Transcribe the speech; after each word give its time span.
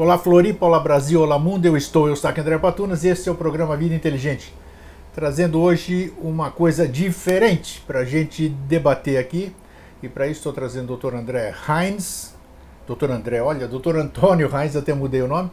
Olá 0.00 0.16
Floripa, 0.16 0.64
olá 0.64 0.78
Brasil, 0.78 1.20
olá 1.20 1.40
mundo, 1.40 1.66
eu 1.66 1.76
estou, 1.76 2.06
eu 2.06 2.14
estou 2.14 2.30
aqui 2.30 2.40
André 2.40 2.56
Patunas 2.56 3.02
e 3.02 3.08
esse 3.08 3.28
é 3.28 3.32
o 3.32 3.34
programa 3.34 3.76
Vida 3.76 3.96
Inteligente, 3.96 4.54
trazendo 5.12 5.60
hoje 5.60 6.14
uma 6.22 6.52
coisa 6.52 6.86
diferente 6.86 7.82
para 7.84 7.98
a 7.98 8.04
gente 8.04 8.48
debater 8.48 9.18
aqui 9.18 9.52
e 10.00 10.08
para 10.08 10.28
isso 10.28 10.38
estou 10.38 10.52
trazendo 10.52 10.94
o 10.94 10.96
Dr. 10.96 11.16
André 11.16 11.52
Heinz, 11.68 12.32
Dr. 12.86 13.10
André, 13.10 13.42
olha, 13.42 13.66
Dr. 13.66 13.96
Antônio 13.96 14.48
Heinz, 14.56 14.76
até 14.76 14.94
mudei 14.94 15.20
o 15.20 15.26
nome, 15.26 15.50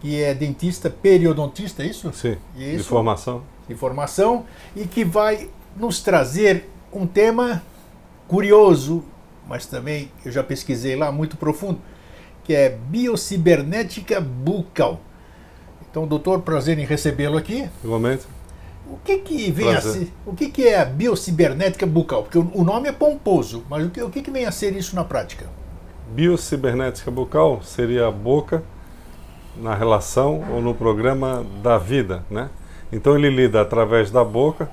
que 0.00 0.18
é 0.18 0.32
dentista 0.32 0.88
periodontista, 0.88 1.82
é 1.82 1.86
isso? 1.86 2.10
Sim, 2.14 2.38
isso, 2.56 2.78
de 2.78 2.84
formação. 2.84 3.42
De 3.68 3.74
formação 3.74 4.46
e 4.74 4.86
que 4.86 5.04
vai 5.04 5.50
nos 5.76 6.00
trazer 6.00 6.70
um 6.90 7.06
tema 7.06 7.62
curioso, 8.28 9.04
mas 9.46 9.66
também 9.66 10.10
eu 10.24 10.32
já 10.32 10.42
pesquisei 10.42 10.96
lá, 10.96 11.12
muito 11.12 11.36
profundo, 11.36 11.78
que 12.44 12.54
é 12.54 12.68
biocibernética 12.68 14.20
bucal. 14.20 15.00
Então, 15.90 16.06
doutor, 16.06 16.42
prazer 16.42 16.78
em 16.78 16.84
recebê-lo 16.84 17.36
aqui. 17.36 17.68
Igualmente. 17.82 18.26
O 18.86 18.98
que 18.98 19.18
que 19.18 19.50
vem 19.50 19.70
prazer. 19.70 19.90
a 19.90 19.94
ser, 19.94 20.12
o 20.26 20.34
que 20.34 20.50
que 20.50 20.68
é 20.68 20.78
a 20.78 20.84
biocibernética 20.84 21.86
bucal? 21.86 22.22
Porque 22.22 22.38
o 22.38 22.62
nome 22.62 22.88
é 22.88 22.92
pomposo, 22.92 23.64
mas 23.68 23.86
o 23.86 23.90
que, 23.90 24.02
o 24.02 24.10
que 24.10 24.20
que 24.20 24.30
vem 24.30 24.44
a 24.44 24.52
ser 24.52 24.76
isso 24.76 24.94
na 24.94 25.04
prática? 25.04 25.46
Biocibernética 26.14 27.10
bucal 27.10 27.62
seria 27.62 28.08
a 28.08 28.10
boca 28.10 28.62
na 29.56 29.74
relação 29.74 30.44
ou 30.52 30.60
no 30.60 30.74
programa 30.74 31.44
da 31.62 31.78
vida, 31.78 32.24
né? 32.30 32.50
Então 32.92 33.16
ele 33.16 33.30
lida 33.30 33.60
através 33.60 34.10
da 34.10 34.22
boca 34.22 34.68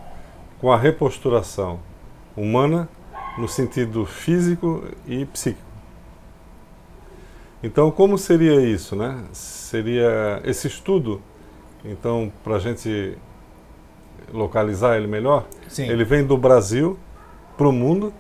com 0.59 0.71
a 0.71 0.77
reposturação 0.77 1.79
humana 2.35 2.89
no 3.37 3.47
sentido 3.47 4.05
físico 4.05 4.83
e 5.07 5.25
psíquico. 5.25 5.70
Então, 7.63 7.91
como 7.91 8.17
seria 8.17 8.59
isso, 8.61 8.95
né? 8.95 9.23
Seria 9.31 10.41
esse 10.43 10.67
estudo, 10.67 11.21
então, 11.85 12.31
para 12.43 12.55
a 12.55 12.59
gente 12.59 13.17
localizar 14.33 14.97
ele 14.97 15.07
melhor, 15.07 15.45
Sim. 15.67 15.87
ele 15.87 16.03
vem 16.03 16.25
do 16.25 16.37
Brasil 16.37 16.97
para 17.57 17.67
o 17.67 17.71
mundo 17.71 18.13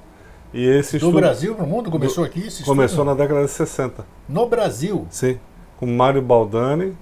e 0.53 0.65
esse 0.65 0.91
do 0.91 0.97
estudo... 0.97 1.17
Brasil 1.17 1.55
para 1.55 1.65
o 1.65 1.67
mundo? 1.67 1.89
Começou 1.89 2.23
do, 2.23 2.29
aqui 2.29 2.47
esse 2.47 2.63
Começou 2.63 3.03
estudo? 3.03 3.05
na 3.05 3.13
década 3.13 3.45
de 3.45 3.51
60. 3.51 4.05
No 4.27 4.47
Brasil? 4.47 5.07
Sim, 5.09 5.39
com 5.77 5.87
Mário 5.87 6.21
Baldani, 6.21 6.95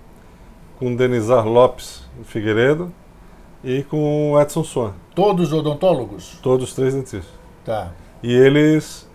com 0.77 0.95
Denizar 0.95 1.47
Lopes 1.47 2.03
Figueiredo 2.23 2.91
e 3.63 3.83
com 3.83 4.39
Edson 4.39 4.63
Swan. 4.63 4.93
Todos 5.13 5.51
odontólogos? 5.51 6.39
Todos 6.41 6.73
três 6.73 6.93
dentistas. 6.93 7.27
Tá. 7.65 7.91
E 8.23 8.31
eles 8.33 9.08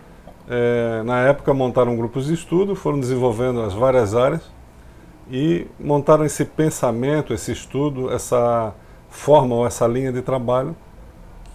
é, 0.47 1.01
na 1.03 1.21
época 1.21 1.53
montaram 1.53 1.95
grupos 1.95 2.27
de 2.27 2.33
estudo, 2.33 2.75
foram 2.75 2.99
desenvolvendo 2.99 3.61
as 3.61 3.73
várias 3.73 4.13
áreas 4.15 4.41
e 5.29 5.65
montaram 5.79 6.23
esse 6.23 6.45
pensamento, 6.45 7.33
esse 7.33 7.51
estudo, 7.51 8.11
essa 8.11 8.73
forma 9.09 9.55
ou 9.55 9.65
essa 9.65 9.87
linha 9.87 10.11
de 10.11 10.21
trabalho 10.21 10.75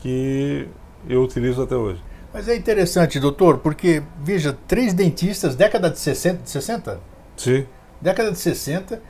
que 0.00 0.66
eu 1.08 1.22
utilizo 1.22 1.62
até 1.62 1.76
hoje. 1.76 2.02
Mas 2.32 2.48
é 2.48 2.56
interessante, 2.56 3.18
doutor, 3.18 3.58
porque, 3.58 4.02
veja, 4.20 4.56
três 4.66 4.92
dentistas, 4.94 5.54
década 5.56 5.90
de 5.90 5.98
60, 5.98 6.40
60? 6.44 7.00
Sim. 7.36 7.66
Década 8.00 8.30
de 8.30 8.38
60. 8.38 9.02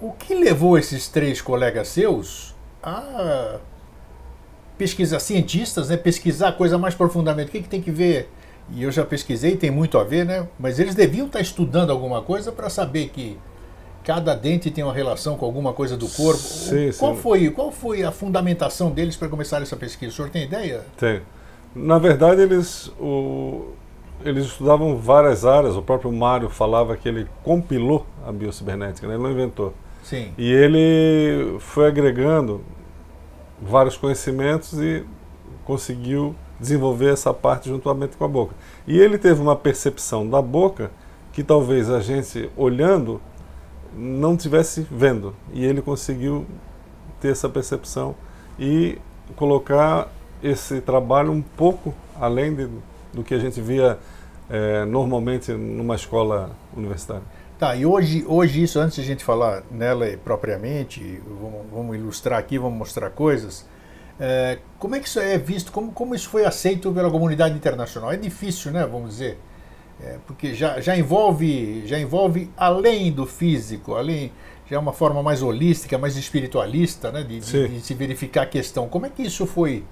O 0.00 0.12
que 0.12 0.34
levou 0.34 0.76
esses 0.76 1.08
três 1.08 1.40
colegas 1.40 1.88
seus 1.88 2.54
a 2.82 3.58
pesquisar, 4.76 5.20
cientistas, 5.20 5.88
né, 5.88 5.96
pesquisar 5.96 6.48
a 6.48 6.52
coisa 6.52 6.76
mais 6.76 6.94
profundamente? 6.94 7.48
O 7.48 7.52
que, 7.52 7.62
que 7.62 7.68
tem 7.68 7.80
que 7.80 7.90
ver 7.90 8.28
e 8.70 8.82
eu 8.82 8.90
já 8.90 9.04
pesquisei, 9.04 9.56
tem 9.56 9.70
muito 9.70 9.98
a 9.98 10.04
ver, 10.04 10.24
né? 10.24 10.46
Mas 10.58 10.78
eles 10.78 10.94
deviam 10.94 11.26
estar 11.26 11.40
estudando 11.40 11.90
alguma 11.90 12.22
coisa 12.22 12.50
para 12.50 12.68
saber 12.68 13.08
que 13.08 13.38
cada 14.02 14.34
dente 14.34 14.70
tem 14.70 14.82
uma 14.82 14.92
relação 14.92 15.36
com 15.36 15.44
alguma 15.44 15.72
coisa 15.72 15.96
do 15.96 16.08
corpo. 16.08 16.40
Sim, 16.40 16.90
qual, 16.98 17.14
sim. 17.14 17.20
Foi, 17.20 17.50
qual 17.50 17.72
foi 17.72 18.02
a 18.02 18.10
fundamentação 18.10 18.90
deles 18.90 19.16
para 19.16 19.28
começar 19.28 19.62
essa 19.62 19.76
pesquisa? 19.76 20.12
O 20.12 20.14
senhor 20.14 20.30
tem 20.30 20.44
ideia? 20.44 20.82
Tem. 20.96 21.22
Na 21.74 21.98
verdade, 21.98 22.40
eles, 22.40 22.88
o, 23.00 23.72
eles 24.24 24.46
estudavam 24.46 24.96
várias 24.96 25.44
áreas. 25.44 25.76
O 25.76 25.82
próprio 25.82 26.12
Mário 26.12 26.48
falava 26.48 26.96
que 26.96 27.08
ele 27.08 27.26
compilou 27.42 28.06
a 28.26 28.32
biocibernética, 28.32 29.06
né? 29.06 29.14
ele 29.14 29.22
não 29.22 29.30
inventou. 29.30 29.74
Sim. 30.02 30.32
E 30.38 30.52
ele 30.52 31.58
foi 31.58 31.86
agregando 31.86 32.62
vários 33.60 33.96
conhecimentos 33.96 34.74
e 34.80 35.04
conseguiu 35.64 36.34
desenvolver 36.58 37.12
essa 37.12 37.32
parte 37.32 37.68
juntamente 37.68 38.16
com 38.16 38.24
a 38.24 38.28
boca. 38.28 38.54
E 38.86 38.98
ele 38.98 39.18
teve 39.18 39.40
uma 39.40 39.56
percepção 39.56 40.28
da 40.28 40.40
boca 40.40 40.90
que 41.32 41.42
talvez 41.42 41.90
a 41.90 42.00
gente 42.00 42.50
olhando 42.56 43.20
não 43.94 44.36
tivesse 44.36 44.86
vendo. 44.90 45.34
E 45.52 45.64
ele 45.64 45.82
conseguiu 45.82 46.46
ter 47.20 47.32
essa 47.32 47.48
percepção 47.48 48.14
e 48.58 48.98
colocar 49.34 50.08
esse 50.42 50.80
trabalho 50.80 51.32
um 51.32 51.42
pouco 51.42 51.94
além 52.20 52.54
de, 52.54 52.68
do 53.12 53.22
que 53.22 53.34
a 53.34 53.38
gente 53.38 53.60
via 53.60 53.98
é, 54.48 54.84
normalmente 54.84 55.52
numa 55.52 55.94
escola 55.94 56.50
universitária. 56.74 57.22
Tá, 57.58 57.74
e 57.74 57.86
hoje, 57.86 58.24
hoje 58.28 58.62
isso, 58.62 58.78
antes 58.78 58.96
de 58.96 59.00
a 59.00 59.04
gente 59.04 59.24
falar 59.24 59.62
nela 59.70 60.06
propriamente, 60.22 61.22
vamos, 61.40 61.66
vamos 61.72 61.96
ilustrar 61.96 62.38
aqui, 62.38 62.58
vamos 62.58 62.78
mostrar 62.78 63.08
coisas, 63.10 63.66
é, 64.18 64.58
como 64.78 64.94
é 64.94 65.00
que 65.00 65.08
isso 65.08 65.20
é 65.20 65.36
visto? 65.36 65.70
Como, 65.70 65.92
como 65.92 66.14
isso 66.14 66.28
foi 66.28 66.44
aceito 66.44 66.90
pela 66.92 67.10
comunidade 67.10 67.54
internacional? 67.54 68.12
É 68.12 68.16
difícil, 68.16 68.72
né? 68.72 68.86
Vamos 68.86 69.10
dizer, 69.10 69.38
é, 70.02 70.16
porque 70.26 70.54
já, 70.54 70.80
já 70.80 70.96
envolve 70.96 71.86
já 71.86 71.98
envolve 71.98 72.50
além 72.56 73.12
do 73.12 73.26
físico, 73.26 73.94
além 73.94 74.32
já 74.68 74.76
é 74.76 74.78
uma 74.78 74.92
forma 74.92 75.22
mais 75.22 75.42
holística, 75.42 75.96
mais 75.96 76.16
espiritualista, 76.16 77.12
né? 77.12 77.22
De, 77.22 77.40
de, 77.40 77.68
de 77.68 77.80
se 77.80 77.94
verificar 77.94 78.42
a 78.42 78.46
questão. 78.46 78.88
Como 78.88 79.06
é 79.06 79.10
que 79.10 79.22
isso 79.22 79.46
foi 79.46 79.84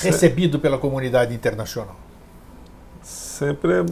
recebido 0.00 0.58
pela 0.58 0.78
comunidade 0.78 1.34
internacional? 1.34 1.96
Sempre 3.02 3.84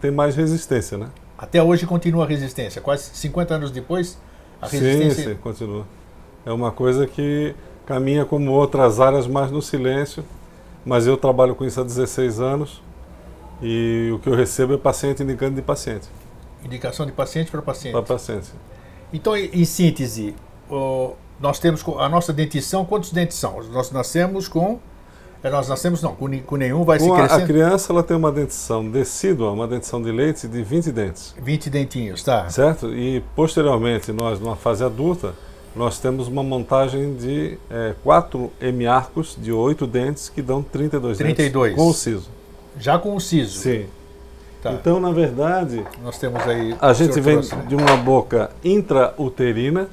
tem 0.00 0.10
mais 0.10 0.34
resistência, 0.34 0.98
né? 0.98 1.08
Até 1.36 1.62
hoje 1.62 1.86
continua 1.86 2.24
a 2.24 2.28
resistência. 2.28 2.80
Quase 2.80 3.10
50 3.14 3.54
anos 3.54 3.70
depois, 3.70 4.18
a 4.60 4.66
resistência. 4.66 5.24
Sim, 5.24 5.30
sim, 5.30 5.36
continua. 5.36 5.86
É 6.44 6.52
uma 6.52 6.72
coisa 6.72 7.06
que 7.06 7.54
caminha 7.86 8.24
como 8.24 8.50
outras 8.50 9.00
áreas, 9.00 9.26
mais 9.26 9.50
no 9.50 9.62
silêncio. 9.62 10.24
Mas 10.84 11.06
eu 11.06 11.16
trabalho 11.16 11.54
com 11.54 11.64
isso 11.64 11.80
há 11.80 11.84
16 11.84 12.40
anos 12.40 12.82
e 13.62 14.10
o 14.12 14.18
que 14.18 14.28
eu 14.28 14.34
recebo 14.34 14.74
é 14.74 14.76
paciente 14.76 15.22
indicando 15.22 15.54
de 15.56 15.62
paciente. 15.62 16.08
Indicação 16.64 17.06
de 17.06 17.12
paciente 17.12 17.50
para 17.50 17.62
paciente. 17.62 17.92
Para 17.92 18.02
paciente. 18.02 18.50
Então, 19.12 19.36
em 19.36 19.64
síntese, 19.64 20.34
nós 21.40 21.58
temos 21.58 21.84
a 21.98 22.08
nossa 22.08 22.32
dentição, 22.32 22.84
quantos 22.84 23.12
dentes 23.12 23.36
são? 23.36 23.62
Nós 23.70 23.90
nascemos 23.90 24.48
com. 24.48 24.78
Nós 25.42 25.68
nascemos 25.68 26.00
não, 26.00 26.14
com, 26.14 26.26
com 26.40 26.56
nenhum, 26.56 26.84
vai 26.84 26.98
com 26.98 27.04
se 27.04 27.10
crescendo. 27.10 27.42
A 27.42 27.46
criança 27.46 27.92
ela 27.92 28.02
tem 28.02 28.16
uma 28.16 28.32
dentição 28.32 28.90
decídua, 28.90 29.50
uma 29.50 29.68
dentição 29.68 30.00
de 30.00 30.10
leite 30.10 30.48
de 30.48 30.62
20 30.62 30.90
dentes. 30.90 31.34
20 31.38 31.68
dentinhos, 31.68 32.22
tá. 32.22 32.48
Certo? 32.48 32.88
E 32.94 33.22
posteriormente, 33.36 34.10
nós, 34.10 34.40
numa 34.40 34.56
fase 34.56 34.82
adulta, 34.82 35.34
nós 35.74 35.98
temos 35.98 36.28
uma 36.28 36.42
montagem 36.42 37.14
de 37.14 37.58
é, 37.68 37.94
4 38.04 38.50
hemiarcos 38.60 39.36
de 39.40 39.50
8 39.50 39.86
dentes 39.86 40.28
que 40.28 40.40
dão 40.40 40.62
32, 40.62 41.18
32. 41.18 41.72
dentes 41.72 41.76
com 41.76 41.90
o 41.90 41.94
siso. 41.94 42.30
Já 42.78 42.98
com 42.98 43.16
o 43.16 43.20
siso? 43.20 43.58
Sim. 43.58 43.86
Tá. 44.62 44.72
Então, 44.72 45.00
na 45.00 45.10
verdade, 45.10 45.84
nós 46.02 46.18
temos 46.18 46.40
aí 46.46 46.74
a 46.80 46.92
gente 46.92 47.20
vem 47.20 47.34
trouxe, 47.34 47.54
né? 47.54 47.64
de 47.68 47.74
uma 47.74 47.96
boca 47.96 48.50
intrauterina, 48.64 49.88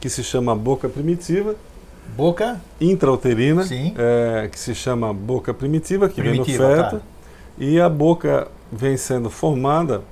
que 0.00 0.08
se 0.08 0.22
chama 0.22 0.54
boca 0.54 0.88
primitiva. 0.88 1.54
Boca? 2.16 2.60
Intrauterina, 2.80 3.64
Sim. 3.64 3.94
É, 3.98 4.48
que 4.50 4.58
se 4.58 4.74
chama 4.74 5.12
boca 5.12 5.52
primitiva, 5.52 6.08
que 6.08 6.22
primitiva, 6.22 6.66
vem 6.66 6.76
no 6.76 6.82
feto. 6.82 6.96
Tá. 6.96 7.02
E 7.58 7.80
a 7.80 7.88
boca 7.88 8.48
vem 8.72 8.96
sendo 8.96 9.28
formada 9.28 10.02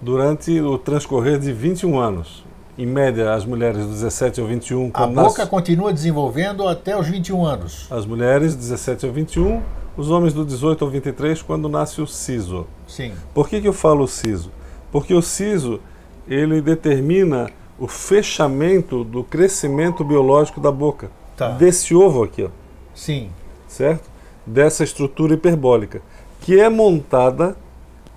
durante 0.00 0.60
o 0.60 0.78
transcorrer 0.78 1.38
de 1.38 1.52
21 1.52 1.98
anos 1.98 2.44
em 2.76 2.86
média, 2.86 3.32
as 3.32 3.44
mulheres 3.44 3.82
de 3.82 3.88
17 3.88 4.40
ao 4.40 4.46
21. 4.46 4.90
A 4.94 5.06
boca 5.06 5.38
nas... 5.38 5.48
continua 5.48 5.92
desenvolvendo 5.92 6.66
até 6.66 6.98
os 6.98 7.06
21 7.06 7.44
anos. 7.44 7.86
As 7.90 8.04
mulheres, 8.04 8.56
17 8.56 9.06
ao 9.06 9.12
21, 9.12 9.62
os 9.96 10.10
homens 10.10 10.32
do 10.32 10.44
18 10.44 10.84
ao 10.84 10.90
23, 10.90 11.40
quando 11.42 11.68
nasce 11.68 12.00
o 12.00 12.06
siso. 12.06 12.66
Sim. 12.86 13.12
Por 13.32 13.48
que, 13.48 13.60
que 13.60 13.68
eu 13.68 13.72
falo 13.72 14.06
siso? 14.08 14.50
Porque 14.90 15.14
o 15.14 15.22
siso, 15.22 15.80
ele 16.26 16.60
determina 16.60 17.50
o 17.78 17.86
fechamento 17.86 19.04
do 19.04 19.22
crescimento 19.22 20.04
biológico 20.04 20.60
da 20.60 20.70
boca. 20.70 21.10
Tá. 21.36 21.50
Desse 21.50 21.94
ovo 21.94 22.24
aqui, 22.24 22.44
ó. 22.44 22.48
Sim. 22.94 23.30
Certo? 23.68 24.08
Dessa 24.46 24.84
estrutura 24.84 25.34
hiperbólica, 25.34 26.02
que 26.40 26.60
é 26.60 26.68
montada 26.68 27.56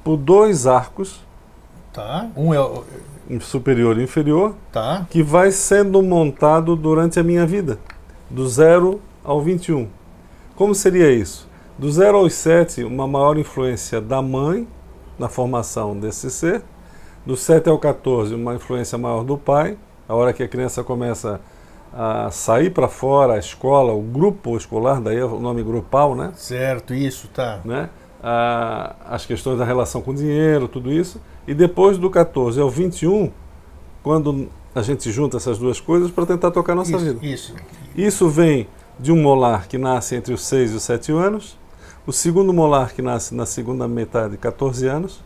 por 0.04 0.18
dois 0.18 0.68
arcos. 0.68 1.22
Tá. 1.94 2.28
Um 2.36 2.54
é 2.54 2.60
superior 3.42 3.98
e 3.98 4.04
inferior, 4.04 4.56
tá. 4.72 5.06
que 5.10 5.22
vai 5.22 5.52
sendo 5.52 6.02
montado 6.02 6.76
durante 6.76 7.20
a 7.20 7.24
minha 7.24 7.46
vida, 7.46 7.80
do 8.30 8.48
0 8.48 9.02
ao 9.24 9.42
21. 9.42 9.88
Como 10.56 10.74
seria 10.74 11.12
isso? 11.12 11.48
Do 11.78 11.92
0 11.92 12.18
aos 12.18 12.34
7, 12.34 12.84
uma 12.84 13.08
maior 13.08 13.38
influência 13.38 14.02
da 14.02 14.22
mãe 14.22 14.68
na 15.20 15.30
formação 15.30 15.98
desse 15.98 16.30
ser. 16.30 16.64
Do 17.26 17.36
7 17.36 17.70
ao 17.70 17.78
14, 17.78 18.34
uma 18.34 18.56
influência 18.56 18.98
maior 18.98 19.24
do 19.24 19.38
pai, 19.38 19.78
a 20.08 20.16
hora 20.16 20.32
que 20.32 20.42
a 20.42 20.48
criança 20.48 20.84
começa 20.84 21.42
a 21.94 22.30
sair 22.32 22.70
para 22.70 22.88
fora, 22.88 23.34
a 23.34 23.38
escola, 23.38 23.94
o 23.94 24.02
grupo 24.02 24.56
escolar, 24.56 25.02
daí 25.02 25.18
é 25.18 25.26
o 25.26 25.40
nome 25.40 25.64
grupal, 25.64 26.16
né? 26.16 26.32
Certo, 26.36 26.94
isso, 26.94 27.28
tá. 27.28 27.60
Né? 27.66 27.90
A, 28.22 28.96
as 29.10 29.26
questões 29.26 29.60
da 29.60 29.66
relação 29.66 30.02
com 30.02 30.12
o 30.12 30.16
dinheiro, 30.16 30.68
tudo 30.68 30.92
isso. 30.92 31.22
E 31.48 31.54
depois 31.54 31.98
do 31.98 32.10
14 32.10 32.60
ao 32.60 32.70
21, 32.70 33.32
quando 34.04 34.50
a 34.74 34.82
gente 34.82 35.12
junta 35.12 35.38
essas 35.38 35.58
duas 35.58 35.80
coisas 35.80 36.12
para 36.12 36.26
tentar 36.26 36.52
tocar 36.52 36.74
a 36.74 36.76
nossa 36.76 36.92
isso, 36.92 37.06
vida. 37.06 37.26
Isso. 37.26 37.56
Isso 37.96 38.30
vem 38.30 38.68
de 39.00 39.12
um 39.12 39.22
molar 39.22 39.68
que 39.68 39.78
nasce 39.78 40.16
entre 40.16 40.34
os 40.34 40.42
6 40.46 40.72
e 40.72 40.76
os 40.76 40.84
7 40.84 41.12
anos, 41.12 41.58
o 42.06 42.12
segundo 42.12 42.54
molar 42.54 42.94
que 42.94 43.02
nasce 43.02 43.36
na 43.36 43.46
segunda 43.46 43.88
metade, 43.88 44.38
14 44.38 44.88
anos, 44.88 45.24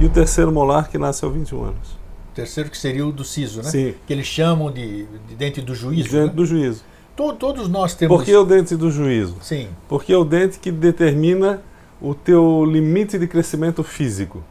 e 0.00 0.04
o 0.04 0.10
terceiro 0.10 0.50
molar 0.50 0.88
que 0.88 0.98
nasce 0.98 1.24
aos 1.24 1.34
21 1.34 1.64
anos. 1.64 1.90
O 2.32 2.34
terceiro 2.34 2.70
que 2.70 2.78
seria 2.78 3.06
o 3.06 3.12
do 3.12 3.24
siso, 3.24 3.62
né? 3.62 3.70
Sim. 3.70 3.94
Que 4.06 4.12
eles 4.12 4.26
chamam 4.26 4.72
de, 4.72 5.04
de 5.28 5.34
dente 5.34 5.60
do 5.60 5.74
juízo. 5.74 6.10
Dente 6.10 6.26
né? 6.28 6.32
do 6.32 6.46
juízo. 6.46 6.82
To- 7.16 7.32
todos 7.34 7.68
nós 7.68 7.94
temos. 7.94 8.16
Por 8.16 8.24
que 8.24 8.34
o 8.34 8.44
dente 8.44 8.74
do 8.76 8.90
juízo? 8.90 9.36
Sim, 9.40 9.68
Porque 9.88 10.12
é 10.12 10.16
o 10.16 10.24
dente 10.24 10.58
que 10.58 10.70
determina 10.72 11.62
o 12.00 12.14
teu 12.14 12.64
limite 12.64 13.18
de 13.18 13.26
crescimento 13.26 13.82
físico. 13.84 14.42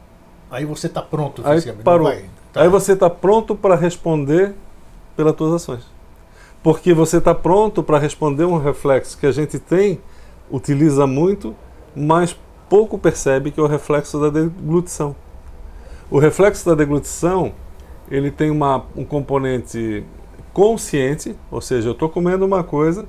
aí 0.50 0.64
você 0.64 0.86
está 0.86 1.02
pronto 1.02 1.42
Aí 1.44 1.60
parou. 1.84 2.06
vai? 2.08 2.24
Tá. 2.52 2.62
Aí 2.62 2.68
você 2.68 2.92
está 2.92 3.08
pronto 3.10 3.54
para 3.54 3.74
responder 3.74 4.54
pelas 5.16 5.34
tuas 5.34 5.54
ações. 5.54 5.82
Porque 6.62 6.94
você 6.94 7.16
está 7.18 7.34
pronto 7.34 7.82
para 7.82 7.98
responder 7.98 8.44
um 8.44 8.58
reflexo 8.58 9.18
que 9.18 9.26
a 9.26 9.32
gente 9.32 9.58
tem, 9.58 9.98
utiliza 10.50 11.06
muito, 11.06 11.54
mas 11.96 12.38
pouco 12.68 12.96
percebe 12.98 13.50
que 13.50 13.58
é 13.58 13.62
o 13.62 13.66
reflexo 13.66 14.20
da 14.20 14.28
deglutição. 14.30 15.16
O 16.10 16.18
reflexo 16.18 16.64
da 16.66 16.74
deglutição, 16.74 17.52
ele 18.10 18.30
tem 18.30 18.50
uma, 18.50 18.84
um 18.94 19.04
componente 19.04 20.04
consciente, 20.52 21.36
ou 21.50 21.60
seja, 21.60 21.88
eu 21.88 21.92
estou 21.92 22.08
comendo 22.08 22.44
uma 22.44 22.62
coisa 22.62 23.06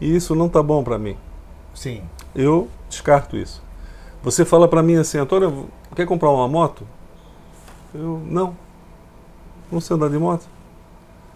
e 0.00 0.14
isso 0.14 0.34
não 0.34 0.46
está 0.46 0.62
bom 0.62 0.82
para 0.82 0.98
mim. 0.98 1.16
Sim. 1.74 2.02
Eu 2.34 2.68
descarto 2.88 3.36
isso. 3.36 3.62
Você 4.22 4.44
fala 4.44 4.66
para 4.66 4.82
mim 4.82 4.96
assim, 4.96 5.18
Antônio, 5.18 5.68
quer 5.94 6.06
comprar 6.06 6.30
uma 6.30 6.48
moto? 6.48 6.86
Eu, 7.94 8.20
não. 8.24 8.56
Não 9.70 9.80
sei 9.80 9.96
andar 9.96 10.08
de 10.08 10.18
moto. 10.18 10.46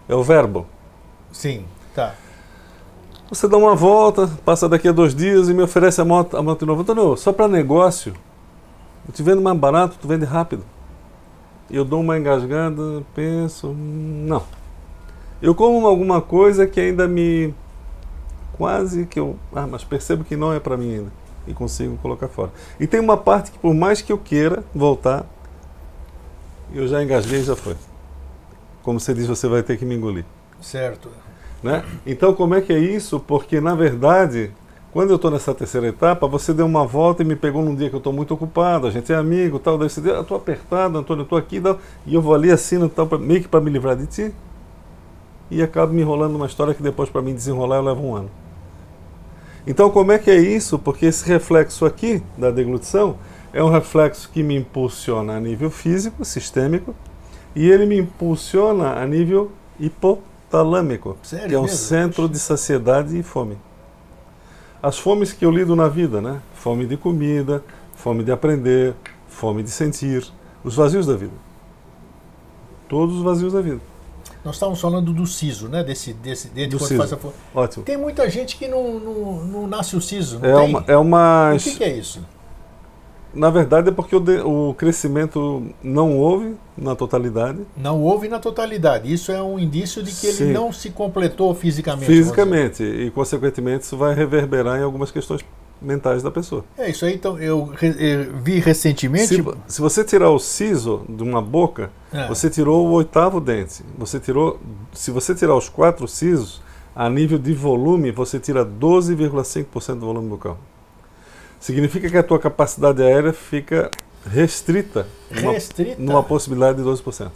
É 0.07 0.15
o 0.15 0.23
verbo. 0.23 0.65
Sim, 1.31 1.65
tá. 1.95 2.15
Você 3.29 3.47
dá 3.47 3.55
uma 3.55 3.75
volta, 3.75 4.27
passa 4.43 4.67
daqui 4.67 4.87
a 4.89 4.91
dois 4.91 5.15
dias 5.15 5.47
e 5.47 5.53
me 5.53 5.63
oferece 5.63 6.01
a 6.01 6.05
moto, 6.05 6.35
a 6.35 6.43
moto 6.43 6.59
de 6.59 6.65
novo. 6.65 6.81
Antônio, 6.81 7.15
só 7.15 7.31
para 7.31 7.47
negócio, 7.47 8.13
eu 9.07 9.13
te 9.13 9.23
vendo 9.23 9.41
mais 9.41 9.57
barato, 9.57 9.97
tu 10.01 10.07
vende 10.07 10.25
rápido. 10.25 10.65
Eu 11.69 11.85
dou 11.85 12.01
uma 12.01 12.17
engasgada, 12.17 13.03
penso, 13.15 13.73
não. 13.73 14.43
Eu 15.41 15.55
como 15.55 15.87
alguma 15.87 16.21
coisa 16.21 16.67
que 16.67 16.79
ainda 16.79 17.07
me 17.07 17.53
quase 18.57 19.05
que 19.05 19.19
eu, 19.19 19.35
ah, 19.55 19.65
mas 19.65 19.83
percebo 19.83 20.23
que 20.23 20.35
não 20.35 20.53
é 20.53 20.59
para 20.59 20.77
mim 20.77 20.93
ainda 20.93 21.11
e 21.47 21.53
consigo 21.53 21.97
colocar 21.97 22.27
fora. 22.27 22.51
E 22.79 22.85
tem 22.85 22.99
uma 22.99 23.17
parte 23.17 23.51
que 23.51 23.57
por 23.57 23.73
mais 23.73 24.01
que 24.01 24.11
eu 24.11 24.17
queira 24.17 24.63
voltar, 24.73 25.25
eu 26.73 26.87
já 26.87 27.03
engasguei 27.03 27.39
e 27.39 27.43
já 27.43 27.55
foi. 27.55 27.75
Como 28.83 28.99
você 28.99 29.13
diz, 29.13 29.27
você 29.27 29.47
vai 29.47 29.63
ter 29.63 29.77
que 29.77 29.85
me 29.85 29.95
engolir. 29.95 30.25
Certo. 30.61 31.09
Né? 31.63 31.83
Então, 32.05 32.33
como 32.33 32.55
é 32.55 32.61
que 32.61 32.71
é 32.73 32.79
isso? 32.79 33.19
Porque, 33.19 33.59
na 33.59 33.75
verdade, 33.75 34.51
quando 34.91 35.09
eu 35.11 35.15
estou 35.15 35.29
nessa 35.29 35.53
terceira 35.53 35.87
etapa, 35.87 36.27
você 36.27 36.53
deu 36.53 36.65
uma 36.65 36.85
volta 36.85 37.21
e 37.21 37.25
me 37.25 37.35
pegou 37.35 37.63
num 37.63 37.75
dia 37.75 37.89
que 37.89 37.95
eu 37.95 37.99
estou 37.99 38.13
muito 38.13 38.33
ocupado, 38.33 38.87
a 38.87 38.91
gente 38.91 39.11
é 39.11 39.15
amigo, 39.15 39.59
tal, 39.59 39.77
daí 39.77 39.89
você 39.89 40.01
diz, 40.01 40.11
eu 40.11 40.21
estou 40.21 40.37
apertado, 40.37 40.97
Antônio, 40.97 41.21
eu 41.21 41.23
estou 41.25 41.37
aqui, 41.37 41.61
tal, 41.61 41.79
e 42.05 42.13
eu 42.15 42.21
vou 42.21 42.33
ali, 42.33 42.51
assino, 42.51 42.89
tal, 42.89 43.05
pra- 43.07 43.17
meio 43.17 43.41
que 43.41 43.47
para 43.47 43.61
me 43.61 43.69
livrar 43.69 43.95
de 43.95 44.05
ti, 44.07 44.33
e 45.51 45.61
acabo 45.61 45.93
me 45.93 46.01
enrolando 46.01 46.31
numa 46.31 46.45
história 46.45 46.73
que 46.73 46.81
depois, 46.81 47.09
para 47.09 47.21
mim 47.21 47.35
desenrolar, 47.35 47.75
eu 47.75 47.83
levo 47.83 48.01
um 48.01 48.15
ano. 48.15 48.31
Então, 49.67 49.91
como 49.91 50.11
é 50.11 50.17
que 50.17 50.31
é 50.31 50.39
isso? 50.39 50.79
Porque 50.79 51.05
esse 51.05 51.27
reflexo 51.27 51.85
aqui, 51.85 52.23
da 52.37 52.49
deglutição, 52.49 53.17
é 53.53 53.61
um 53.61 53.69
reflexo 53.69 54.29
que 54.31 54.41
me 54.41 54.55
impulsiona 54.55 55.35
a 55.35 55.39
nível 55.39 55.69
físico, 55.69 56.23
sistêmico, 56.23 56.95
e 57.53 57.69
ele 57.69 57.85
me 57.85 57.97
impulsiona 57.97 58.93
a 58.93 59.05
nível 59.05 59.51
hipotalâmico, 59.77 61.17
Sério 61.21 61.49
que 61.49 61.55
é 61.55 61.59
um 61.59 61.63
mesmo? 61.63 61.77
centro 61.77 62.29
de 62.29 62.39
saciedade 62.39 63.19
e 63.19 63.21
fome. 63.21 63.57
As 64.81 64.97
fomes 64.97 65.33
que 65.33 65.45
eu 65.45 65.51
lido 65.51 65.75
na 65.75 65.87
vida, 65.89 66.21
né? 66.21 66.41
Fome 66.55 66.85
de 66.87 66.95
comida, 66.95 67.63
fome 67.93 68.23
de 68.23 68.31
aprender, 68.31 68.95
fome 69.27 69.61
de 69.61 69.69
sentir, 69.69 70.25
os 70.63 70.75
vazios 70.75 71.05
da 71.05 71.15
vida. 71.15 71.33
Todos 72.87 73.17
os 73.17 73.21
vazios 73.21 73.53
da 73.53 73.61
vida. 73.61 73.90
Nós 74.43 74.55
estávamos 74.55 74.81
falando 74.81 75.13
do 75.13 75.25
siso, 75.27 75.67
né? 75.67 75.83
Desse, 75.83 76.13
desse 76.13 76.47
dente 76.49 76.69
Do 76.71 76.79
quando 76.79 76.87
siso. 76.87 76.99
faz 76.99 77.13
a 77.13 77.17
Ótimo. 77.59 77.83
Tem 77.85 77.95
muita 77.97 78.29
gente 78.29 78.57
que 78.57 78.67
não, 78.67 78.99
não, 78.99 79.45
não 79.45 79.67
nasce 79.67 79.95
o 79.95 80.01
siso, 80.01 80.39
não 80.39 80.49
É 80.49 80.61
tem? 80.61 80.69
uma, 80.69 80.83
é 80.87 80.97
uma 80.97 81.53
O 81.53 81.59
que, 81.59 81.75
que 81.75 81.83
é 81.83 81.95
isso? 81.95 82.21
Na 83.33 83.49
verdade 83.49 83.87
é 83.87 83.91
porque 83.93 84.13
o, 84.15 84.19
de- 84.19 84.41
o 84.41 84.73
crescimento 84.77 85.65
não 85.81 86.17
houve 86.17 86.55
na 86.77 86.95
totalidade. 86.95 87.59
Não 87.77 88.01
houve 88.01 88.27
na 88.27 88.39
totalidade. 88.39 89.11
Isso 89.13 89.31
é 89.31 89.41
um 89.41 89.57
indício 89.57 90.03
de 90.03 90.11
que 90.11 90.27
ele 90.27 90.35
Sim. 90.35 90.51
não 90.51 90.73
se 90.73 90.89
completou 90.89 91.53
fisicamente. 91.55 92.07
Fisicamente, 92.07 92.83
e 92.83 93.09
consequentemente 93.11 93.85
isso 93.85 93.95
vai 93.95 94.13
reverberar 94.13 94.79
em 94.79 94.83
algumas 94.83 95.11
questões 95.11 95.45
mentais 95.81 96.21
da 96.21 96.29
pessoa. 96.29 96.63
É 96.77 96.89
isso 96.89 97.05
aí. 97.05 97.15
Então 97.15 97.39
eu, 97.39 97.73
eu 97.81 98.33
vi 98.43 98.59
recentemente. 98.59 99.27
Se, 99.27 99.43
se 99.67 99.81
você 99.81 100.03
tirar 100.03 100.29
o 100.29 100.39
siso 100.39 101.01
de 101.09 101.23
uma 101.23 101.41
boca, 101.41 101.89
É. 102.13 102.27
você 102.27 102.49
tirou 102.49 102.87
o 102.87 102.91
oitavo 102.91 103.39
dente. 103.41 103.83
Você 103.97 104.19
tirou, 104.19 104.59
se 104.93 105.09
você 105.11 105.33
tirar 105.33 105.55
os 105.55 105.67
quatro 105.69 106.07
sisos, 106.07 106.61
a 106.95 107.09
nível 107.09 107.39
de 107.39 107.53
volume, 107.53 108.11
você 108.11 108.39
tira 108.39 108.65
12,5% 108.65 109.95
do 109.99 110.05
volume 110.05 110.29
bucal. 110.29 110.57
Significa 111.59 112.09
que 112.09 112.17
a 112.17 112.23
tua 112.23 112.37
capacidade 112.39 113.01
aérea 113.01 113.31
fica 113.33 113.89
restrita, 114.25 115.07
numa, 115.31 115.51
restrita. 115.53 115.95
numa 116.01 116.21
possibilidade 116.23 116.77
de 116.77 116.83
12%. 116.83 117.31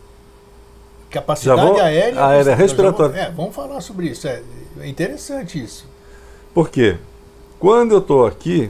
capacidade 1.10 1.62
vou- 1.62 1.80
aérea. 1.80 2.26
aérea 2.26 2.56
respiratória. 2.56 3.14
vamos- 3.14 3.28
É, 3.28 3.32
vamos 3.32 3.56
falar 3.56 3.80
sobre 3.82 4.08
isso. 4.08 4.28
É, 4.28 4.42
é 4.82 4.88
interessante 4.88 5.64
isso. 5.64 5.88
Por 6.54 6.70
quê? 6.70 6.98
Quando 7.60 7.94
eu 7.94 8.00
estou 8.00 8.26
aqui, 8.26 8.70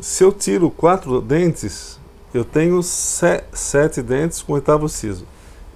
se 0.00 0.22
eu 0.24 0.32
tiro 0.32 0.70
quatro 0.70 1.20
dentes, 1.20 1.98
eu 2.34 2.44
tenho 2.44 2.82
se- 2.82 3.42
sete 3.52 4.02
dentes 4.02 4.42
com 4.42 4.52
oitavo 4.54 4.88
siso. 4.88 5.24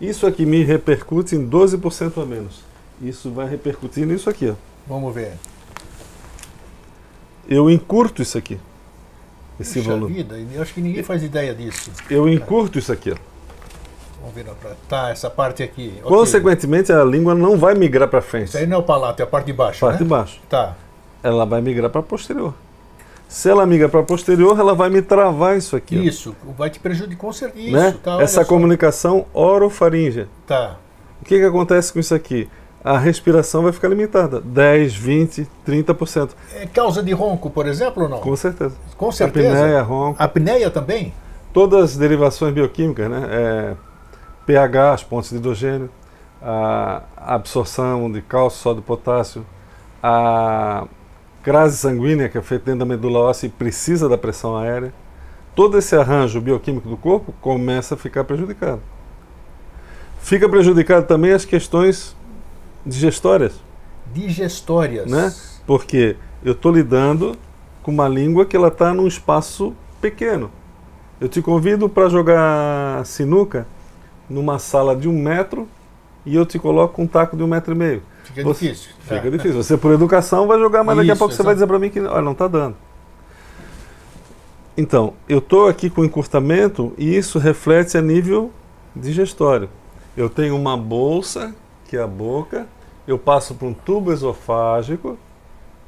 Isso 0.00 0.26
aqui 0.26 0.44
me 0.46 0.62
repercute 0.62 1.36
em 1.36 1.46
12% 1.48 2.20
a 2.22 2.26
menos. 2.26 2.62
Isso 3.00 3.30
vai 3.30 3.48
repercutir 3.48 4.06
nisso 4.06 4.28
aqui. 4.28 4.50
Ó. 4.50 4.54
Vamos 4.86 5.14
ver. 5.14 5.32
Eu 7.48 7.70
encurto 7.70 8.22
isso 8.22 8.36
aqui. 8.38 8.58
Esse 9.58 9.78
Puxa 9.80 9.90
volume. 9.90 10.14
vida, 10.14 10.38
eu 10.54 10.62
acho 10.62 10.72
que 10.72 10.80
ninguém 10.80 11.02
faz 11.02 11.22
ideia 11.22 11.54
disso. 11.54 11.90
Eu 12.08 12.28
encurto 12.28 12.78
isso 12.78 12.92
aqui. 12.92 13.10
Ó. 13.12 13.16
Vamos 14.20 14.34
ver 14.34 14.44
pra... 14.44 14.72
Tá, 14.88 15.10
essa 15.10 15.30
parte 15.30 15.62
aqui. 15.62 15.94
Consequentemente, 16.02 16.92
a 16.92 17.02
língua 17.04 17.34
não 17.34 17.56
vai 17.58 17.74
migrar 17.74 18.08
para 18.08 18.20
frente. 18.20 18.48
Isso 18.48 18.58
aí 18.58 18.66
não 18.66 18.76
é 18.76 18.80
o 18.80 18.82
palato, 18.82 19.20
é 19.20 19.24
a 19.24 19.26
parte 19.26 19.46
de 19.46 19.52
baixo, 19.52 19.80
Parte 19.80 19.98
de 19.98 20.04
né? 20.04 20.10
baixo. 20.10 20.40
Tá. 20.48 20.76
Ela 21.22 21.44
vai 21.44 21.60
migrar 21.60 21.90
para 21.90 22.02
posterior. 22.02 22.54
Se 23.28 23.48
ela 23.48 23.64
migra 23.64 23.88
para 23.88 24.02
posterior, 24.02 24.58
ela 24.58 24.74
vai 24.74 24.90
me 24.90 25.00
travar 25.00 25.56
isso 25.56 25.76
aqui. 25.76 25.96
ó. 25.96 26.02
Isso, 26.02 26.34
vai 26.58 26.68
te 26.68 26.80
prejudicar 26.80 27.20
com 27.20 27.32
certeza. 27.32 27.64
Isso, 27.64 27.76
né? 27.76 27.94
tá, 28.02 28.20
Essa 28.20 28.42
só. 28.42 28.48
comunicação 28.48 29.24
orofaríngea. 29.32 30.26
Tá. 30.48 30.78
O 31.22 31.24
que, 31.24 31.38
que 31.38 31.44
acontece 31.44 31.92
com 31.92 32.00
isso 32.00 32.12
aqui? 32.12 32.48
A 32.82 32.98
respiração 32.98 33.62
vai 33.62 33.70
ficar 33.72 33.86
limitada. 33.86 34.40
10, 34.40 34.94
20, 34.96 35.46
30%. 35.64 36.30
É 36.56 36.66
causa 36.66 37.04
de 37.04 37.12
ronco, 37.12 37.50
por 37.50 37.68
exemplo, 37.68 38.02
ou 38.02 38.08
não? 38.08 38.18
Com 38.18 38.34
certeza. 38.34 38.74
Com 38.96 39.12
certeza. 39.12 39.48
Apneia, 39.56 39.82
ronco. 39.82 40.20
Apneia 40.20 40.70
também? 40.70 41.14
Todas 41.52 41.92
as 41.92 41.96
derivações 41.96 42.52
bioquímicas, 42.52 43.08
né? 43.08 43.28
É, 43.30 43.74
pH, 44.44 44.94
as 44.94 45.04
pontes 45.04 45.30
de 45.30 45.36
hidrogênio, 45.36 45.88
a 46.42 47.02
absorção 47.16 48.10
de 48.10 48.22
cálcio, 48.22 48.58
sódio, 48.60 48.82
potássio, 48.82 49.46
a 50.02 50.84
crase 51.42 51.76
sanguínea, 51.76 52.28
que 52.28 52.38
é 52.38 52.42
feita 52.42 52.66
dentro 52.66 52.80
da 52.80 52.84
medula 52.84 53.20
óssea 53.20 53.46
e 53.46 53.50
precisa 53.50 54.08
da 54.08 54.18
pressão 54.18 54.56
aérea. 54.56 54.92
Todo 55.54 55.78
esse 55.78 55.96
arranjo 55.96 56.40
bioquímico 56.40 56.88
do 56.88 56.96
corpo 56.96 57.32
começa 57.40 57.94
a 57.94 57.98
ficar 57.98 58.24
prejudicado. 58.24 58.80
Fica 60.20 60.48
prejudicado 60.48 61.06
também 61.06 61.32
as 61.32 61.44
questões 61.44 62.14
digestórias. 62.84 63.54
Digestórias. 64.12 65.10
Né? 65.10 65.34
Porque 65.66 66.16
eu 66.44 66.52
estou 66.52 66.72
lidando 66.72 67.36
com 67.82 67.90
uma 67.90 68.08
língua 68.08 68.44
que 68.44 68.56
ela 68.56 68.68
está 68.68 68.92
num 68.92 69.06
espaço 69.06 69.74
pequeno. 70.00 70.50
Eu 71.20 71.28
te 71.28 71.42
convido 71.42 71.88
para 71.88 72.08
jogar 72.08 73.04
sinuca 73.04 73.66
numa 74.28 74.58
sala 74.58 74.94
de 74.94 75.08
um 75.08 75.20
metro 75.20 75.68
e 76.24 76.34
eu 76.34 76.46
te 76.46 76.58
coloco 76.58 77.02
um 77.02 77.06
taco 77.06 77.36
de 77.36 77.42
um 77.42 77.46
metro 77.46 77.74
e 77.74 77.76
meio. 77.76 78.02
Fica 78.34 78.42
Você- 78.44 78.66
difícil. 78.66 78.90
Fica 79.00 79.20
Tá. 79.22 79.28
difícil. 79.30 79.62
Você, 79.62 79.76
por 79.76 79.92
educação, 79.92 80.46
vai 80.46 80.58
jogar, 80.58 80.84
mas 80.84 80.96
daqui 80.96 81.10
a 81.10 81.14
Isso, 81.14 81.18
pouco 81.18 81.34
você 81.34 81.42
vai 81.42 81.54
dizer 81.54 81.66
para 81.66 81.78
mim 81.78 81.90
que 81.90 82.00
olha, 82.00 82.22
não 82.22 82.32
está 82.32 82.46
dando. 82.46 82.76
Então, 84.76 85.14
eu 85.28 85.38
estou 85.38 85.68
aqui 85.68 85.90
com 85.90 86.04
encurtamento 86.04 86.94
e 86.96 87.14
isso 87.16 87.38
reflete 87.38 87.98
a 87.98 88.02
nível 88.02 88.50
digestório. 88.94 89.68
Eu 90.16 90.30
tenho 90.30 90.56
uma 90.56 90.76
bolsa, 90.76 91.54
que 91.88 91.96
é 91.96 92.02
a 92.02 92.06
boca, 92.06 92.66
eu 93.06 93.18
passo 93.18 93.54
por 93.54 93.66
um 93.66 93.74
tubo 93.74 94.12
esofágico, 94.12 95.18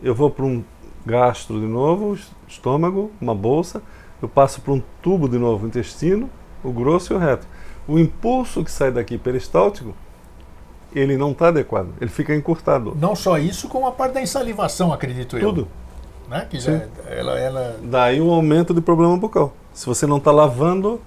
eu 0.02 0.14
vou 0.14 0.30
para 0.30 0.44
um 0.44 0.64
gastro 1.06 1.58
de 1.60 1.66
novo, 1.66 2.18
estômago, 2.48 3.10
uma 3.20 3.34
bolsa, 3.34 3.82
eu 4.20 4.28
passo 4.28 4.60
por 4.60 4.72
um 4.72 4.82
tubo 5.00 5.28
de 5.28 5.38
novo, 5.38 5.66
intestino, 5.66 6.28
o 6.62 6.70
grosso 6.72 7.12
e 7.12 7.16
o 7.16 7.18
reto. 7.18 7.46
O 7.88 7.98
impulso 7.98 8.62
que 8.64 8.70
sai 8.70 8.90
daqui 8.90 9.16
peristáltico, 9.16 9.94
ele 10.94 11.16
não 11.16 11.32
está 11.32 11.48
adequado, 11.48 11.88
ele 12.00 12.10
fica 12.10 12.34
encurtado. 12.34 12.96
Não 12.98 13.14
só 13.14 13.38
isso, 13.38 13.68
como 13.68 13.86
a 13.86 13.92
parte 13.92 14.14
da 14.14 14.22
insalivação, 14.22 14.92
acredito 14.92 15.36
eu. 15.36 15.48
Tudo. 15.48 15.68
Né? 16.28 16.46
Que 16.48 16.58
já, 16.58 16.82
ela, 17.08 17.38
ela... 17.38 17.76
Daí 17.82 18.20
o 18.20 18.30
aumento 18.30 18.72
de 18.72 18.80
problema 18.80 19.16
bucal. 19.16 19.52
Se 19.74 19.86
você 19.86 20.06
não 20.06 20.16
está 20.16 20.30
lavando 20.30 21.00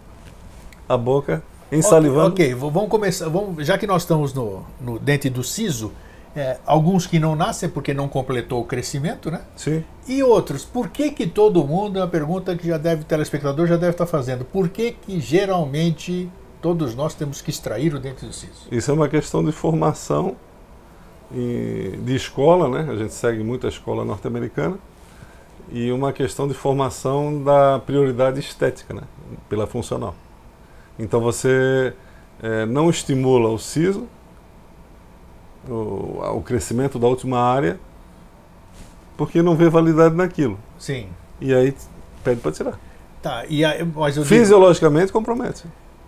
a 0.88 0.98
boca, 0.98 1.42
ensalivando. 1.72 2.30
Ok, 2.30 2.54
okay. 2.54 2.56
vamos 2.56 2.89
começar. 2.89 3.30
Vamos, 3.30 3.65
já 3.65 3.77
que 3.77 3.88
nós 3.88 4.04
estamos 4.04 4.34
no, 4.34 4.63
no 4.80 5.00
dente 5.00 5.30
do 5.30 5.44
siso, 5.44 5.92
é, 6.36 6.58
alguns 6.65 7.08
que 7.08 7.18
não 7.18 7.36
nascem 7.36 7.70
porque 7.70 7.94
não 7.94 8.08
completou 8.08 8.62
o 8.62 8.65
crescimento, 8.65 9.32
né? 9.32 9.42
Sim. 9.56 9.84
E 10.08 10.22
outros, 10.22 10.65
por 10.65 10.89
que 10.89 11.12
que 11.12 11.25
todo 11.25 11.65
mundo, 11.65 11.98
é 11.98 12.01
uma 12.01 12.08
pergunta 12.08 12.56
que 12.56 12.68
já 12.68 12.77
deve, 12.77 13.04
o 13.04 13.06
telespectador 13.06 13.68
já 13.68 13.77
deve 13.77 13.92
estar 13.92 14.06
fazendo, 14.06 14.44
por 14.44 14.70
que 14.70 14.92
que 14.92 15.20
geralmente 15.20 16.30
todos 16.65 16.95
nós 16.95 17.13
temos 17.13 17.43
que 17.43 17.51
extrair 17.51 17.93
o 17.93 18.00
dente 18.00 18.25
do 18.25 18.34
siso? 18.34 18.67
Isso 18.72 18.89
é 18.89 18.93
uma 18.95 19.07
questão 19.07 19.45
de 19.45 19.51
formação 19.51 20.36
e 21.31 21.93
de 22.03 22.15
escola, 22.15 22.67
né? 22.67 22.91
A 22.91 22.95
gente 22.95 23.13
segue 23.13 23.43
muito 23.43 23.67
a 23.67 23.69
escola 23.69 24.03
norte-americana 24.03 24.79
e 25.72 25.91
uma 25.91 26.12
questão 26.12 26.48
de 26.48 26.55
formação 26.55 27.43
da 27.43 27.77
prioridade 27.77 28.39
estética, 28.39 28.95
né? 28.95 29.03
Pela 29.48 29.67
funcional. 29.67 30.15
Então 30.98 31.22
você 31.22 31.93
é, 32.41 32.65
não 32.65 32.89
estimula 32.89 33.50
o 33.50 33.60
siso, 33.60 34.07
o, 35.69 36.38
o, 36.38 36.41
crescimento 36.41 36.98
da 36.98 37.05
última 37.05 37.39
área, 37.41 37.79
porque 39.15 39.43
não 39.43 39.55
vê 39.55 39.69
validade 39.69 40.15
naquilo. 40.15 40.57
Sim. 40.79 41.10
E 41.39 41.53
aí 41.53 41.75
pede 42.24 42.41
para 42.41 42.51
tirar. 42.51 42.79
Tá, 43.22 43.45
e 43.48 43.63
a, 43.63 43.86
mas 43.86 44.17
Fisiologicamente 44.17 45.05
digo... 45.05 45.19
compromete. 45.19 45.65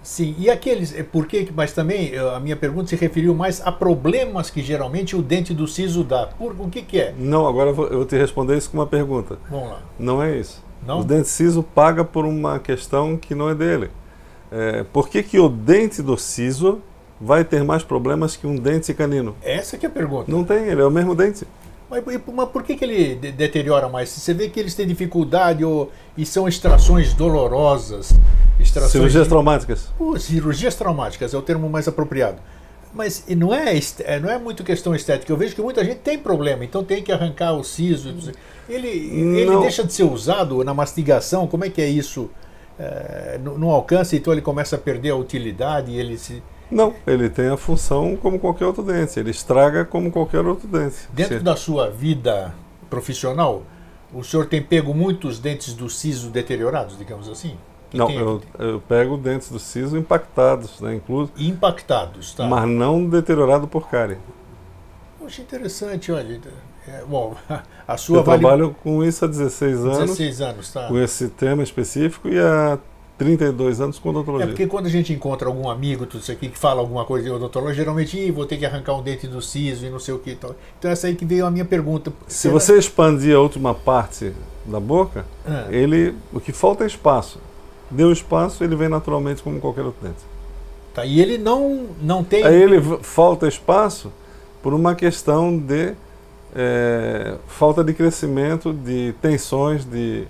Sim, 0.07 0.33
e 0.39 0.49
aqueles, 0.49 0.97
é 0.97 1.03
porque, 1.03 1.49
mas 1.53 1.73
também 1.73 2.17
a 2.17 2.39
minha 2.39 2.55
pergunta 2.55 2.87
se 2.87 2.95
referiu 2.95 3.35
mais 3.35 3.59
a 3.59 3.73
problemas 3.73 4.49
que 4.49 4.63
geralmente 4.63 5.17
o 5.17 5.21
dente 5.21 5.53
do 5.53 5.67
siso 5.67 6.01
dá. 6.01 6.27
Por, 6.27 6.55
o 6.57 6.69
que, 6.69 6.81
que 6.81 6.97
é? 6.97 7.13
Não, 7.19 7.45
agora 7.45 7.71
eu 7.71 7.75
vou, 7.75 7.87
eu 7.87 7.97
vou 7.97 8.05
te 8.05 8.15
responder 8.15 8.57
isso 8.57 8.69
com 8.69 8.77
uma 8.77 8.87
pergunta. 8.87 9.37
Vamos 9.51 9.69
lá. 9.69 9.81
Não 9.99 10.23
é 10.23 10.37
isso. 10.37 10.63
Não? 10.87 11.01
O 11.01 11.03
dente 11.03 11.27
siso 11.27 11.61
paga 11.61 12.05
por 12.05 12.23
uma 12.23 12.57
questão 12.57 13.17
que 13.17 13.35
não 13.35 13.49
é 13.49 13.53
dele. 13.53 13.89
É, 14.49 14.85
por 14.93 15.09
que, 15.09 15.21
que 15.21 15.39
o 15.39 15.49
dente 15.49 16.01
do 16.01 16.17
siso 16.17 16.81
vai 17.19 17.43
ter 17.43 17.61
mais 17.65 17.83
problemas 17.83 18.37
que 18.37 18.47
um 18.47 18.55
dente 18.55 18.93
canino? 18.93 19.35
Essa 19.41 19.77
que 19.77 19.85
é 19.85 19.89
a 19.89 19.91
pergunta. 19.91 20.31
Não 20.31 20.45
tem, 20.45 20.69
ele 20.69 20.81
é 20.81 20.85
o 20.85 20.89
mesmo 20.89 21.13
dente. 21.15 21.45
Mas, 21.89 22.03
mas 22.33 22.49
por 22.49 22.63
que, 22.63 22.75
que 22.75 22.83
ele 22.83 23.15
de 23.15 23.31
deteriora 23.31 23.87
mais? 23.87 24.09
Você 24.09 24.33
vê 24.33 24.49
que 24.49 24.59
eles 24.59 24.75
têm 24.75 24.85
dificuldade 24.85 25.63
ou, 25.63 25.91
e 26.17 26.25
são 26.25 26.47
extrações 26.47 27.13
dolorosas. 27.13 28.13
Extrações 28.59 28.91
cirurgias 28.91 29.23
de... 29.23 29.29
traumáticas. 29.29 29.93
Cirurgias 30.19 30.75
traumáticas 30.75 31.33
é 31.33 31.37
o 31.37 31.41
termo 31.41 31.69
mais 31.69 31.87
apropriado. 31.87 32.39
Mas 32.93 33.23
não 33.29 33.53
é, 33.53 33.77
é, 34.05 34.19
não 34.19 34.29
é 34.29 34.37
muito 34.37 34.63
questão 34.63 34.95
estética. 34.95 35.31
Eu 35.31 35.37
vejo 35.37 35.53
que 35.55 35.61
muita 35.61 35.83
gente 35.83 35.99
tem 35.99 36.17
problema, 36.17 36.65
então 36.65 36.83
tem 36.83 37.03
que 37.03 37.11
arrancar 37.11 37.53
o 37.53 37.63
siso. 37.63 38.13
Ele, 38.67 38.87
ele 38.87 39.57
deixa 39.59 39.83
de 39.83 39.93
ser 39.93 40.03
usado 40.03 40.63
na 40.63 40.73
mastigação? 40.73 41.47
Como 41.47 41.63
é 41.63 41.69
que 41.69 41.81
é 41.81 41.87
isso? 41.87 42.29
é, 42.79 43.39
não, 43.41 43.69
alcança, 43.69 44.15
então 44.15 44.31
ele 44.31 44.41
começa 44.41 44.75
a 44.75 44.79
perder 44.79 45.09
a 45.09 45.15
utilidade 45.15 45.91
e 45.91 45.99
ele 45.99 46.17
se. 46.17 46.43
Não, 46.69 46.93
ele 47.05 47.29
tem 47.29 47.47
a 47.47 47.57
função 47.57 48.15
como 48.15 48.39
qualquer 48.39 48.65
outro 48.65 48.83
dente, 48.83 49.19
ele 49.19 49.31
estraga 49.31 49.85
como 49.85 50.11
qualquer 50.11 50.45
outro 50.45 50.67
dente. 50.67 51.07
Dentro 51.13 51.41
da 51.41 51.55
sua 51.55 51.89
vida 51.89 52.53
profissional, 52.89 53.63
o 54.13 54.23
senhor 54.23 54.47
tem 54.47 54.61
pego 54.61 54.93
muitos 54.93 55.39
dentes 55.39 55.73
do 55.73 55.89
siso 55.89 56.29
deteriorados, 56.29 56.97
digamos 56.97 57.29
assim? 57.29 57.57
Que 57.89 57.97
não, 57.97 58.11
eu, 58.11 58.41
eu, 58.59 58.81
pego 58.81 59.15
dentes 59.15 59.49
do 59.49 59.59
siso 59.59 59.97
impactados, 59.97 60.81
né, 60.81 60.95
incluso. 60.95 61.31
Impactados, 61.37 62.33
tá. 62.33 62.45
Mas 62.45 62.67
não 62.67 63.05
deteriorado 63.05 63.65
por 63.65 63.89
cárie. 63.89 64.17
Poxa, 65.17 65.41
interessante, 65.41 66.11
olha. 66.11 66.41
É, 66.85 67.03
bom, 67.07 67.35
a 67.87 67.97
sua 67.97 68.17
Eu 68.17 68.23
vale... 68.23 68.39
trabalho 68.41 68.75
com 68.83 69.03
isso 69.03 69.23
há 69.23 69.27
16 69.27 69.79
anos. 69.79 69.97
16 69.99 70.41
anos, 70.41 70.73
tá. 70.73 70.87
Com 70.87 70.99
esse 70.99 71.29
tema 71.29 71.63
específico 71.63 72.27
e 72.27 72.37
há 72.37 72.77
32 73.17 73.81
anos 73.81 73.99
com 73.99 74.09
odontologia. 74.09 74.45
É 74.45 74.47
porque 74.47 74.67
quando 74.67 74.85
a 74.85 74.89
gente 74.89 75.11
encontra 75.11 75.47
algum 75.47 75.69
amigo, 75.69 76.05
tudo 76.05 76.21
isso 76.21 76.31
aqui, 76.31 76.49
que 76.49 76.57
fala 76.57 76.81
alguma 76.81 77.03
coisa 77.03 77.25
de 77.25 77.31
odontologia, 77.31 77.75
geralmente 77.75 78.31
vou 78.31 78.45
ter 78.45 78.57
que 78.57 78.65
arrancar 78.65 78.95
um 78.95 79.01
dente 79.01 79.27
do 79.27 79.41
siso 79.41 79.85
e 79.85 79.89
não 79.89 79.99
sei 79.99 80.13
o 80.13 80.19
que. 80.19 80.31
Então, 80.31 80.55
então 80.77 80.91
essa 80.91 81.07
aí 81.07 81.15
que 81.15 81.25
veio 81.25 81.45
a 81.45 81.51
minha 81.51 81.65
pergunta. 81.65 82.13
Se 82.27 82.47
você 82.47 82.77
expandir 82.77 83.35
a 83.35 83.39
última 83.39 83.73
parte 83.73 84.31
da 84.65 84.79
boca, 84.79 85.25
ah. 85.45 85.65
ele, 85.69 86.13
o 86.31 86.39
que 86.39 86.51
falta 86.51 86.83
é 86.83 86.87
espaço. 86.87 87.39
Deu 87.89 88.11
espaço, 88.11 88.63
ele 88.63 88.75
vem 88.75 88.89
naturalmente 88.89 89.41
como 89.41 89.59
qualquer 89.59 89.81
outro 89.81 90.05
dente. 90.05 90.23
Tá, 90.93 91.05
e 91.05 91.19
ele 91.21 91.37
não, 91.37 91.87
não 92.01 92.23
tem... 92.23 92.43
Aí 92.43 92.61
ele 92.61 92.81
falta 93.01 93.47
espaço 93.47 94.11
por 94.61 94.73
uma 94.73 94.93
questão 94.93 95.57
de 95.57 95.93
é, 96.55 97.35
falta 97.47 97.83
de 97.83 97.93
crescimento, 97.93 98.73
de 98.73 99.13
tensões, 99.21 99.85
de 99.85 100.27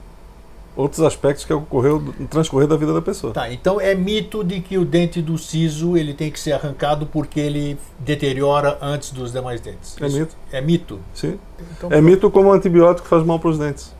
outros 0.78 1.02
aspectos 1.02 1.44
que 1.44 1.52
ocorreu 1.52 2.00
no 2.00 2.28
transcorrer 2.28 2.68
da 2.68 2.78
vida 2.78 2.94
da 2.94 3.02
pessoa. 3.02 3.34
Tá, 3.34 3.52
então 3.52 3.82
é 3.82 3.96
mito 3.96 4.44
de 4.44 4.62
que 4.62 4.78
o 4.78 4.86
dente 4.86 5.22
do 5.22 5.38
siso 5.38 5.98
ele 5.98 6.14
tem 6.14 6.32
que 6.32 6.40
ser 6.40 6.54
arrancado 6.54 7.08
porque 7.08 7.40
ele 7.40 7.78
deteriora 8.00 8.78
antes 8.80 9.12
dos 9.12 9.34
demais 9.34 9.60
dentes. 9.60 9.98
É 10.00 10.06
Isso 10.06 10.20
mito. 10.20 10.36
É 10.52 10.62
mito? 10.62 11.00
Sim. 11.14 11.40
Então, 11.78 11.92
é 11.92 12.00
mito 12.00 12.30
como 12.30 12.50
o 12.50 12.54
antibiótico 12.54 13.08
faz 13.08 13.24
mal 13.24 13.40
para 13.40 13.50
os 13.50 13.58
dentes. 13.58 13.94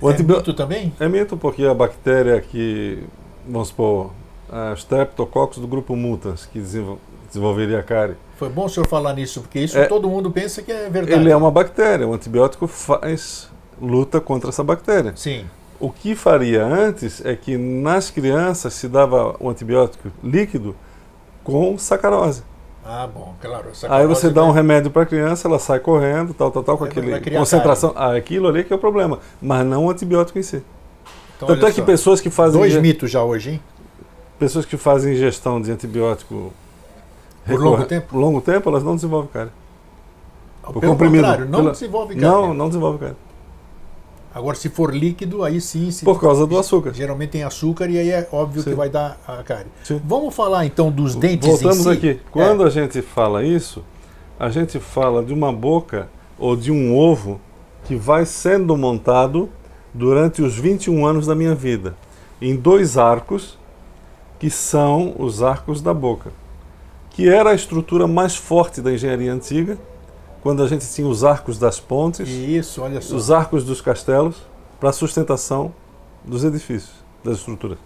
O 0.00 0.10
é 0.10 0.16
mito 0.16 0.54
também? 0.54 0.94
É 1.00 1.08
mito 1.08 1.36
porque 1.36 1.64
a 1.64 1.74
bactéria 1.74 2.40
que, 2.40 3.02
vamos 3.46 3.68
supor, 3.68 4.12
a 4.48 4.72
Streptococcus 4.74 5.58
do 5.58 5.66
grupo 5.66 5.94
mutans, 5.94 6.46
que 6.46 6.58
desenvolveria 6.58 7.80
a 7.80 7.82
cárie, 7.82 8.16
foi 8.40 8.48
bom 8.48 8.64
o 8.64 8.68
senhor 8.70 8.86
falar 8.86 9.12
nisso, 9.12 9.42
porque 9.42 9.60
isso 9.60 9.76
é, 9.76 9.84
todo 9.84 10.08
mundo 10.08 10.30
pensa 10.30 10.62
que 10.62 10.72
é 10.72 10.88
verdade. 10.88 11.12
Ele 11.12 11.30
é 11.30 11.36
uma 11.36 11.50
bactéria, 11.50 12.08
o 12.08 12.14
antibiótico 12.14 12.66
faz 12.66 13.50
luta 13.78 14.18
contra 14.18 14.48
essa 14.48 14.64
bactéria. 14.64 15.12
Sim. 15.14 15.44
O 15.80 15.90
que 15.90 16.14
faria 16.14 16.62
antes 16.62 17.24
é 17.24 17.34
que 17.34 17.56
nas 17.56 18.10
crianças 18.10 18.74
se 18.74 18.86
dava 18.86 19.34
o 19.40 19.48
antibiótico 19.48 20.10
líquido 20.22 20.76
com 21.42 21.78
sacarose. 21.78 22.42
Ah, 22.84 23.08
bom, 23.12 23.34
claro. 23.40 23.70
Aí 23.88 24.06
você 24.06 24.28
dá 24.30 24.44
um 24.44 24.50
remédio 24.50 24.90
para 24.90 25.02
a 25.02 25.06
criança, 25.06 25.48
ela 25.48 25.58
sai 25.58 25.80
correndo, 25.80 26.34
tal, 26.34 26.50
tal, 26.50 26.62
tal, 26.62 26.78
com 26.78 26.84
aquele 26.84 27.18
concentração. 27.30 27.92
Ah, 27.96 28.14
aquilo 28.14 28.48
ali 28.48 28.62
que 28.64 28.72
é 28.72 28.76
o 28.76 28.78
problema, 28.78 29.20
mas 29.40 29.64
não 29.66 29.86
o 29.86 29.90
antibiótico 29.90 30.38
em 30.38 30.42
si. 30.42 30.62
Então, 31.36 31.48
Tanto 31.48 31.66
é 31.66 31.72
que 31.72 31.80
pessoas 31.80 32.20
que 32.20 32.28
fazem. 32.28 32.60
Dois 32.60 32.76
mitos 32.76 33.10
já 33.10 33.22
hoje, 33.22 33.52
hein? 33.52 33.60
Pessoas 34.38 34.66
que 34.66 34.76
fazem 34.76 35.14
ingestão 35.14 35.60
de 35.60 35.70
antibiótico 35.72 36.52
por 37.46 37.60
longo 37.60 37.84
tempo? 37.84 38.06
Por 38.08 38.18
longo 38.18 38.40
tempo, 38.40 38.68
elas 38.68 38.82
não 38.82 38.94
desenvolvem 38.94 39.30
cárie. 39.32 39.52
Pelo 40.62 40.80
comprimido. 40.80 41.24
contrário, 41.24 41.46
não 41.46 41.58
pela... 41.60 41.72
desenvolve 41.72 42.14
cárie. 42.14 42.28
Não, 42.28 42.54
não 42.54 42.68
desenvolve 42.68 42.98
cárie. 42.98 43.16
Agora, 44.32 44.56
se 44.56 44.68
for 44.68 44.94
líquido, 44.94 45.42
aí 45.42 45.60
sim. 45.60 45.90
Se... 45.90 46.04
Por 46.04 46.20
causa 46.20 46.46
do 46.46 46.58
açúcar. 46.58 46.92
Geralmente 46.92 47.30
tem 47.30 47.42
açúcar 47.42 47.88
e 47.88 47.98
aí 47.98 48.10
é 48.10 48.28
óbvio 48.30 48.62
sim. 48.62 48.70
que 48.70 48.76
vai 48.76 48.88
dar 48.88 49.20
a 49.26 49.42
cárie. 49.42 49.70
Sim. 49.82 50.00
Vamos 50.04 50.34
falar 50.34 50.66
então 50.66 50.90
dos 50.90 51.14
dentes 51.14 51.48
Voltamos 51.48 51.82
si. 51.82 51.88
aqui. 51.88 52.20
Quando 52.30 52.62
é. 52.62 52.66
a 52.66 52.70
gente 52.70 53.02
fala 53.02 53.44
isso, 53.44 53.84
a 54.38 54.48
gente 54.50 54.78
fala 54.78 55.22
de 55.22 55.32
uma 55.32 55.52
boca 55.52 56.08
ou 56.38 56.56
de 56.56 56.70
um 56.70 56.96
ovo 56.96 57.40
que 57.84 57.96
vai 57.96 58.24
sendo 58.24 58.76
montado 58.76 59.48
durante 59.92 60.42
os 60.42 60.56
21 60.56 61.04
anos 61.04 61.26
da 61.26 61.34
minha 61.34 61.54
vida, 61.54 61.96
em 62.40 62.54
dois 62.54 62.96
arcos, 62.96 63.58
que 64.38 64.48
são 64.48 65.14
os 65.18 65.42
arcos 65.42 65.82
da 65.82 65.92
boca 65.92 66.30
que 67.10 67.28
era 67.28 67.50
a 67.50 67.54
estrutura 67.54 68.06
mais 68.06 68.36
forte 68.36 68.80
da 68.80 68.92
engenharia 68.92 69.32
antiga, 69.32 69.76
quando 70.42 70.62
a 70.62 70.68
gente 70.68 70.86
tinha 70.88 71.06
os 71.06 71.24
arcos 71.24 71.58
das 71.58 71.78
pontes, 71.78 72.28
Isso, 72.28 72.82
os 73.14 73.30
arcos 73.30 73.64
dos 73.64 73.80
castelos, 73.80 74.36
para 74.78 74.90
a 74.90 74.92
sustentação 74.92 75.72
dos 76.24 76.44
edifícios, 76.44 76.94
das 77.22 77.38
estruturas. 77.38 77.78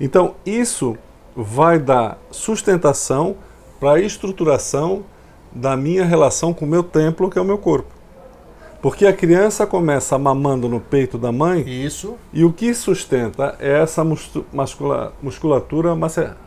Então, 0.00 0.34
isso 0.46 0.96
vai 1.34 1.78
dar 1.78 2.18
sustentação 2.30 3.36
para 3.80 3.92
a 3.92 4.00
estruturação 4.00 5.04
da 5.52 5.76
minha 5.76 6.04
relação 6.04 6.54
com 6.54 6.64
o 6.64 6.68
meu 6.68 6.82
templo, 6.82 7.30
que 7.30 7.38
é 7.38 7.42
o 7.42 7.44
meu 7.44 7.58
corpo. 7.58 7.98
Porque 8.80 9.06
a 9.06 9.12
criança 9.12 9.66
começa 9.66 10.16
mamando 10.16 10.68
no 10.68 10.78
peito 10.78 11.18
da 11.18 11.32
mãe. 11.32 11.68
Isso. 11.68 12.16
E 12.32 12.44
o 12.44 12.52
que 12.52 12.72
sustenta 12.72 13.56
é 13.58 13.80
essa 13.80 14.04
muscula 14.04 15.12
musculatura 15.20 15.96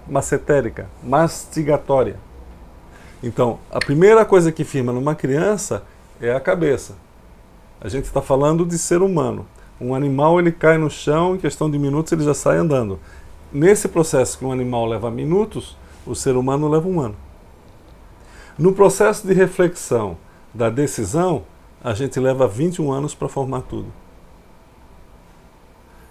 macetérica, 0.08 0.88
mastigatória. 1.04 2.16
Então, 3.24 3.60
a 3.70 3.80
primeira 3.80 4.26
coisa 4.26 4.52
que 4.52 4.64
firma 4.64 4.92
numa 4.92 5.14
criança 5.14 5.84
é 6.20 6.34
a 6.34 6.40
cabeça. 6.40 6.96
A 7.80 7.88
gente 7.88 8.06
está 8.06 8.22
falando 8.22 8.66
de 8.66 8.78
ser 8.78 9.02
humano. 9.02 9.46
Um 9.80 9.96
animal 9.96 10.40
ele 10.40 10.52
cai 10.52 10.78
no 10.78 10.90
chão, 10.90 11.36
em 11.36 11.38
questão 11.38 11.70
de 11.70 11.78
minutos 11.78 12.12
ele 12.12 12.24
já 12.24 12.34
sai 12.34 12.58
andando. 12.58 13.00
nesse 13.52 13.88
processo 13.88 14.38
que 14.38 14.46
um 14.46 14.52
animal 14.52 14.86
leva 14.86 15.12
minutos, 15.12 15.76
o 16.06 16.16
ser 16.16 16.38
humano 16.38 16.70
leva 16.70 16.88
um 16.88 17.02
ano. 17.02 17.16
No 18.58 18.72
processo 18.74 19.28
de 19.28 19.34
reflexão 19.34 20.18
da 20.54 20.70
decisão, 20.70 21.44
a 21.84 21.94
gente 21.94 22.20
leva 22.20 22.48
21 22.48 22.92
anos 22.92 23.14
para 23.14 23.28
formar 23.28 23.62
tudo. 23.62 23.88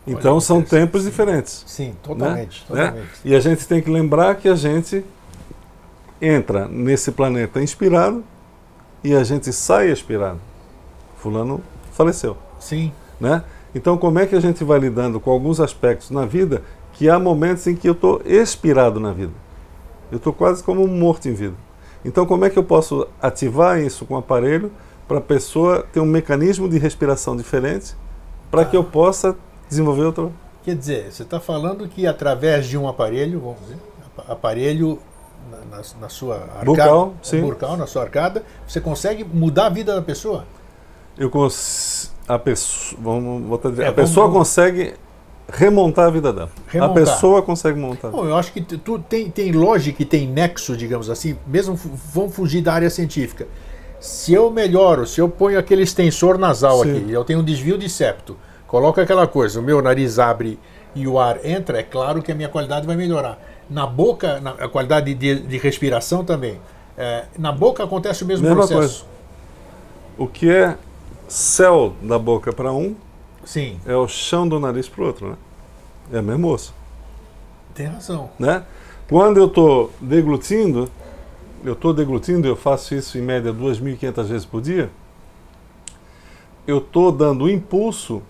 Então 0.07 0.33
Olha, 0.33 0.41
são 0.41 0.63
tempos 0.63 1.05
diferentes. 1.05 1.63
Sim, 1.67 1.95
totalmente, 2.03 2.65
né? 2.69 2.87
totalmente. 2.87 3.21
E 3.25 3.35
a 3.35 3.41
gente 3.41 3.67
tem 3.67 3.81
que 3.81 3.91
lembrar 3.91 4.35
que 4.37 4.49
a 4.49 4.55
gente 4.55 5.05
entra 6.21 6.69
nesse 6.69 7.13
planeta 7.13 7.63
inspirado 7.63 8.23
e 9.03 9.15
a 9.15 9.25
gente 9.25 9.53
sai 9.53 9.91
expirado. 9.91 10.41
Fulano 11.17 11.61
faleceu. 11.93 12.37
Sim. 12.59 12.93
Né? 13.21 13.43
Então, 13.75 13.97
como 13.97 14.19
é 14.19 14.27
que 14.27 14.35
a 14.35 14.41
gente 14.41 14.65
vai 14.65 14.79
lidando 14.79 15.21
com 15.21 15.31
alguns 15.31 15.61
aspectos 15.61 16.11
na 16.11 16.25
vida 16.27 16.63
que 16.93 17.09
há 17.09 17.19
momentos 17.19 17.67
em 17.67 17.77
que 17.77 17.89
eu 17.89 17.93
estou 17.93 18.21
expirado 18.25 18.99
na 18.99 19.13
vida? 19.13 19.33
Eu 20.11 20.17
estou 20.17 20.33
quase 20.33 20.63
como 20.63 20.87
morto 20.87 21.29
em 21.29 21.35
vida. 21.35 21.55
Então, 22.05 22.27
como 22.27 22.45
é 22.45 22.51
que 22.51 22.59
eu 22.59 22.65
posso 22.65 23.07
ativar 23.21 23.79
isso 23.81 24.05
com 24.05 24.15
o 24.15 24.19
aparelho 24.19 24.73
para 25.07 25.19
a 25.19 25.21
pessoa 25.21 25.87
ter 25.93 26.01
um 26.01 26.07
mecanismo 26.07 26.69
de 26.69 26.79
respiração 26.79 27.37
diferente 27.37 27.95
para 28.51 28.65
que 28.65 28.77
eu 28.77 28.83
possa 28.83 29.37
desenvolver 29.69 30.05
outro? 30.05 30.33
Quer 30.65 30.75
dizer, 30.75 31.13
você 31.13 31.23
está 31.23 31.39
falando 31.39 31.87
que 31.89 32.07
através 32.07 32.67
de 32.67 32.77
um 32.77 32.89
aparelho, 32.89 33.41
vamos 33.41 33.61
dizer, 33.61 33.79
aparelho 34.29 34.99
na, 35.71 35.83
na, 36.01 36.09
sua 36.09 36.37
arcada, 36.37 36.65
Bucal, 36.65 37.15
sim. 37.23 37.41
bucal, 37.41 37.77
na 37.77 37.87
sua 37.87 38.03
arcada, 38.03 38.43
você 38.67 38.81
consegue 38.81 39.25
mudar 39.25 39.67
a 39.67 39.71
vida 39.71 39.95
da 39.95 40.03
pessoa? 40.03 40.45
Eu 41.19 41.29
cons... 41.31 42.13
a 42.29 42.39
pessoa, 42.39 43.01
vamos 43.03 43.43
botar, 43.43 43.71
É, 43.83 43.89
a 43.89 43.93
pessoa 43.93 44.27
vamos- 44.27 44.39
consegue 44.49 44.95
remontar 45.53 46.07
a 46.07 46.11
vida 46.11 46.33
dela. 46.33 46.51
Remontar. 46.69 46.91
A 46.91 46.95
pessoa 47.07 47.43
consegue 47.43 47.79
montar. 47.79 48.09
Bom, 48.11 48.25
eu 48.25 48.37
acho 48.37 48.53
que 48.53 48.61
tu- 48.61 48.99
tem, 49.01 49.29
tem 49.31 49.53
lógica 49.53 50.03
e 50.03 50.07
tem 50.07 50.27
nexo, 50.29 50.77
digamos 50.77 51.11
assim, 51.11 51.37
mesmo 51.47 51.75
vamos 52.15 52.35
fugir 52.35 52.63
da 52.63 52.73
área 52.73 52.89
científica. 52.91 53.47
Se 53.99 54.33
eu 54.33 54.51
melhoro, 54.51 55.07
se 55.07 55.21
eu 55.21 55.29
ponho 55.29 55.59
aquele 55.59 55.83
extensor 55.83 56.39
nasal 56.39 56.83
Sim. 56.85 56.97
aqui, 56.97 57.11
eu 57.11 57.25
tenho 57.25 57.41
um 57.41 57.45
desvio 57.45 57.77
de 57.77 57.89
septo, 57.89 58.37
coloco 58.67 59.01
aquela 59.01 59.27
coisa, 59.27 59.61
o 59.61 59.63
meu 59.63 59.83
nariz 59.83 60.19
abre 60.19 60.59
e 60.95 61.07
o 61.07 61.19
ar 61.19 61.45
entra, 61.45 61.81
é 61.81 61.83
claro 61.83 62.23
que 62.23 62.33
a 62.33 62.35
minha 62.35 62.49
qualidade 62.49 62.87
vai 62.87 62.97
melhorar. 62.97 63.39
Na 63.71 63.87
boca, 63.87 64.41
na, 64.41 64.51
a 64.51 64.69
qualidade 64.69 65.15
de, 65.15 65.41
de 65.41 65.59
respiração 65.59 66.25
também. 66.25 66.61
É, 66.99 67.25
na 67.39 67.53
boca 67.53 67.85
acontece 67.85 68.25
o 68.25 68.27
mesmo 68.27 68.47
Mesma 68.47 68.67
processo. 68.67 69.07
O 70.19 70.27
que 70.27 70.51
é 70.51 70.77
céu 71.29 71.95
da 72.03 72.19
boca 72.19 72.53
para 72.53 72.73
um 72.73 72.95
Sim, 73.45 73.81
é 73.87 73.95
o 73.95 74.07
chão 74.07 74.47
do 74.47 74.59
nariz 74.61 74.89
para 74.89 75.03
o 75.03 75.07
outro, 75.07 75.29
né? 75.31 75.37
É 76.13 76.19
a 76.19 76.23
mesma 76.23 76.39
moça, 76.47 76.73
tem 77.75 77.87
razão. 77.87 78.29
né? 78.39 78.65
Quando 79.09 79.39
eu 79.39 79.47
estou 79.47 79.93
deglutindo, 80.01 80.91
eu 81.65 81.73
estou 81.73 81.95
deglutindo, 81.95 82.47
eu 82.47 82.57
faço 82.57 82.95
isso 82.95 83.17
em 83.17 83.23
média 83.23 83.53
2.500 83.53 84.25
vezes 84.25 84.45
por 84.45 84.61
dia, 84.61 84.91
eu 86.67 86.79
estou 86.79 87.11
dando 87.11 87.49
impulso 87.49 88.23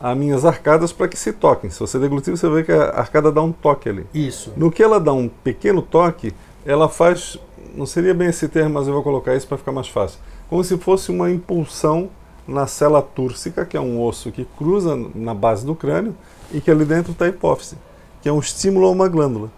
às 0.00 0.16
minhas 0.16 0.44
arcadas 0.44 0.92
para 0.92 1.06
que 1.06 1.18
se 1.18 1.32
toquem. 1.32 1.70
Se 1.70 1.78
você 1.78 1.98
deglutir, 1.98 2.36
você 2.36 2.48
vê 2.48 2.62
que 2.64 2.72
a 2.72 2.90
arcada 2.90 3.30
dá 3.30 3.42
um 3.42 3.52
toque 3.52 3.88
ali. 3.88 4.06
Isso. 4.14 4.52
No 4.56 4.70
que 4.70 4.82
ela 4.82 4.98
dá 4.98 5.12
um 5.12 5.28
pequeno 5.28 5.82
toque, 5.82 6.32
ela 6.64 6.88
faz, 6.88 7.38
não 7.74 7.84
seria 7.84 8.14
bem 8.14 8.28
esse 8.28 8.48
termo, 8.48 8.74
mas 8.74 8.86
eu 8.86 8.94
vou 8.94 9.02
colocar 9.02 9.34
isso 9.34 9.46
para 9.46 9.58
ficar 9.58 9.72
mais 9.72 9.88
fácil, 9.88 10.18
como 10.48 10.64
se 10.64 10.76
fosse 10.78 11.10
uma 11.10 11.30
impulsão 11.30 12.08
na 12.48 12.66
célula 12.66 13.02
túrcica, 13.02 13.64
que 13.64 13.76
é 13.76 13.80
um 13.80 14.02
osso 14.02 14.32
que 14.32 14.44
cruza 14.56 14.98
na 15.14 15.34
base 15.34 15.64
do 15.64 15.74
crânio 15.74 16.16
e 16.52 16.60
que 16.60 16.70
ali 16.70 16.84
dentro 16.84 17.12
está 17.12 17.26
a 17.26 17.28
hipófise, 17.28 17.76
que 18.22 18.28
é 18.28 18.32
um 18.32 18.40
estímulo 18.40 18.86
a 18.86 18.90
uma 18.90 19.08
glândula. 19.08 19.50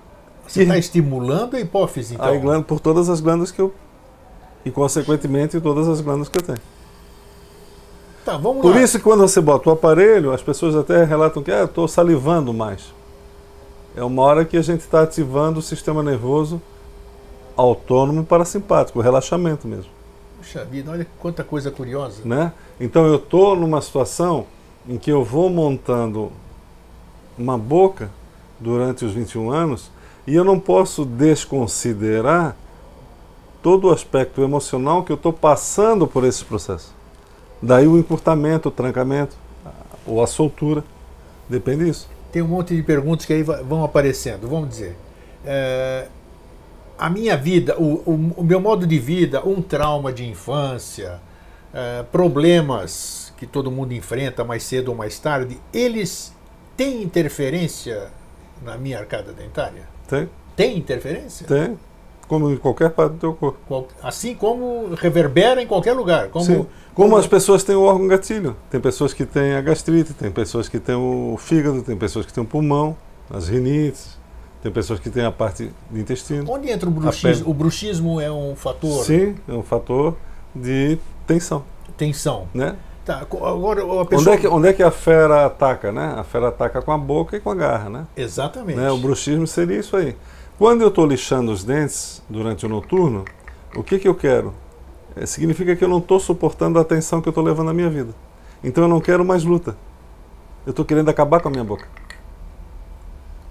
Você 0.47 0.63
está 0.63 0.77
estimulando 0.77 1.57
a 1.57 1.61
hipófise, 1.61 2.15
então. 2.15 2.27
A 2.27 2.33
glândula 2.33 2.65
por 2.65 2.81
todas 2.81 3.09
as 3.09 3.21
glândulas 3.21 3.51
que 3.51 3.61
eu 3.61 3.73
e 4.65 4.71
consequentemente 4.71 5.61
todas 5.61 5.89
as 5.89 6.01
glândulas 6.01 6.29
que 6.29 6.39
eu 6.39 6.43
tenho. 6.43 6.59
Tá, 8.25 8.37
vamos 8.37 8.63
Por 8.63 8.75
lá. 8.75 8.83
isso 8.83 8.99
que 8.99 9.05
quando 9.05 9.21
você 9.21 9.41
bota 9.41 9.69
o 9.69 9.73
aparelho, 9.73 10.33
as 10.33 10.43
pessoas 10.43 10.77
até 10.77 11.05
relatam 11.05 11.43
que 11.43 11.51
ah, 11.51 11.65
estou 11.65 11.89
salivando 11.89 12.53
mais. 12.53 12.93
É 13.97 14.03
uma 14.03 14.23
hora 14.23 14.45
que 14.45 14.57
a 14.57 14.63
gente 14.63 14.81
está 14.81 15.03
ativando 15.03 15.59
o 15.59 15.63
sistema 15.63 16.03
nervoso 16.03 16.63
autônomo 17.57 18.25
parasimpático, 18.25 18.99
o 18.99 19.03
relaxamento 19.03 19.67
mesmo. 19.67 19.91
Puxa 20.39 20.65
vida, 20.65 20.91
olha 20.91 21.07
quanta 21.19 21.45
coisa 21.45 21.71
curiosa. 21.71 22.23
Né? 22.25 22.53
Então 22.81 23.07
eu 23.07 23.17
estou 23.17 23.55
numa 23.55 23.81
situação 23.81 24.47
em 24.89 24.97
que 24.97 25.11
eu 25.11 25.23
vou 25.23 25.51
montando 25.51 26.33
uma 27.39 27.59
boca 27.59 28.11
durante 28.59 29.05
os 29.05 29.13
21 29.13 29.51
anos 29.51 29.91
e 30.27 30.35
eu 30.35 30.45
não 30.45 30.59
posso 30.59 31.05
desconsiderar 31.05 32.57
todo 33.63 33.89
o 33.89 33.93
aspecto 33.93 34.43
emocional 34.43 35.03
que 35.03 35.13
eu 35.13 35.17
estou 35.17 35.33
passando 35.33 36.07
por 36.07 36.25
esse 36.25 36.45
processo. 36.45 36.95
Daí 37.63 37.87
o 37.87 37.99
encurtamento, 37.99 38.69
o 38.69 38.73
trancamento, 38.73 39.37
ou 40.07 40.23
a 40.23 40.27
soltura. 40.27 40.83
Depende 41.49 41.85
disso. 41.85 42.09
Tem 42.33 42.43
um 42.43 42.49
monte 42.49 42.75
de 42.75 42.83
perguntas 42.83 43.25
que 43.27 43.33
aí 43.33 43.43
vão 43.43 43.85
aparecendo. 43.85 44.49
Vamos 44.49 44.71
dizer, 44.71 44.97
é, 45.45 46.09
a 46.99 47.09
minha 47.11 47.37
vida, 47.37 47.77
o, 47.79 48.03
o- 48.11 48.33
o 48.39 48.43
meu 48.45 48.61
modo 48.61 48.87
de 48.87 48.99
vida, 48.99 49.47
um 49.47 49.61
trauma 49.63 50.13
de 50.13 50.27
infância, 50.29 51.21
é, 51.75 52.03
problemas 52.11 53.33
que 53.37 53.47
todo 53.47 53.71
mundo 53.71 53.93
enfrenta 53.93 54.45
mais 54.45 54.63
cedo 54.63 54.89
ou 54.89 54.95
mais 54.97 55.19
tarde, 55.19 55.61
eles 55.73 56.33
têm 56.77 57.03
interferência 57.03 58.09
na 58.65 58.77
minha 58.77 58.99
arcada 58.99 59.33
dentária? 59.33 59.83
Tem? 60.09 60.29
Tem 60.57 60.79
interferência? 60.79 61.47
Tem. 61.47 61.79
Como 62.33 62.51
em 62.51 62.57
qualquer 62.57 62.89
parte 62.89 63.13
do 63.13 63.19
teu 63.19 63.35
corpo. 63.35 63.93
Assim 64.03 64.35
como 64.35 64.95
reverbera 64.95 65.63
em 65.63 65.67
qualquer 65.67 65.93
lugar. 65.93 66.29
Como, 66.29 66.47
Sim. 66.47 66.67
Como 66.95 67.15
as 67.15 67.27
pessoas 67.27 67.63
têm 67.63 67.77
o 67.77 67.83
órgão 67.83 68.09
gatilho. 68.09 68.57
Tem 68.71 68.81
pessoas 68.81 69.13
que 69.13 69.27
têm 69.27 69.53
a 69.53 69.61
gastrite, 69.61 70.15
tem 70.15 70.31
pessoas 70.31 70.67
que 70.67 70.81
têm 70.81 70.95
o 70.95 71.37
fígado, 71.39 71.83
tem 71.83 71.95
pessoas 71.95 72.25
que 72.25 72.33
têm 72.33 72.43
o 72.43 72.47
pulmão, 72.47 72.97
as 73.29 73.49
rinites, 73.51 74.17
tem 74.63 74.73
pessoas 74.73 74.99
que 74.99 75.11
têm 75.11 75.27
a 75.27 75.31
parte 75.31 75.71
do 75.91 75.99
intestino. 75.99 76.51
Onde 76.51 76.71
entra 76.71 76.89
o 76.89 76.91
bruxismo? 76.91 77.51
O 77.51 77.53
bruxismo 77.53 78.19
é 78.19 78.33
um 78.33 78.57
fator 78.57 79.05
Sim, 79.05 79.35
é 79.47 79.53
um 79.53 79.63
fator 79.63 80.17
de 80.55 80.97
tensão, 81.27 81.63
tensão. 81.99 82.49
né? 82.55 82.77
Tá, 83.05 83.19
agora 83.19 83.83
a 83.83 83.85
Onde 83.85 84.09
pessoa... 84.09 84.35
é, 84.37 84.39
que, 84.39 84.49
onde 84.49 84.69
é 84.69 84.73
que 84.73 84.83
a 84.83 84.91
fera 84.91 85.45
ataca, 85.45 85.93
né? 85.93 86.15
A 86.17 86.25
fera 86.25 86.49
ataca 86.49 86.81
com 86.81 86.93
a 86.93 86.97
boca 86.97 87.37
e 87.37 87.41
com 87.41 87.51
a 87.51 87.55
garra, 87.55 87.91
né? 87.91 88.07
Exatamente. 88.17 88.79
né? 88.79 88.91
O 88.91 88.97
bruxismo 88.97 89.47
seria 89.47 89.81
isso 89.81 89.95
aí. 89.97 90.17
Quando 90.59 90.83
eu 90.83 90.89
estou 90.89 91.07
lixando 91.07 91.51
os 91.51 91.65
dentes 91.65 92.23
durante 92.29 92.65
o 92.67 92.69
noturno, 92.69 93.25
o 93.75 93.83
que, 93.83 93.99
que 93.99 94.07
eu 94.09 94.15
quero? 94.15 94.55
É, 95.17 95.27
significa 95.27 95.75
que 95.75 95.85
eu 95.85 95.89
não 95.89 95.99
estou 95.99 96.21
suportando 96.21 96.79
a 96.79 96.85
tensão 96.85 97.21
que 97.21 97.29
eu 97.29 97.33
estou 97.33 97.45
levando 97.45 97.67
na 97.67 97.75
minha 97.75 97.91
vida. 97.91 98.15
Então 98.63 98.85
eu 98.85 98.89
não 98.89 99.01
quero 99.01 99.25
mais 99.25 99.45
luta. 99.45 99.77
Eu 100.65 100.71
estou 100.71 100.85
querendo 100.85 101.09
acabar 101.09 101.41
com 101.41 101.49
a 101.49 101.51
minha 101.51 101.65
boca. 101.65 101.87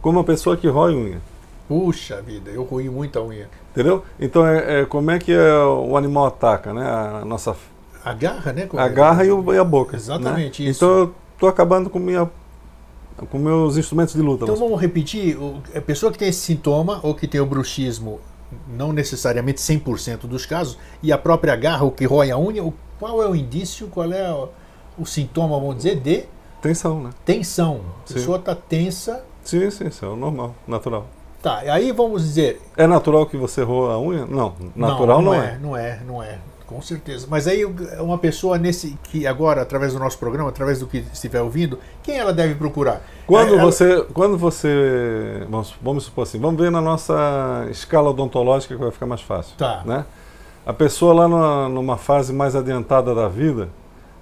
Como 0.01 0.17
uma 0.17 0.23
pessoa 0.23 0.55
que 0.57 0.67
rói 0.67 0.95
unha. 0.95 1.21
Puxa 1.67 2.21
vida, 2.21 2.49
eu 2.51 2.63
ruí 2.63 2.89
muito 2.89 3.17
a 3.19 3.23
unha. 3.23 3.49
Entendeu? 3.71 4.03
Então 4.19 4.45
é, 4.45 4.81
é 4.81 4.85
como 4.85 5.11
é 5.11 5.19
que 5.19 5.31
é, 5.31 5.53
o 5.63 5.95
animal 5.97 6.25
ataca, 6.27 6.73
né? 6.73 6.83
A 6.85 7.25
nossa 7.25 7.55
A 8.03 8.13
garra, 8.13 8.51
né? 8.51 8.67
a 8.75 8.87
garra 8.87 9.23
e, 9.25 9.31
o- 9.31 9.53
e 9.53 9.57
a 9.57 9.63
boca. 9.63 9.95
Exatamente 9.95 10.63
né? 10.63 10.69
isso. 10.69 10.83
Então 10.83 10.97
eu 10.97 11.15
estou 11.33 11.47
acabando 11.49 11.89
com 11.89 11.99
minha 11.99 12.29
com 13.29 13.37
meus 13.37 13.77
instrumentos 13.77 14.13
de 14.15 14.21
luta. 14.21 14.43
Então 14.45 14.55
vamos 14.55 14.79
repetir, 14.79 15.37
o- 15.37 15.61
a 15.75 15.81
pessoa 15.81 16.11
que 16.11 16.17
tem 16.17 16.27
esse 16.29 16.39
sintoma 16.39 16.99
ou 17.03 17.13
que 17.13 17.27
tem 17.27 17.39
o 17.41 17.45
bruxismo, 17.45 18.19
não 18.67 18.91
necessariamente 18.91 19.61
100% 19.61 20.27
dos 20.27 20.45
casos, 20.45 20.77
e 21.03 21.11
a 21.11 21.17
própria 21.17 21.55
garra, 21.55 21.83
o 21.85 21.91
que 21.91 22.05
rói 22.05 22.31
a 22.31 22.37
unha, 22.37 22.61
qual 22.99 23.21
é 23.21 23.27
o 23.27 23.35
indício, 23.35 23.87
qual 23.87 24.11
é 24.11 24.31
o, 24.31 24.49
o 24.99 25.05
sintoma, 25.05 25.59
vamos 25.59 25.77
dizer, 25.77 25.99
de 25.99 26.23
Tensão, 26.61 27.01
né? 27.01 27.09
tensão. 27.25 27.81
A 28.09 28.13
pessoa 28.13 28.37
está 28.37 28.53
tensa. 28.53 29.23
Sim, 29.43 29.67
sim, 29.71 29.87
isso 29.87 30.05
é 30.05 30.07
o 30.07 30.15
normal, 30.15 30.53
natural. 30.67 31.07
Tá, 31.41 31.57
aí 31.57 31.91
vamos 31.91 32.21
dizer. 32.23 32.61
É 32.77 32.85
natural 32.85 33.25
que 33.25 33.35
você 33.35 33.63
roa 33.63 33.93
a 33.95 33.99
unha? 33.99 34.27
Não, 34.27 34.53
natural 34.75 35.23
não, 35.23 35.33
é. 35.33 35.57
Não 35.57 35.75
é, 35.75 35.99
não 36.05 36.21
é, 36.21 36.37
com 36.71 36.81
certeza. 36.81 37.27
Mas 37.29 37.47
aí 37.47 37.65
uma 37.99 38.17
pessoa 38.17 38.57
nesse 38.57 38.97
que 39.03 39.27
agora, 39.27 39.61
através 39.61 39.93
do 39.93 39.99
nosso 39.99 40.17
programa, 40.17 40.49
através 40.49 40.79
do 40.79 40.87
que 40.87 40.99
estiver 41.13 41.41
ouvindo, 41.41 41.77
quem 42.01 42.17
ela 42.17 42.31
deve 42.33 42.55
procurar? 42.55 43.01
Quando 43.27 43.49
É, 43.55 43.57
ela- 43.57 43.63
você, 43.71 44.05
quando 44.13 44.37
você, 44.37 45.45
vamos, 45.49 45.75
vamos 45.81 46.03
supor 46.05 46.23
assim, 46.23 46.39
vamos 46.39 46.59
ver 46.61 46.71
na 46.71 46.81
nossa 46.81 47.67
escala 47.69 48.09
odontológica 48.09 48.75
que 48.75 48.81
vai 48.81 48.91
ficar 48.91 49.05
mais 49.05 49.21
fácil. 49.21 49.55
Tá. 49.57 49.81
Né? 49.85 50.05
A 50.65 50.73
pessoa 50.73 51.13
lá 51.13 51.27
numa, 51.27 51.67
numa 51.69 51.97
fase 51.97 52.31
mais 52.31 52.55
adiantada 52.55 53.13
da 53.13 53.27
vida, 53.27 53.69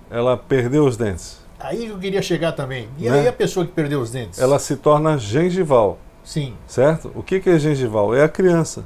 ela 0.10 0.36
perdeu 0.38 0.86
os 0.86 0.98
dentes. 0.98 1.38
Aí 1.60 1.88
eu 1.88 1.98
queria 1.98 2.22
chegar 2.22 2.54
também. 2.54 2.88
E 2.98 3.10
Né? 3.10 3.20
aí 3.20 3.28
a 3.28 3.34
pessoa 3.34 3.66
que 3.66 3.72
perdeu 3.72 4.00
os 4.00 4.10
dentes? 4.12 4.40
Ela 4.40 4.58
se 4.60 4.76
torna 4.78 5.18
gengival, 5.18 5.98
Sim. 6.24 6.54
certo? 6.66 7.12
O 7.14 7.22
que, 7.22 7.40
que 7.42 7.50
é 7.50 7.60
gengival? 7.60 8.16
É 8.16 8.24
a 8.24 8.30
criança. 8.30 8.84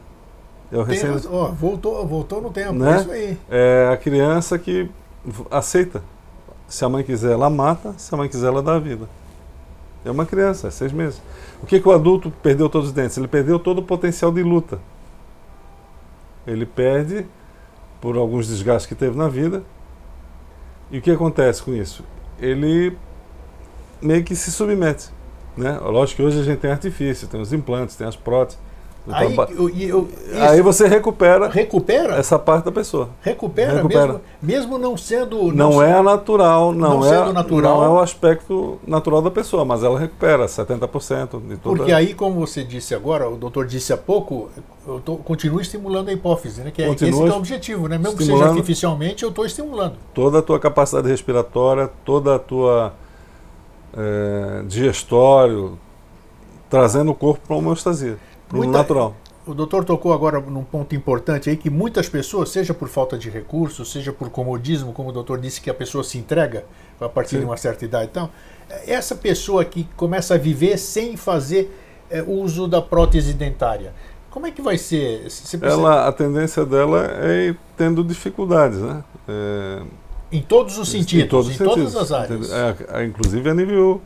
O 0.73 0.85
Tem. 0.85 0.99
Ó, 1.29 1.47
voltou, 1.49 2.05
voltou 2.07 2.41
no 2.41 2.49
tempo. 2.49 2.73
Né? 2.73 2.91
É 2.91 3.01
isso 3.01 3.11
aí. 3.11 3.37
é 3.49 3.89
a 3.93 3.97
criança 3.97 4.57
que 4.57 4.89
aceita. 5.51 6.01
Se 6.67 6.83
a 6.83 6.89
mãe 6.89 7.03
quiser, 7.03 7.33
ela 7.33 7.49
mata. 7.49 7.93
Se 7.97 8.13
a 8.13 8.17
mãe 8.17 8.27
quiser, 8.27 8.47
ela 8.47 8.61
dá 8.61 8.75
a 8.75 8.79
vida. 8.79 9.07
É 10.03 10.11
uma 10.11 10.25
criança, 10.25 10.67
é 10.67 10.71
seis 10.71 10.91
meses. 10.91 11.21
O 11.61 11.65
que, 11.65 11.79
que 11.79 11.87
o 11.87 11.91
adulto 11.91 12.31
perdeu 12.41 12.67
todos 12.67 12.89
os 12.89 12.93
dentes? 12.93 13.17
Ele 13.17 13.27
perdeu 13.27 13.59
todo 13.59 13.79
o 13.79 13.83
potencial 13.83 14.31
de 14.31 14.41
luta. 14.41 14.79
Ele 16.45 16.65
perde 16.65 17.25
por 18.01 18.17
alguns 18.17 18.47
desgastes 18.47 18.87
que 18.87 18.95
teve 18.95 19.17
na 19.17 19.29
vida. 19.29 19.63
E 20.91 20.97
o 20.97 21.01
que 21.01 21.11
acontece 21.11 21.63
com 21.63 21.73
isso? 21.73 22.03
Ele 22.39 22.97
meio 24.01 24.23
que 24.23 24.35
se 24.35 24.51
submete. 24.51 25.09
Né? 25.55 25.77
Lógico 25.79 26.17
que 26.17 26.27
hoje 26.27 26.39
a 26.39 26.43
gente 26.43 26.59
tem 26.59 26.71
artifício, 26.71 27.27
tem 27.27 27.39
os 27.39 27.53
implantes, 27.53 27.95
tem 27.95 28.05
as 28.05 28.15
próteses. 28.15 28.59
Aí, 29.11 29.35
eu, 29.35 29.69
eu, 29.69 30.09
aí 30.39 30.61
você 30.61 30.87
recupera, 30.87 31.49
recupera 31.49 32.15
essa 32.15 32.39
parte 32.39 32.63
da 32.63 32.71
pessoa. 32.71 33.09
Recupera, 33.21 33.73
recupera. 33.73 34.07
Mesmo, 34.07 34.21
mesmo 34.41 34.77
não 34.77 34.95
sendo. 34.95 35.51
Não, 35.51 35.71
não 35.71 35.83
é 35.83 36.01
natural, 36.01 36.71
não, 36.71 37.01
não 37.01 37.05
é, 37.05 37.09
sendo 37.09 37.33
natural. 37.33 37.77
não 37.79 37.83
é 37.83 37.89
o 37.89 37.99
aspecto 37.99 38.79
natural 38.87 39.21
da 39.21 39.29
pessoa, 39.29 39.65
mas 39.65 39.83
ela 39.83 39.99
recupera 39.99 40.45
70% 40.45 41.41
de 41.41 41.57
tudo. 41.57 41.75
Porque 41.75 41.91
aí, 41.91 42.13
como 42.13 42.39
você 42.39 42.63
disse 42.63 42.95
agora, 42.95 43.27
o 43.29 43.35
doutor 43.35 43.65
disse 43.65 43.91
há 43.91 43.97
pouco, 43.97 44.49
eu 44.87 45.01
tô, 45.01 45.17
continuo 45.17 45.59
estimulando 45.59 46.07
a 46.07 46.13
hipófise, 46.13 46.61
né? 46.61 46.71
Que 46.71 46.83
é, 46.83 46.89
esse 46.89 47.09
é 47.09 47.13
o 47.13 47.35
objetivo, 47.35 47.89
né? 47.89 47.97
Mesmo 47.97 48.17
que 48.17 48.23
seja 48.23 48.45
artificialmente, 48.45 49.23
eu 49.23 49.29
estou 49.29 49.45
estimulando. 49.45 49.95
Toda 50.13 50.39
a 50.39 50.41
tua 50.41 50.61
capacidade 50.61 51.09
respiratória, 51.09 51.89
toda 52.05 52.35
a 52.35 52.39
tua 52.39 52.93
é, 53.97 54.63
digestório, 54.65 55.77
trazendo 56.69 57.11
o 57.11 57.15
corpo 57.15 57.45
para 57.45 57.55
a 57.57 57.59
homeostasia. 57.59 58.17
Muita, 58.57 58.79
natural. 58.79 59.15
O 59.45 59.53
doutor 59.53 59.83
tocou 59.83 60.13
agora 60.13 60.39
num 60.39 60.63
ponto 60.63 60.95
importante 60.95 61.49
aí 61.49 61.57
que 61.57 61.69
muitas 61.69 62.07
pessoas, 62.07 62.49
seja 62.49 62.73
por 62.73 62.87
falta 62.87 63.17
de 63.17 63.29
recursos, 63.29 63.91
seja 63.91 64.13
por 64.13 64.29
comodismo, 64.29 64.93
como 64.93 65.09
o 65.09 65.11
doutor 65.11 65.39
disse 65.39 65.59
que 65.59 65.69
a 65.69 65.73
pessoa 65.73 66.03
se 66.03 66.17
entrega 66.17 66.63
a 66.99 67.09
partir 67.09 67.31
Sim. 67.31 67.39
de 67.39 67.45
uma 67.45 67.57
certa 67.57 67.83
idade, 67.83 68.09
então, 68.09 68.29
essa 68.87 69.15
pessoa 69.15 69.65
que 69.65 69.87
começa 69.97 70.35
a 70.35 70.37
viver 70.37 70.77
sem 70.77 71.17
fazer 71.17 71.77
é, 72.09 72.21
uso 72.21 72.67
da 72.67 72.81
prótese 72.81 73.33
dentária, 73.33 73.93
como 74.29 74.47
é 74.47 74.51
que 74.51 74.61
vai 74.61 74.77
ser? 74.77 75.27
Ela, 75.61 76.07
a 76.07 76.11
tendência 76.11 76.65
dela 76.65 77.05
é 77.21 77.47
ir 77.49 77.59
tendo 77.77 78.03
dificuldades, 78.03 78.79
né? 78.79 79.03
É, 79.27 79.81
em 80.31 80.41
todos 80.41 80.79
os 80.79 80.89
sentidos, 80.89 81.25
em, 81.25 81.27
todos 81.27 81.51
em 81.51 81.63
todas 81.63 81.95
as 81.95 82.11
áreas. 82.11 82.51
É, 82.51 82.75
é, 82.93 83.05
inclusive 83.05 83.47
a 83.47 83.53
nível 83.53 84.01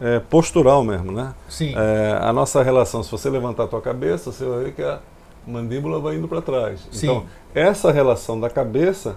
é, 0.00 0.20
postural 0.20 0.84
mesmo, 0.84 1.12
né? 1.12 1.34
Sim. 1.48 1.74
É, 1.76 2.18
a 2.20 2.32
nossa 2.32 2.62
relação, 2.62 3.02
se 3.02 3.10
você 3.10 3.28
levantar 3.28 3.64
a 3.64 3.66
tua 3.66 3.80
cabeça, 3.80 4.32
você 4.32 4.44
vai 4.44 4.64
ver 4.64 4.72
que 4.72 4.82
a 4.82 5.00
mandíbula 5.46 5.98
vai 6.00 6.16
indo 6.16 6.28
para 6.28 6.40
trás. 6.40 6.86
Sim. 6.92 7.06
Então, 7.06 7.24
essa 7.54 7.90
relação 7.90 8.38
da 8.38 8.48
cabeça, 8.48 9.16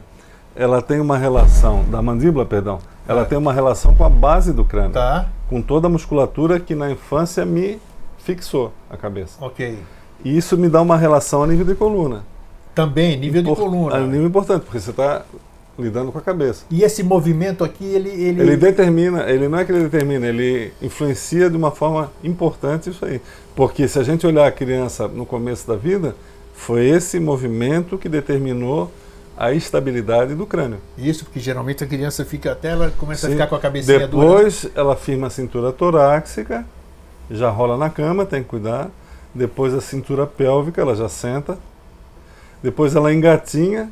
ela 0.56 0.82
tem 0.82 1.00
uma 1.00 1.18
relação, 1.18 1.84
da 1.86 2.02
mandíbula, 2.02 2.46
perdão, 2.46 2.80
ela 3.08 3.22
é. 3.22 3.26
tem 3.26 3.38
uma 3.38 3.54
relação 3.54 3.96
com 3.96 4.04
a 4.04 4.10
base 4.10 4.54
do 4.54 4.64
crânio. 4.64 4.92
Tá. 4.92 5.28
Com 5.50 5.62
toda 5.62 5.88
a 5.88 5.90
musculatura 5.90 6.60
que 6.60 6.74
na 6.74 6.90
infância 6.90 7.46
me 7.46 7.80
fixou 8.20 8.72
a 8.90 8.96
cabeça. 8.96 9.44
Ok. 9.44 9.78
E 10.24 10.38
isso 10.38 10.58
me 10.58 10.70
dá 10.70 10.82
uma 10.82 10.98
relação 10.98 11.44
a 11.44 11.48
nível 11.48 11.66
de 11.66 11.76
coluna. 11.76 12.24
Também, 12.74 13.18
nível 13.18 13.42
Impor 13.42 13.56
de 13.56 13.62
coluna. 13.62 13.96
A 13.96 14.00
nível 14.00 14.28
importante, 14.28 14.64
porque 14.64 14.80
você 14.80 14.92
está 14.92 15.24
lidando 15.82 16.12
com 16.12 16.18
a 16.18 16.22
cabeça. 16.22 16.66
E 16.70 16.84
esse 16.84 17.04
movimento 17.04 17.64
aqui, 17.64 17.86
ele, 17.86 18.10
ele. 18.10 18.42
Ele 18.42 18.58
determina, 18.58 19.30
ele 19.30 19.48
não 19.48 19.60
é 19.60 19.66
que 19.66 19.72
ele 19.72 19.84
determina, 19.84 20.28
ele 20.28 20.72
influencia 20.82 21.50
de 21.50 21.58
uma 21.58 21.72
forma 21.72 22.12
importante 22.24 22.90
isso 22.90 23.04
aí. 23.04 23.22
Porque 23.56 23.88
se 23.88 24.00
a 24.00 24.04
gente 24.04 24.26
olhar 24.26 24.48
a 24.48 24.52
criança 24.52 25.08
no 25.08 25.26
começo 25.26 25.68
da 25.68 25.76
vida, 25.76 26.16
foi 26.54 26.88
esse 26.88 27.20
movimento 27.20 27.98
que 27.98 28.08
determinou 28.08 28.92
a 29.38 29.52
estabilidade 29.52 30.36
do 30.36 30.46
crânio. 30.46 30.78
Isso, 30.98 31.26
porque 31.26 31.40
geralmente 31.40 31.84
a 31.84 31.88
criança 31.88 32.24
fica 32.24 32.52
até 32.52 32.70
ela 32.70 32.92
começa 32.98 33.26
Sim. 33.26 33.34
a 33.34 33.36
ficar 33.36 33.48
com 33.48 33.56
a 33.56 33.60
cabecinha 33.60 34.00
Depois 34.00 34.62
dura. 34.62 34.74
ela 34.76 34.96
firma 34.96 35.28
a 35.28 35.30
cintura 35.30 35.72
torácica, 35.72 36.64
já 37.30 37.50
rola 37.50 37.78
na 37.78 37.90
cama, 37.90 38.26
tem 38.26 38.44
que 38.44 38.50
cuidar. 38.50 38.90
Depois 39.34 39.74
a 39.74 39.82
cintura 39.82 40.28
pélvica, 40.28 40.82
ela 40.82 40.96
já 40.96 41.10
senta. 41.10 41.58
Depois 42.62 42.96
ela 42.96 43.12
engatinha, 43.12 43.92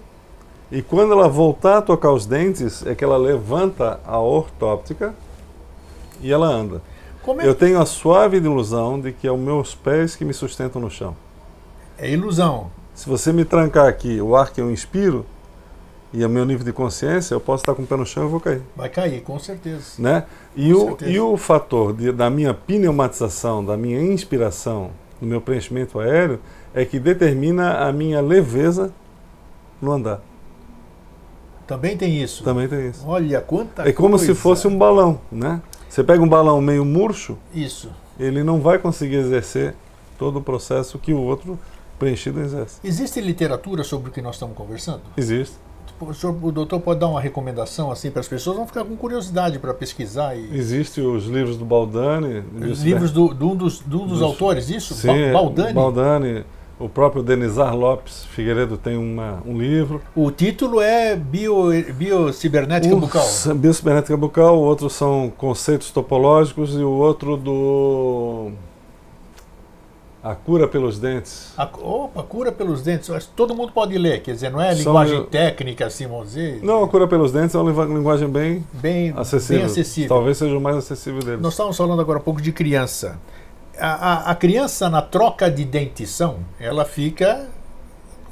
e 0.71 0.82
quando 0.82 1.13
ela 1.13 1.27
voltar 1.27 1.79
a 1.79 1.82
tocar 1.82 2.12
os 2.12 2.25
dentes, 2.25 2.86
é 2.86 2.93
que 2.93 3.03
ela 3.03 3.17
levanta 3.17 3.99
a 4.05 4.19
ortóptica 4.19 5.15
e 6.21 6.32
ela 6.32 6.47
anda. 6.47 6.82
É? 7.39 7.47
Eu 7.47 7.53
tenho 7.53 7.79
a 7.79 7.86
suave 7.86 8.38
ilusão 8.38 8.99
de 8.99 9.12
que 9.12 9.27
é 9.27 9.32
os 9.32 9.39
meus 9.39 9.75
pés 9.75 10.15
que 10.15 10.25
me 10.25 10.34
sustentam 10.34 10.82
no 10.82 10.89
chão. 10.89 11.15
É 11.97 12.10
ilusão. 12.10 12.71
Se 12.93 13.08
você 13.08 13.32
me 13.32 13.45
trancar 13.45 13.88
aqui, 13.88 14.21
o 14.21 14.36
ar 14.36 14.51
que 14.51 14.62
eu 14.62 14.71
inspiro 14.71 15.25
e 16.12 16.23
o 16.23 16.29
meu 16.29 16.45
nível 16.45 16.65
de 16.65 16.73
consciência, 16.73 17.34
eu 17.34 17.39
posso 17.39 17.62
estar 17.62 17.75
com 17.75 17.84
o 17.84 17.88
pé 17.88 17.95
no 17.95 18.05
chão 18.05 18.25
e 18.25 18.29
vou 18.29 18.39
cair. 18.39 18.62
Vai 18.75 18.89
cair, 18.89 19.21
com 19.21 19.38
certeza. 19.38 19.93
Né? 19.99 20.25
E, 20.55 20.73
com 20.73 20.79
o, 20.79 20.88
certeza. 20.88 21.12
e 21.12 21.19
o 21.19 21.38
fator 21.38 21.93
de, 21.93 22.12
da 22.12 22.29
minha 22.29 22.53
pneumatização, 22.53 23.63
da 23.63 23.77
minha 23.77 24.01
inspiração, 24.01 24.91
do 25.19 25.27
meu 25.27 25.41
preenchimento 25.41 25.99
aéreo, 25.99 26.39
é 26.73 26.84
que 26.86 26.99
determina 26.99 27.88
a 27.88 27.91
minha 27.91 28.21
leveza 28.21 28.91
no 29.82 29.91
andar. 29.91 30.21
Também 31.69 31.95
tem 31.95 32.19
isso. 32.19 32.43
Também 32.43 32.67
tem 32.67 32.89
isso. 32.89 33.03
Olha 33.05 33.39
quanta 33.41 33.88
É 33.88 33.93
como 33.93 34.17
coisa. 34.17 34.25
se 34.25 34.34
fosse 34.34 34.67
um 34.67 34.75
balão, 34.75 35.21
né? 35.32 35.62
Você 35.88 36.03
pega 36.03 36.23
um 36.23 36.27
balão 36.27 36.60
meio 36.60 36.84
murcho, 36.84 37.38
isso. 37.53 37.91
Ele 38.19 38.43
não 38.43 38.60
vai 38.60 38.79
conseguir 38.79 39.17
exercer 39.17 39.75
todo 40.17 40.39
o 40.39 40.41
processo 40.41 40.97
que 40.97 41.13
o 41.13 41.21
outro 41.21 41.60
preenchido 41.99 42.41
exerce. 42.41 42.79
Existe 42.84 43.21
literatura 43.21 43.84
sobre 43.84 44.10
o 44.10 44.12
que 44.12 44.19
nós 44.19 44.36
estamos 44.36 44.58
conversando? 44.58 45.01
Existe. 45.15 45.55
O, 46.01 46.12
senhor, 46.12 46.36
o 46.41 46.51
doutor 46.51 46.79
pode 46.79 46.99
dar 47.01 47.08
uma 47.08 47.21
recomendação 47.21 47.91
assim 47.91 48.10
para 48.10 48.21
as 48.21 48.27
pessoas? 48.27 48.58
Vão 48.58 48.65
ficar 48.65 48.84
com 48.84 48.95
curiosidade 48.95 49.60
para 49.60 49.71
pesquisar. 49.71 50.36
E... 50.36 50.58
Existem 50.58 51.05
os 51.05 51.25
livros 51.25 51.55
do 51.55 51.65
Baldani. 51.65 52.43
Os 52.67 52.82
livros 52.82 53.12
do, 53.12 53.32
de 53.32 53.43
um 53.43 53.55
dos, 53.55 53.84
de 53.86 53.95
um 53.95 54.08
dos, 54.08 54.10
dos 54.19 54.21
autores, 54.23 54.69
isso? 54.71 54.95
Sim, 54.95 55.32
Baldani? 55.32 55.73
Baldani. 55.73 56.45
O 56.80 56.88
próprio 56.88 57.22
Denizar 57.22 57.76
Lopes 57.76 58.24
Figueiredo 58.32 58.78
tem 58.78 58.96
uma, 58.96 59.44
um 59.46 59.58
livro. 59.58 60.02
O 60.15 60.32
título 60.32 60.80
é 60.80 61.13
Bio, 61.13 61.65
Biocibernética 61.94 62.96
Bucal. 62.96 63.28
Biocibernética 63.56 64.15
Bucal, 64.15 64.58
o 64.58 64.62
outro 64.62 64.89
são 64.89 65.30
conceitos 65.38 65.92
topológicos 65.92 66.76
e 66.76 66.78
o 66.82 66.89
outro 66.89 67.36
do. 67.36 68.52
A 70.24 70.36
cura 70.36 70.70
pelos 70.70 71.00
dentes. 71.00 71.54
A, 71.58 71.63
opa, 71.63 72.24
cura 72.24 72.52
pelos 72.52 72.82
dentes. 72.82 73.10
Todo 73.36 73.54
mundo 73.54 73.74
pode 73.74 73.98
ler, 73.98 74.22
quer 74.22 74.34
dizer, 74.34 74.50
não 74.50 74.62
é 74.62 74.74
linguagem 74.74 75.18
são, 75.18 75.26
técnica, 75.26 75.86
assim, 75.86 76.08
vamos 76.08 76.28
dizer. 76.28 76.62
Não, 76.63 76.84
a 76.84 76.88
cura 76.88 77.08
pelos 77.10 77.34
dentes 77.34 77.56
é 77.56 77.60
uma 77.60 77.86
linguagem 77.86 78.30
bem, 78.30 78.65
bem, 78.74 79.13
acessível. 79.18 79.63
bem 79.63 79.65
acessível. 79.65 80.10
Talvez 80.10 80.38
seja 80.38 80.58
o 80.58 80.62
mais 80.62 80.78
acessível 80.78 81.22
deles. 81.22 81.42
Nós 81.42 81.54
estávamos 81.54 81.76
falando 81.76 82.02
agora 82.02 82.20
um 82.20 82.22
pouco 82.22 82.42
de 82.42 82.54
criança 82.54 83.18
a, 83.80 84.32
a, 84.32 84.36
criança 84.36 84.89
na 84.89 85.02
troca 85.02 85.50
de 85.50 85.63
dentição, 85.65 86.39
ela 86.60 86.86
fica. 86.86 87.48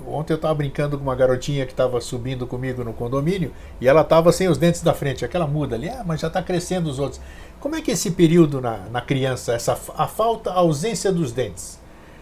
Ontem 0.06 0.34
eu 0.34 0.38
estava 0.38 0.54
brincando 0.54 0.98
com 0.98 1.04
uma 1.04 1.16
garotinha 1.16 1.66
que 1.66 1.74
estava 1.74 2.00
subindo 2.00 2.46
comigo 2.46 2.84
no 2.84 2.94
condomínio 2.94 3.52
e 3.82 3.88
ela 3.88 4.02
estava 4.02 4.32
sem 4.32 4.48
os 4.48 4.58
dentes 4.58 4.82
da 4.82 4.94
frente, 4.94 5.26
aquela 5.26 5.48
muda 5.48 5.76
ali, 5.76 5.90
ah, 5.90 6.04
mas 6.06 6.22
já 6.22 6.28
está 6.28 6.42
crescendo 6.42 6.90
os 6.90 7.00
outros. 7.00 7.20
Como 7.60 7.76
é 7.76 7.82
que 7.82 7.92
é 7.92 7.94
esse 7.94 8.12
período 8.12 8.62
na, 8.62 8.78
na 8.92 9.02
criança, 9.02 9.54
essa, 9.54 9.78
a 9.98 10.08
falta, 10.08 10.52
a 10.52 10.60
ausência 10.60 11.12
dos 11.12 11.32
dentes? 11.32 11.80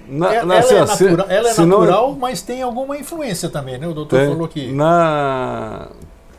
Na, 0.08 0.34
ela, 0.34 0.46
na, 0.46 0.56
ela, 0.56 0.72
é, 0.72 0.86
natura, 0.86 1.26
ela 1.30 1.50
é 1.50 1.58
natural, 1.58 2.12
não... 2.12 2.20
mas 2.20 2.42
tem 2.42 2.62
alguma 2.62 2.98
influência 2.98 3.50
também, 3.50 3.78
né? 3.78 3.88
O 3.88 3.94
doutor 3.94 4.20
tem, 4.20 4.30
falou 4.30 4.48
que. 4.48 4.72
Na, 4.72 5.90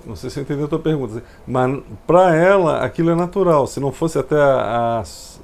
não 0.06 0.14
sei 0.14 0.30
se 0.30 0.38
eu 0.38 0.42
entendi 0.44 0.62
a 0.62 0.68
tua 0.68 0.78
pergunta, 0.78 1.22
mas 1.46 1.80
para 2.06 2.34
ela 2.34 2.84
aquilo 2.84 3.10
é 3.10 3.14
natural. 3.14 3.66
Se 3.66 3.80
não 3.80 3.90
fosse 3.90 4.18
até 4.18 4.36
a, 4.36 5.00
a, 5.00 5.02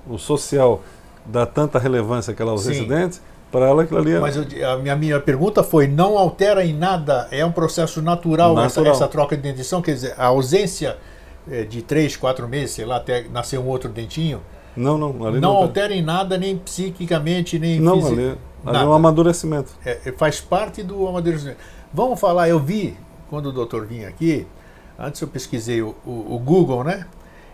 o 0.09 0.19
social 0.19 0.81
dá 1.25 1.47
tanta 1.47 1.79
relevância 1.79 2.33
àquela 2.33 2.51
ausência 2.53 2.83
Sim. 2.83 2.89
de 2.89 2.95
dentes, 2.95 3.23
para 3.51 3.67
ela 3.67 3.83
aquilo 3.83 4.01
ali 4.01 4.13
é... 4.13 4.19
Mas 4.19 4.37
eu, 4.37 4.45
a 4.71 4.79
minha, 4.79 4.97
minha 4.97 5.21
pergunta 5.21 5.63
foi, 5.63 5.87
não 5.87 6.17
altera 6.17 6.65
em 6.65 6.75
nada, 6.75 7.29
é 7.31 7.45
um 7.45 7.53
processo 7.53 8.01
natural, 8.01 8.55
natural. 8.55 8.87
Essa, 8.87 9.05
essa, 9.05 9.09
troca 9.09 9.37
de 9.37 9.43
dentição, 9.43 9.83
quer 9.83 9.93
dizer, 9.93 10.15
a 10.17 10.27
ausência 10.27 10.97
é, 11.51 11.65
de 11.65 11.83
três, 11.83 12.17
quatro 12.17 12.49
meses, 12.49 12.77
sei 12.77 12.85
lá, 12.85 12.97
até 12.97 13.25
nascer 13.31 13.59
um 13.59 13.67
outro 13.67 13.91
dentinho, 13.91 14.41
não, 14.77 14.97
não, 14.97 15.13
não, 15.13 15.33
não 15.33 15.51
altera 15.51 15.95
em 15.95 16.03
nada, 16.03 16.39
nem 16.39 16.57
psiquicamente, 16.57 17.59
nem 17.59 17.79
Não, 17.79 18.01
fisi... 18.01 18.13
ali, 18.13 18.39
ali 18.65 18.79
é 18.79 18.85
um 18.85 18.93
amadurecimento. 18.93 19.73
É, 19.85 20.01
é, 20.07 20.13
faz 20.13 20.41
parte 20.41 20.83
do 20.83 21.07
amadurecimento. 21.07 21.59
Vamos 21.93 22.19
falar, 22.19 22.49
eu 22.49 22.59
vi, 22.59 22.97
quando 23.29 23.47
o 23.47 23.53
doutor 23.53 23.87
vinha 23.87 24.09
aqui, 24.09 24.47
antes 24.99 25.21
eu 25.21 25.29
pesquisei 25.29 25.83
o, 25.83 25.95
o, 26.07 26.37
o 26.37 26.39
Google, 26.39 26.85
né? 26.85 27.07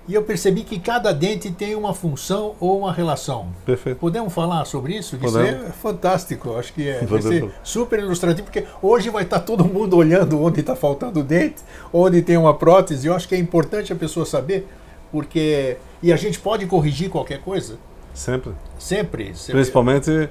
E 0.08 0.14
eu 0.14 0.22
percebi 0.22 0.64
que 0.64 0.80
cada 0.80 1.12
dente 1.12 1.50
tem 1.50 1.74
uma 1.74 1.92
função 1.92 2.54
ou 2.58 2.78
uma 2.78 2.90
relação. 2.90 3.48
Perfeito. 3.66 3.98
Podemos 3.98 4.32
falar 4.32 4.64
sobre 4.64 4.96
isso? 4.96 5.18
Isso 5.22 5.38
é 5.38 5.70
fantástico. 5.70 6.56
Acho 6.56 6.72
que 6.72 6.88
é, 6.88 7.04
vai 7.06 7.20
ser 7.20 7.52
super 7.62 7.98
ilustrativo, 7.98 8.44
porque 8.44 8.64
hoje 8.80 9.10
vai 9.10 9.24
estar 9.24 9.40
todo 9.40 9.66
mundo 9.66 9.94
olhando 9.98 10.42
onde 10.42 10.60
está 10.60 10.74
faltando 10.74 11.22
dente, 11.22 11.56
onde 11.92 12.22
tem 12.22 12.38
uma 12.38 12.54
prótese. 12.54 13.06
Eu 13.06 13.14
acho 13.14 13.28
que 13.28 13.34
é 13.34 13.38
importante 13.38 13.92
a 13.92 13.96
pessoa 13.96 14.24
saber, 14.24 14.66
porque. 15.12 15.76
E 16.02 16.10
a 16.10 16.16
gente 16.16 16.40
pode 16.40 16.64
corrigir 16.64 17.10
qualquer 17.10 17.40
coisa? 17.40 17.76
Sempre. 18.14 18.52
Sempre. 18.78 19.34
sempre. 19.34 19.52
Principalmente 19.52 20.30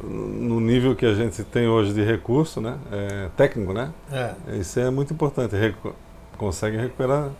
no 0.00 0.60
nível 0.60 0.94
que 0.94 1.04
a 1.04 1.14
gente 1.14 1.42
tem 1.42 1.66
hoje 1.66 1.92
de 1.92 2.04
recurso, 2.04 2.60
né? 2.60 2.78
É, 2.92 3.28
técnico, 3.36 3.72
né? 3.72 3.90
É. 4.12 4.56
Isso 4.56 4.78
é 4.78 4.88
muito 4.90 5.12
importante. 5.12 5.56
Recu 5.56 5.92
consegue 6.36 6.76
recuperar 6.76 7.30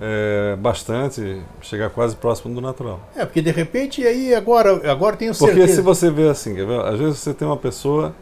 é, 0.00 0.56
bastante, 0.56 1.42
chegar 1.60 1.90
quase 1.90 2.16
próximo 2.16 2.54
do 2.54 2.60
natural. 2.60 3.00
É, 3.16 3.24
porque 3.24 3.42
de 3.42 3.50
repente 3.50 4.06
aí 4.06 4.34
agora, 4.34 4.90
agora 4.90 5.16
tenho 5.16 5.34
certeza. 5.34 5.58
Porque 5.58 5.72
se 5.72 5.80
você 5.80 6.10
vê 6.10 6.28
assim, 6.28 6.56
às 6.84 6.98
vezes 6.98 7.18
você 7.18 7.34
tem 7.34 7.46
uma 7.46 7.56
pessoa 7.56 8.14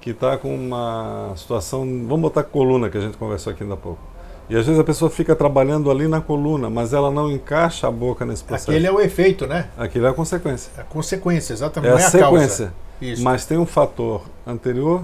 que 0.00 0.10
está 0.10 0.36
com 0.36 0.54
uma 0.54 1.32
situação, 1.36 1.80
vamos 1.80 2.20
botar 2.20 2.42
coluna 2.42 2.90
que 2.90 2.98
a 2.98 3.00
gente 3.00 3.16
conversou 3.16 3.52
aqui 3.52 3.62
ainda 3.62 3.74
há 3.74 3.78
pouco. 3.78 4.00
E 4.48 4.56
às 4.56 4.66
vezes 4.66 4.78
a 4.78 4.84
pessoa 4.84 5.10
fica 5.10 5.34
trabalhando 5.34 5.90
ali 5.90 6.06
na 6.06 6.20
coluna, 6.20 6.68
mas 6.68 6.92
ela 6.92 7.10
não 7.10 7.30
encaixa 7.30 7.88
a 7.88 7.90
boca 7.90 8.26
nesse 8.26 8.44
processo. 8.44 8.70
Aquele 8.70 8.86
é 8.86 8.92
o 8.92 9.00
efeito, 9.00 9.46
né? 9.46 9.68
Aquilo 9.76 10.06
é 10.06 10.10
a 10.10 10.12
consequência. 10.12 10.70
É 10.76 10.82
a 10.82 10.84
consequência, 10.84 11.54
exatamente. 11.54 11.92
É 11.92 11.94
a 11.94 11.98
é 11.98 12.10
sequência. 12.10 12.66
A 12.66 13.04
causa. 13.06 13.22
Mas 13.22 13.46
tem 13.46 13.56
um 13.56 13.64
fator 13.64 14.22
anterior 14.46 15.02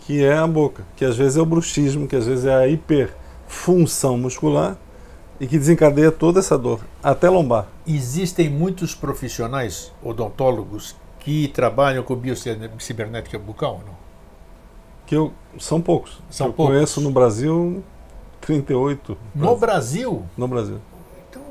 que 0.00 0.22
é 0.22 0.36
a 0.36 0.46
boca, 0.46 0.84
que 0.96 1.04
às 1.04 1.16
vezes 1.16 1.36
é 1.36 1.40
o 1.40 1.46
bruxismo, 1.46 2.06
que 2.06 2.16
às 2.16 2.26
vezes 2.26 2.44
é 2.44 2.54
a 2.54 2.68
hiperfunção 2.68 4.16
muscular 4.18 4.76
e 5.40 5.46
que 5.46 5.58
desencadeia 5.58 6.10
toda 6.10 6.40
essa 6.40 6.58
dor, 6.58 6.80
até 7.02 7.28
lombar. 7.28 7.66
Existem 7.86 8.48
muitos 8.48 8.94
profissionais 8.94 9.92
odontólogos 10.02 10.96
que 11.20 11.48
trabalham 11.48 12.02
com 12.02 12.14
biocibernética 12.16 13.38
bucal, 13.38 13.82
não? 13.86 13.94
Que 15.06 15.16
eu, 15.16 15.32
são 15.58 15.80
poucos. 15.80 16.20
São 16.30 16.48
eu 16.48 16.52
poucos. 16.52 16.74
conheço 16.74 17.00
no 17.00 17.10
Brasil 17.10 17.82
38. 18.40 19.16
No 19.34 19.56
Brasil? 19.56 20.22
No 20.36 20.48
Brasil. 20.48 20.78
Então, 21.28 21.42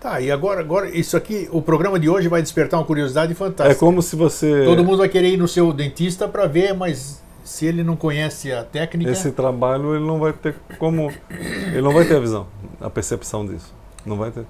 tá, 0.00 0.20
e 0.20 0.30
agora, 0.30 0.60
agora, 0.60 0.88
isso 0.88 1.16
aqui, 1.16 1.48
o 1.50 1.62
programa 1.62 1.98
de 1.98 2.08
hoje 2.08 2.28
vai 2.28 2.42
despertar 2.42 2.78
uma 2.78 2.86
curiosidade 2.86 3.34
fantástica. 3.34 3.76
É 3.76 3.78
como 3.78 4.02
se 4.02 4.14
você. 4.16 4.64
Todo 4.64 4.84
mundo 4.84 4.98
vai 4.98 5.08
querer 5.08 5.30
ir 5.30 5.36
no 5.36 5.48
seu 5.48 5.72
dentista 5.72 6.28
para 6.28 6.46
ver, 6.46 6.74
mas 6.74 7.22
se 7.44 7.66
ele 7.66 7.82
não 7.82 7.96
conhece 7.96 8.52
a 8.52 8.64
técnica. 8.64 9.10
Esse 9.10 9.30
trabalho 9.30 9.94
ele 9.94 10.04
não 10.04 10.18
vai 10.18 10.32
ter 10.32 10.54
como. 10.78 11.12
Ele 11.28 11.82
não 11.82 11.92
vai 11.92 12.04
ter 12.04 12.16
a 12.16 12.20
visão, 12.20 12.46
a 12.80 12.90
percepção 12.90 13.46
disso. 13.46 13.72
Não 14.04 14.16
vai 14.16 14.30
ter. 14.30 14.44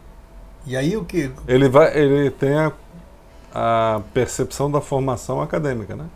E 0.67 0.77
aí 0.77 0.97
o 0.97 1.05
que. 1.05 1.31
Ele, 1.47 1.69
vai, 1.69 1.97
ele 1.97 2.31
tem 2.31 2.55
a, 2.55 2.73
a 3.55 4.01
percepção 4.13 4.71
da 4.71 4.81
formação 4.81 5.41
acadêmica, 5.41 5.95
né? 5.95 6.07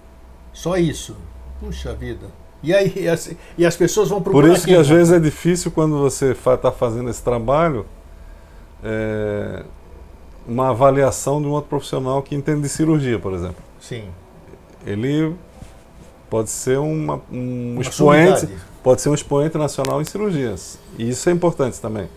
Só 0.52 0.76
isso. 0.76 1.16
Puxa 1.60 1.94
vida. 1.94 2.26
E 2.62 2.74
aí 2.74 2.92
e 2.96 3.08
as, 3.08 3.30
e 3.56 3.64
as 3.64 3.76
pessoas 3.76 4.08
vão 4.08 4.20
procurar. 4.20 4.48
Por 4.48 4.56
isso 4.56 4.66
que 4.66 4.74
às 4.74 4.88
vezes 4.88 5.12
é 5.12 5.20
difícil 5.20 5.70
quando 5.70 5.98
você 5.98 6.32
está 6.32 6.72
fazendo 6.72 7.08
esse 7.10 7.22
trabalho 7.22 7.86
é, 8.82 9.64
uma 10.46 10.70
avaliação 10.70 11.40
de 11.40 11.46
um 11.46 11.50
outro 11.50 11.68
profissional 11.68 12.22
que 12.22 12.34
entende 12.34 12.62
de 12.62 12.68
cirurgia, 12.68 13.18
por 13.18 13.32
exemplo. 13.32 13.62
Sim. 13.80 14.04
Ele 14.86 15.34
pode 16.30 16.50
ser 16.50 16.78
uma, 16.78 17.20
um 17.30 17.74
Uma 17.74 17.82
expoente, 17.82 18.40
sumidade. 18.40 18.67
Pode 18.82 19.00
ser 19.00 19.08
um 19.08 19.14
expoente 19.14 19.56
nacional 19.58 20.00
em 20.00 20.04
cirurgias. 20.04 20.78
E 20.98 21.08
isso 21.08 21.28
é 21.28 21.32
importante 21.32 21.80
também. 21.80 22.08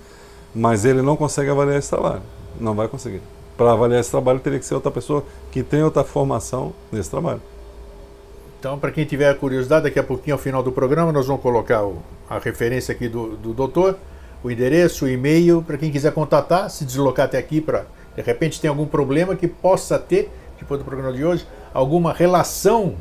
Mas 0.54 0.86
ele 0.86 1.02
não 1.02 1.16
consegue 1.16 1.50
avaliar 1.50 1.78
esse 1.78 1.90
trabalho. 1.90 2.22
Não 2.60 2.74
vai 2.76 2.88
conseguir. 2.88 3.22
Para 3.58 3.72
avaliar 3.74 4.00
esse 4.00 4.12
trabalho 4.12 4.40
teria 4.40 4.60
que 4.60 4.66
ser 4.66 4.76
outra 4.76 4.92
pessoa 4.92 5.24
que 5.52 5.64
tem 5.64 5.84
outra 5.84 6.04
formação 6.04 6.74
nesse 6.92 7.10
trabalho. 7.10 7.42
Então, 8.60 8.78
para 8.78 8.92
quem 8.92 9.06
tiver 9.06 9.34
curiosidade, 9.38 9.84
daqui 9.84 9.98
a 10.00 10.04
pouquinho, 10.04 10.36
ao 10.36 10.40
final 10.40 10.62
do 10.62 10.72
programa, 10.72 11.12
nós 11.12 11.26
vamos 11.26 11.42
colocar 11.42 11.84
o- 11.84 11.98
a 12.30 12.38
referência 12.38 12.94
aqui 12.94 13.08
do, 13.08 13.36
do 13.36 13.54
doutor, 13.54 13.98
o 14.44 14.52
endereço, 14.52 15.06
o 15.06 15.10
e-mail, 15.10 15.64
para 15.66 15.78
quem 15.78 15.92
quiser 15.92 16.14
contatar, 16.14 16.70
se 16.70 16.86
deslocar 16.86 17.26
até 17.26 17.38
aqui 17.38 17.60
para, 17.60 17.86
de 18.16 18.22
repente, 18.22 18.62
tem 18.62 18.70
algum 18.70 18.86
problema 18.86 19.36
que 19.36 19.48
possa 19.48 19.98
ter, 19.98 20.32
depois 20.60 20.80
do 20.80 20.86
programa 20.86 21.12
de 21.12 21.26
hoje, 21.26 21.48
alguma 21.74 22.14
relação 22.14 22.96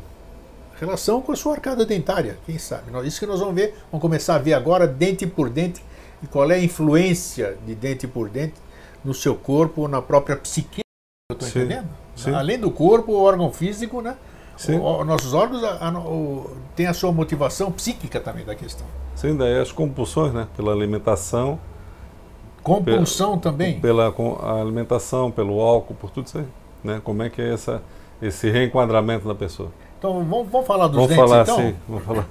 relação 0.85 1.21
com 1.21 1.31
a 1.31 1.35
sua 1.35 1.53
arcada 1.53 1.85
dentária, 1.85 2.37
quem 2.45 2.57
sabe? 2.57 2.83
Isso 3.07 3.19
que 3.19 3.25
nós 3.25 3.39
vamos 3.39 3.55
ver, 3.55 3.75
vamos 3.91 4.01
começar 4.01 4.35
a 4.35 4.39
ver 4.39 4.53
agora, 4.53 4.87
dente 4.87 5.25
por 5.27 5.49
dente, 5.49 5.83
e 6.23 6.27
qual 6.27 6.49
é 6.51 6.55
a 6.55 6.59
influência 6.63 7.57
de 7.65 7.73
dente 7.75 8.07
por 8.07 8.29
dente 8.29 8.55
no 9.03 9.13
seu 9.13 9.35
corpo, 9.35 9.87
na 9.87 10.01
própria 10.01 10.35
psique, 10.35 10.81
eu 11.31 11.33
estou 11.35 11.47
entendendo? 11.47 11.87
sim. 12.15 12.33
Além 12.33 12.59
do 12.59 12.69
corpo, 12.71 13.13
o 13.13 13.21
órgão 13.21 13.51
físico, 13.51 14.01
né? 14.01 14.15
O- 14.69 14.73
o- 15.01 15.05
nossos 15.05 15.33
órgãos 15.33 15.63
a- 15.63 15.87
a- 15.87 15.99
o- 15.99 16.51
têm 16.75 16.85
a 16.85 16.93
sua 16.93 17.11
motivação 17.11 17.71
psíquica 17.71 18.19
também 18.19 18.45
da 18.45 18.53
questão. 18.53 18.85
Sim, 19.15 19.35
daí 19.35 19.59
as 19.59 19.71
compulsões, 19.71 20.33
né? 20.33 20.47
Pela 20.55 20.71
alimentação, 20.71 21.59
Compulsão 22.63 23.39
também. 23.39 23.79
pela 23.79 24.13
alimentação, 24.61 25.31
pelo 25.31 25.59
álcool, 25.59 25.95
por 25.95 26.11
tudo 26.11 26.27
isso 26.27 26.37
aí. 26.37 26.45
Né? 26.83 27.01
Como 27.03 27.23
é 27.23 27.29
que 27.29 27.41
é 27.41 27.53
essa, 27.53 27.81
esse 28.21 28.49
reenquadramento 28.51 29.27
da 29.27 29.33
pessoa? 29.33 29.71
Então 30.01 30.25
vamos, 30.25 30.49
vamos 30.49 30.65
falar 30.65 30.87
dos 30.87 30.95
vamos 30.95 31.09
dentes 31.09 31.29
falar 31.29 31.43
então? 31.43 31.57
assim, 31.59 31.75
vamos 31.87 32.03
falar. 32.03 32.27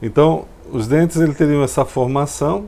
Então, 0.00 0.46
os 0.72 0.88
dentes 0.88 1.18
ele 1.18 1.34
teriam 1.34 1.62
essa 1.62 1.84
formação, 1.84 2.64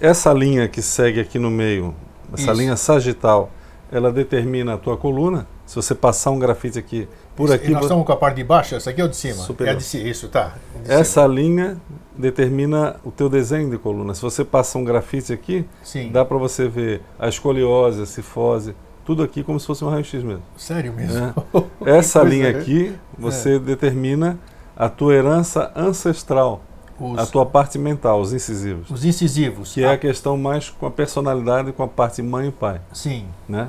essa 0.00 0.32
linha 0.32 0.68
que 0.68 0.80
segue 0.80 1.18
aqui 1.18 1.40
no 1.40 1.50
meio, 1.50 1.92
essa 2.32 2.52
Isso. 2.52 2.52
linha 2.52 2.76
sagital, 2.76 3.50
ela 3.90 4.12
determina 4.12 4.74
a 4.74 4.78
tua 4.78 4.96
coluna. 4.96 5.44
Se 5.66 5.74
você 5.74 5.92
passar 5.92 6.30
um 6.30 6.38
grafite 6.38 6.78
aqui, 6.78 7.08
por 7.34 7.46
Isso, 7.46 7.54
aqui, 7.54 7.70
nós 7.70 7.82
estamos 7.82 8.06
com 8.06 8.12
a 8.12 8.16
parte 8.16 8.36
de 8.36 8.44
baixo, 8.44 8.76
essa 8.76 8.90
aqui 8.90 9.00
é 9.00 9.04
o 9.04 9.08
de 9.08 9.16
cima. 9.16 9.42
Superior. 9.42 9.72
É 9.72 9.74
a 9.74 9.78
de 9.78 9.84
cima, 9.84 10.08
isso, 10.08 10.28
tá. 10.28 10.54
De 10.84 10.92
essa 10.92 11.26
linha 11.26 11.76
determina 12.16 12.94
o 13.04 13.10
teu 13.10 13.28
desenho 13.28 13.68
de 13.68 13.76
coluna. 13.76 14.14
Se 14.14 14.22
você 14.22 14.44
passa 14.44 14.78
um 14.78 14.84
grafite 14.84 15.32
aqui, 15.32 15.66
cima. 15.82 16.04
Sim. 16.04 16.12
dá 16.12 16.24
para 16.24 16.38
você 16.38 16.68
ver 16.68 17.02
a 17.18 17.28
escoliose, 17.28 18.02
a 18.02 18.06
cifose, 18.06 18.72
tudo 19.08 19.22
aqui 19.22 19.42
como 19.42 19.58
se 19.58 19.66
fosse 19.66 19.82
um 19.82 19.88
raio-x 19.88 20.22
mesmo. 20.22 20.42
Sério 20.54 20.92
mesmo. 20.92 21.32
Que 21.82 21.88
Essa 21.88 22.22
linha 22.22 22.52
né? 22.52 22.58
aqui, 22.58 22.94
você 23.18 23.58
determina 23.58 24.38
a 24.76 24.90
tua 24.90 25.14
herança 25.14 25.72
ancestral, 25.74 26.60
Os, 27.00 27.18
a 27.18 27.24
tua 27.24 27.46
parte 27.46 27.78
mental, 27.78 28.20
os 28.20 28.34
incisivos, 28.34 28.90
os 28.90 29.06
incisivos. 29.06 29.72
que 29.72 29.82
é 29.82 29.88
Ah, 29.88 29.92
a 29.92 29.96
questão 29.96 30.36
mais 30.36 30.68
com 30.68 30.84
a 30.84 30.90
personalidade, 30.90 31.72
com 31.72 31.82
a 31.82 31.88
parte 31.88 32.20
mãe 32.20 32.48
e 32.48 32.52
pai, 32.52 32.82
Sim. 32.92 33.24
né? 33.48 33.68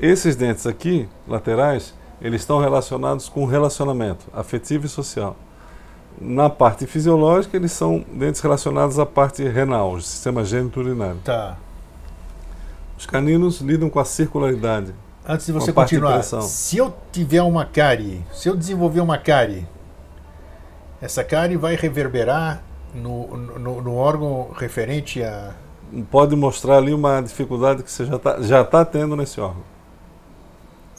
Esses 0.00 0.34
dentes 0.34 0.66
aqui, 0.66 1.08
laterais, 1.28 1.94
eles 2.20 2.40
estão 2.40 2.58
relacionados 2.58 3.28
com 3.28 3.44
relacionamento 3.46 4.26
afetivo 4.32 4.86
e 4.86 4.88
social. 4.88 5.36
Na 6.20 6.50
parte 6.50 6.84
fisiológica, 6.84 7.56
eles 7.56 7.70
são 7.70 8.04
dentes 8.12 8.40
relacionados 8.40 8.98
à 8.98 9.06
parte 9.06 9.44
renal, 9.48 10.00
sistema 10.00 10.44
geniturinário. 10.44 11.20
Tá. 11.24 11.56
Os 12.98 13.06
caninos 13.06 13.60
lidam 13.60 13.88
com 13.88 14.00
a 14.00 14.04
circularidade. 14.04 14.92
Antes 15.26 15.46
de 15.46 15.52
você 15.52 15.66
de 15.66 15.72
continuar, 15.72 16.14
pressão. 16.14 16.40
se 16.42 16.78
eu 16.78 16.92
tiver 17.12 17.42
uma 17.42 17.64
cárie, 17.64 18.24
se 18.32 18.48
eu 18.48 18.56
desenvolver 18.56 19.00
uma 19.00 19.18
cárie, 19.18 19.66
essa 21.00 21.22
cárie 21.22 21.56
vai 21.56 21.76
reverberar 21.76 22.62
no, 22.94 23.36
no, 23.36 23.82
no 23.82 23.94
órgão 23.94 24.50
referente 24.56 25.22
a. 25.22 25.52
Pode 26.10 26.34
mostrar 26.34 26.78
ali 26.78 26.92
uma 26.92 27.20
dificuldade 27.20 27.82
que 27.82 27.90
você 27.90 28.04
já 28.04 28.16
está 28.16 28.40
já 28.42 28.64
tá 28.64 28.84
tendo 28.84 29.14
nesse 29.16 29.40
órgão. 29.40 29.62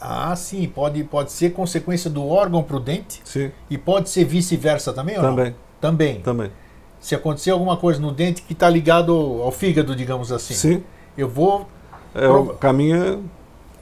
Ah, 0.00 0.34
sim, 0.34 0.66
pode, 0.66 1.04
pode 1.04 1.30
ser 1.30 1.50
consequência 1.50 2.08
do 2.08 2.26
órgão 2.26 2.62
para 2.62 2.76
o 2.76 2.80
dente 2.80 3.20
Sim, 3.22 3.52
e 3.68 3.76
pode 3.76 4.08
ser 4.08 4.24
vice-versa 4.24 4.94
também 4.94 5.16
ou 5.18 5.22
não? 5.22 5.30
também, 5.36 5.54
Também. 5.78 6.20
também. 6.22 6.50
Se 6.98 7.14
acontecer 7.14 7.50
alguma 7.50 7.76
coisa 7.76 8.00
no 8.00 8.10
dente 8.10 8.40
que 8.42 8.54
está 8.54 8.68
ligado 8.70 9.12
ao 9.12 9.52
fígado, 9.52 9.94
digamos 9.94 10.32
assim, 10.32 10.54
Sim, 10.54 10.82
eu 11.18 11.28
vou. 11.28 11.68
É, 12.14 12.28
o 12.28 12.46
caminho 12.54 12.96
é 13.04 13.18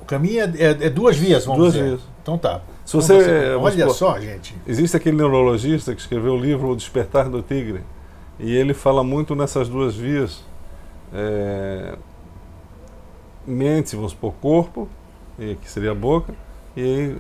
O 0.03 0.05
caminho 0.05 0.41
é, 0.41 0.45
é- 0.59 0.87
é 0.87 0.91
duas 0.91 1.17
vias, 1.17 1.45
vamos 1.45 1.61
Duas 1.61 1.73
dizer. 1.75 1.87
vias. 1.89 2.01
Então 2.23 2.39
tá. 2.39 2.61
Se 2.85 2.97
Então 2.97 3.01
você- 3.03 3.49
vamos 3.53 3.65
olha 3.67 3.79
supor- 3.89 3.95
só, 3.95 4.21
gente. 4.21 4.55
Existe 4.67 4.97
aquele 4.97 5.17
neurologista 5.17 5.95
que 5.95 6.01
escreveu 6.01 6.33
o 6.35 6.39
livro 6.41 6.69
O 6.71 6.77
Despertar 6.77 7.29
do 7.29 7.43
Tigre 7.43 7.83
e 8.39 8.55
ele 8.57 8.73
fala 8.73 9.05
muito 9.05 9.35
nessas 9.35 9.69
duas 9.69 9.95
vias. 9.95 10.43
É, 11.13 11.95
mente, 13.47 13.95
vamos 13.97 14.13
supor, 14.13 14.33
corpo, 14.41 14.89
que 15.37 15.71
seria 15.71 15.93
a 15.93 15.95
boca, 15.95 16.35
e 16.77 16.83
aí 16.83 17.17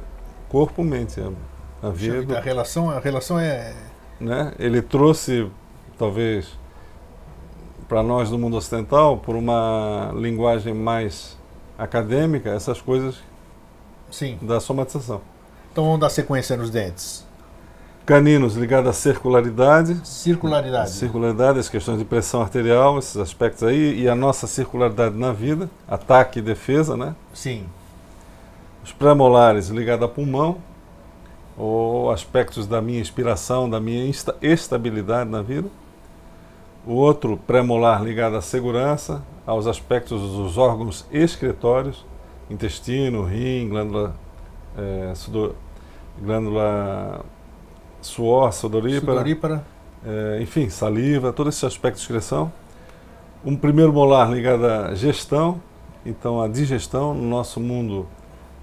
corpo-mente, 0.48 1.20
a, 1.20 1.86
a 1.86 1.90
via 1.90 2.22
do, 2.22 2.36
A 2.36 2.40
relação, 2.40 2.90
a 2.90 2.98
relação 2.98 3.38
é. 3.38 3.72
né? 4.20 4.52
Ele 4.58 4.82
trouxe, 4.82 5.46
talvez, 5.98 6.48
para 7.88 8.02
nós 8.02 8.28
do 8.30 8.38
mundo 8.38 8.56
ocidental, 8.56 9.16
por 9.16 9.34
uma 9.34 10.12
linguagem 10.14 10.74
mais 10.74 11.36
acadêmica, 11.78 12.50
essas 12.50 12.80
coisas 12.80 13.16
Sim. 14.10 14.38
da 14.42 14.60
somatização. 14.60 15.20
Então 15.72 15.84
vamos 15.84 16.00
dar 16.00 16.10
sequência 16.10 16.56
nos 16.56 16.70
dentes. 16.70 17.26
Caninos 18.04 18.56
ligados 18.56 18.88
à 18.90 18.92
circularidade, 18.92 20.00
Circularidade. 20.02 20.90
circularidade, 20.90 21.58
as 21.58 21.68
questões 21.68 21.98
de 21.98 22.04
pressão 22.04 22.40
arterial, 22.40 22.98
esses 22.98 23.16
aspectos 23.18 23.62
aí, 23.64 24.00
e 24.00 24.08
a 24.08 24.14
nossa 24.14 24.46
circularidade 24.46 25.14
na 25.14 25.30
vida, 25.32 25.68
ataque 25.86 26.38
e 26.38 26.42
defesa, 26.42 26.96
né? 26.96 27.14
Sim. 27.34 27.66
Os 28.82 28.92
pré-molares 28.92 29.68
ligados 29.68 30.04
a 30.06 30.08
pulmão, 30.08 30.56
ou 31.56 32.10
aspectos 32.10 32.66
da 32.66 32.80
minha 32.80 33.00
inspiração, 33.00 33.68
da 33.68 33.78
minha 33.78 34.10
estabilidade 34.40 35.28
na 35.28 35.42
vida. 35.42 35.68
O 36.88 36.94
outro 36.94 37.36
pré-molar 37.36 38.02
ligado 38.02 38.34
à 38.36 38.40
segurança, 38.40 39.22
aos 39.46 39.66
aspectos 39.66 40.22
dos 40.22 40.56
órgãos 40.56 41.06
excretórios, 41.12 42.06
intestino, 42.50 43.24
rim, 43.24 43.68
glândula, 43.68 44.14
eh, 44.74 45.12
sudo- 45.14 45.54
glândula 46.18 47.20
suor, 48.00 48.54
sudorípara, 48.54 49.18
Sudorípara. 49.18 49.64
eh, 50.06 50.38
enfim, 50.40 50.70
saliva, 50.70 51.30
todo 51.30 51.50
esse 51.50 51.66
aspecto 51.66 51.96
de 51.96 52.02
excreção. 52.04 52.50
Um 53.44 53.54
primeiro 53.54 53.92
molar 53.92 54.30
ligado 54.32 54.64
à 54.64 54.94
gestão, 54.94 55.60
então 56.06 56.40
a 56.40 56.48
digestão 56.48 57.12
no 57.12 57.28
nosso 57.28 57.60
mundo 57.60 58.06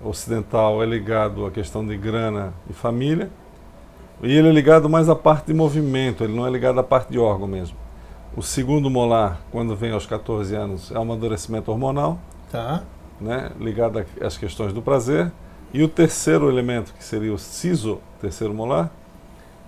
ocidental 0.03 0.81
é 0.81 0.85
ligado 0.88 1.45
à 1.45 1.51
questão 1.51 1.85
de 1.85 1.95
grana 1.95 2.55
e 2.67 2.73
família. 2.73 3.29
E 4.23 4.35
ele 4.35 4.49
é 4.49 4.51
ligado 4.51 4.89
mais 4.89 5.09
à 5.09 5.15
parte 5.15 5.45
de 5.47 5.53
movimento, 5.53 6.23
ele 6.23 6.33
não 6.35 6.47
é 6.47 6.49
ligado 6.49 6.79
à 6.79 6.83
parte 6.83 7.11
de 7.11 7.19
órgão 7.19 7.47
mesmo. 7.47 7.85
O 8.36 8.41
segundo 8.41 8.89
molar, 8.89 9.39
quando 9.52 9.76
vem 9.76 9.91
aos 9.91 10.06
14 10.06 10.54
anos, 10.56 10.91
é 10.91 10.98
o 10.98 11.02
amadurecimento 11.02 11.71
hormonal, 11.71 12.19
Tá. 12.52 12.84
né, 13.19 13.52
ligado 13.60 14.04
às 14.21 14.38
questões 14.38 14.74
do 14.74 14.82
prazer. 14.82 15.32
E 15.74 15.82
o 15.82 15.88
terceiro 15.88 16.50
elemento, 16.50 16.93
que 16.93 17.04
seria 17.04 17.34
o 17.34 17.38
siso, 17.38 18.00
terceiro 18.19 18.54
molar, 18.54 18.91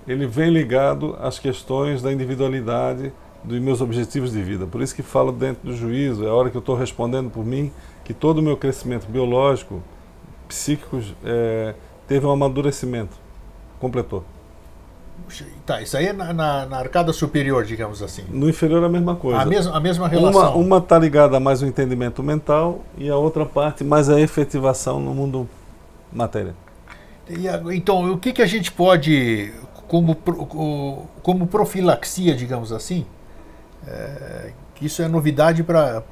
ele 0.05 0.27
vem 0.27 0.49
ligado 0.49 1.17
às 1.21 1.39
questões 1.39 2.01
da 2.01 2.11
individualidade, 2.11 3.13
dos 3.43 3.59
meus 3.59 3.79
objetivos 3.79 4.31
de 4.33 4.41
vida. 4.41 4.65
Por 4.65 4.81
isso 4.81 4.93
que 4.93 5.01
falo 5.01 5.31
dentro 5.31 5.69
do 5.69 5.75
juízo, 5.75 6.25
é 6.25 6.29
a 6.29 6.33
hora 6.33 6.49
que 6.49 6.57
eu 6.57 6.59
estou 6.59 6.75
respondendo 6.75 7.29
por 7.29 7.45
mim, 7.45 7.71
que 8.03 8.13
todo 8.13 8.39
o 8.39 8.41
meu 8.41 8.57
crescimento 8.57 9.05
biológico, 9.07 9.81
psíquico, 10.47 11.01
eh, 11.23 11.73
teve 12.07 12.25
um 12.25 12.31
amadurecimento, 12.31 13.15
completou. 13.79 14.23
Tá, 15.65 15.81
isso 15.81 15.97
aí 15.97 16.07
é 16.07 16.13
na, 16.13 16.31
na- 16.33 16.65
na 16.65 16.77
arcada 16.77 17.11
superior, 17.11 17.65
digamos 17.65 18.01
assim. 18.01 18.23
No 18.29 18.47
inferior 18.47 18.81
é 18.81 18.85
a 18.85 18.89
mesma 18.89 19.15
coisa. 19.15 19.41
A 19.41 19.45
mesma, 19.45 19.75
a 19.75 19.79
mesma 19.79 20.05
Uma 20.05 20.09
relação. 20.09 20.55
uma 20.59 20.77
está 20.77 20.97
ligada 20.97 21.39
mais 21.39 21.61
ao 21.61 21.67
entendimento 21.67 22.23
mental 22.23 22.79
e 22.97 23.09
a 23.09 23.15
outra 23.17 23.45
parte 23.45 23.83
mais 23.83 24.09
à 24.09 24.19
efetivação 24.21 24.99
no 25.01 25.13
mundo 25.13 25.47
matéria. 26.13 26.55
A- 27.29 27.73
então, 27.75 28.09
o 28.13 28.17
que, 28.17 28.31
que 28.31 28.41
a 28.41 28.45
gente 28.45 28.71
pode, 28.71 29.51
como, 29.87 30.15
o- 30.25 31.05
como 31.21 31.45
profilaxia, 31.45 32.33
digamos 32.33 32.71
assim, 32.71 33.05
é, 33.85 34.51
que 34.75 34.85
isso 34.85 35.01
é 35.01 35.07
novidade 35.09 35.61
para 35.63 36.03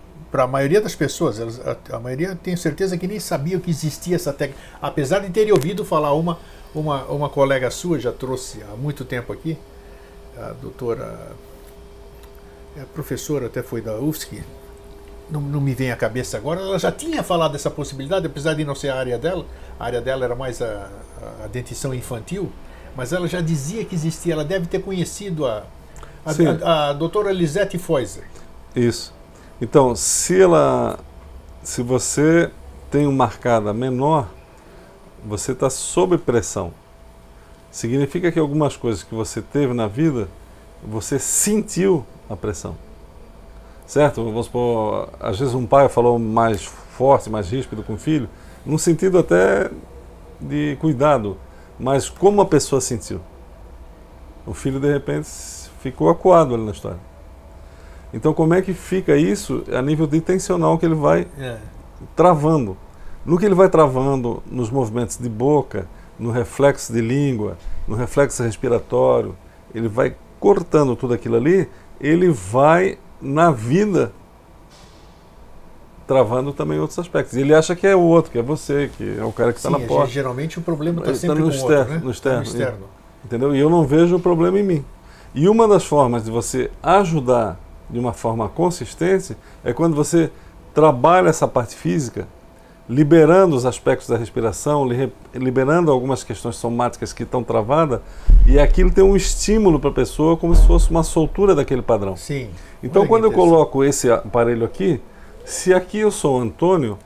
a 0.44 0.48
maioria 0.48 0.82
das 0.82 0.96
pessoas. 0.96 1.40
Elas- 1.40 1.60
a, 1.60 1.96
a 1.96 2.00
maioria 2.00 2.36
tenho 2.42 2.58
certeza 2.58 2.98
que 2.98 3.08
nem 3.08 3.20
sabia 3.20 3.60
que 3.60 3.70
existia 3.70 4.16
essa 4.16 4.34
técnica. 4.34 4.62
Apesar 4.82 5.20
de 5.20 5.30
ter 5.30 5.52
ouvido 5.52 5.84
falar 5.86 6.14
uma, 6.14 6.38
uma, 6.74 7.04
uma 7.06 7.30
colega 7.30 7.70
sua, 7.72 8.00
já 8.00 8.12
trouxe 8.12 8.62
há 8.64 8.76
muito 8.76 9.06
tempo 9.06 9.32
aqui, 9.34 9.58
a 10.38 10.52
doutora, 10.54 11.32
é 12.78 12.84
professora 12.94 13.46
até 13.48 13.64
foi 13.64 13.82
da 13.82 13.98
UFSC, 14.00 14.44
não, 15.30 15.42
não 15.42 15.62
me 15.62 15.74
vem 15.74 15.92
à 15.92 15.96
cabeça 15.96 16.38
agora, 16.38 16.60
ela 16.62 16.78
já 16.78 16.92
tinha 16.92 17.24
falado 17.24 17.54
dessa 17.54 17.72
possibilidade, 17.72 18.28
apesar 18.28 18.54
de 18.54 18.64
não 18.66 18.76
ser 18.76 18.90
a 18.90 18.96
área 18.96 19.18
dela, 19.18 19.46
a 19.80 19.86
área 19.86 20.02
dela 20.02 20.26
era 20.26 20.36
mais 20.36 20.62
a, 20.62 20.90
a 21.44 21.48
dentição 21.48 21.94
infantil, 21.94 22.52
mas 22.96 23.12
ela 23.14 23.28
já 23.28 23.42
dizia 23.42 23.84
que 23.86 23.96
existia, 23.96 24.34
ela 24.34 24.44
deve 24.46 24.68
ter 24.68 24.82
conhecido 24.82 25.46
a, 25.46 25.64
a, 26.26 26.32
a, 26.64 26.90
a 26.90 26.94
doutora 26.94 27.32
Lisette 27.32 27.78
Feuser. 27.78 28.26
Isso. 28.76 29.14
Então, 29.62 29.96
se 29.96 30.42
ela, 30.42 31.00
se 31.64 31.82
você 31.82 32.52
tem 32.92 33.08
uma 33.08 33.26
marcada 33.26 33.74
menor, 33.74 34.28
você 35.26 35.54
está 35.54 35.70
sob 35.70 36.18
pressão. 36.18 36.74
Significa 37.72 38.32
que 38.32 38.40
algumas 38.40 38.76
coisas 38.76 39.04
que 39.04 39.16
você 39.16 39.42
teve 39.42 39.74
na 39.74 39.88
vida, 39.88 40.28
você 40.84 41.18
sentiu 41.18 42.06
a 42.30 42.36
pressão. 42.36 42.76
Certo? 43.88 44.24
Vamos 44.24 44.48
supor, 44.48 45.10
às 45.20 45.40
vezes 45.40 45.54
um 45.54 45.66
pai 45.66 45.88
falou 45.90 46.20
mais 46.20 46.64
forte, 46.64 47.30
mais 47.30 47.50
ríspido 47.50 47.84
com 47.84 47.94
o 47.94 47.98
filho, 47.98 48.30
num 48.66 48.78
sentido 48.78 49.18
até 49.20 49.70
de 50.40 50.78
cuidado, 50.82 51.38
mas 51.80 52.10
como 52.10 52.42
a 52.42 52.46
pessoa 52.46 52.82
sentiu. 52.82 53.22
O 54.46 54.54
filho, 54.54 54.80
de 54.80 54.92
repente, 54.92 55.28
ficou 55.82 56.10
acuado 56.10 56.56
ali 56.56 56.64
na 56.64 56.72
história. 56.72 57.15
Então, 58.14 58.34
como 58.34 58.54
é 58.54 58.62
que 58.62 58.74
fica 58.74 59.16
isso 59.18 59.64
a 59.74 59.82
nível 59.82 60.08
de 60.08 60.22
tensional 60.22 60.78
que 60.78 60.86
ele 60.86 60.96
vai 60.96 61.28
É. 61.40 61.58
travando? 62.16 62.78
No 63.26 63.38
que 63.38 63.46
ele 63.46 63.56
vai 63.56 63.68
travando 63.70 64.42
nos 64.50 64.70
movimentos 64.70 65.18
de 65.18 65.28
boca, 65.28 65.88
no 66.18 66.32
reflexo 66.32 66.94
de 66.94 67.02
língua, 67.02 67.58
no 67.88 67.96
reflexo 67.96 68.42
respiratório, 68.44 69.36
ele 69.74 69.88
vai 69.88 70.16
cortando 70.40 70.96
tudo 70.96 71.14
aquilo 71.14 71.36
ali, 71.36 71.68
ele 72.00 72.30
vai 72.30 72.98
na 73.22 73.52
vida 73.52 74.12
travando 76.08 76.54
também 76.54 76.80
outros 76.80 77.00
aspectos. 77.00 77.36
E 77.36 77.42
ele 77.42 77.54
acha 77.54 77.76
que 77.76 77.88
é 77.88 77.96
o 77.96 78.00
outro, 78.02 78.32
que 78.32 78.38
é 78.38 78.42
você, 78.44 78.92
que 78.96 79.18
é 79.20 79.24
o 79.24 79.32
cara 79.32 79.52
que 79.52 79.58
está 79.60 79.70
na 79.72 79.80
porta. 79.80 80.12
geralmente 80.12 80.60
o 80.60 80.62
problema 80.62 81.00
está 81.00 81.12
tá 81.12 81.18
sempre 81.18 81.40
no 81.40 81.46
com 81.46 81.48
o 81.48 81.56
externo, 81.56 81.78
outro, 81.80 81.94
né? 81.94 81.98
no 82.00 82.06
Tá 82.06 82.12
externo, 82.12 82.44
externo. 82.44 82.86
Entendeu? 83.26 83.56
E 83.56 83.60
eu 83.60 83.70
não 83.70 83.84
vejo 83.86 84.16
o 84.16 84.20
problema 84.20 84.60
em 84.60 84.64
mim. 84.64 84.86
E 85.34 85.50
uma 85.50 85.68
das 85.68 85.84
formas 85.84 86.24
de 86.24 86.32
você 86.32 86.70
ajudar 86.84 87.60
de 87.90 88.00
uma 88.00 88.14
forma 88.14 88.50
consistente 88.50 89.36
é 89.64 89.74
quando 89.74 89.96
você 89.96 90.32
trabalha 90.74 91.30
essa 91.30 91.48
parte 91.48 91.76
física, 91.76 92.28
liberando 92.88 93.56
os 93.56 93.66
aspectos 93.66 94.08
da 94.08 94.18
respiração, 94.18 94.86
li- 94.86 95.12
liberando 95.34 95.92
algumas 95.92 96.24
questões 96.24 96.56
somáticas 96.56 97.14
que 97.14 97.24
estão 97.24 97.44
travadas, 97.44 98.00
e 98.46 98.60
aquilo 98.60 98.92
tem 98.92 99.04
um 99.04 99.16
estímulo 99.16 99.80
para 99.80 99.90
a 99.90 99.94
pessoa 99.94 100.38
como 100.38 100.54
se 100.56 100.66
fosse 100.68 100.92
uma 100.92 101.04
soltura 101.04 101.56
daquele 101.56 101.82
padrão. 101.82 102.16
Sim. 102.16 102.50
Então, 102.84 103.02
Olha 103.04 103.10
quando 103.10 103.24
eu 103.24 103.32
coloco 103.32 103.84
esse 103.84 104.12
aparelho 104.12 104.66
aqui, 104.66 105.02
se 105.46 105.74
aqui 105.74 106.00
eu 106.00 106.12
sou 106.12 106.40
Antônio, 106.40 106.98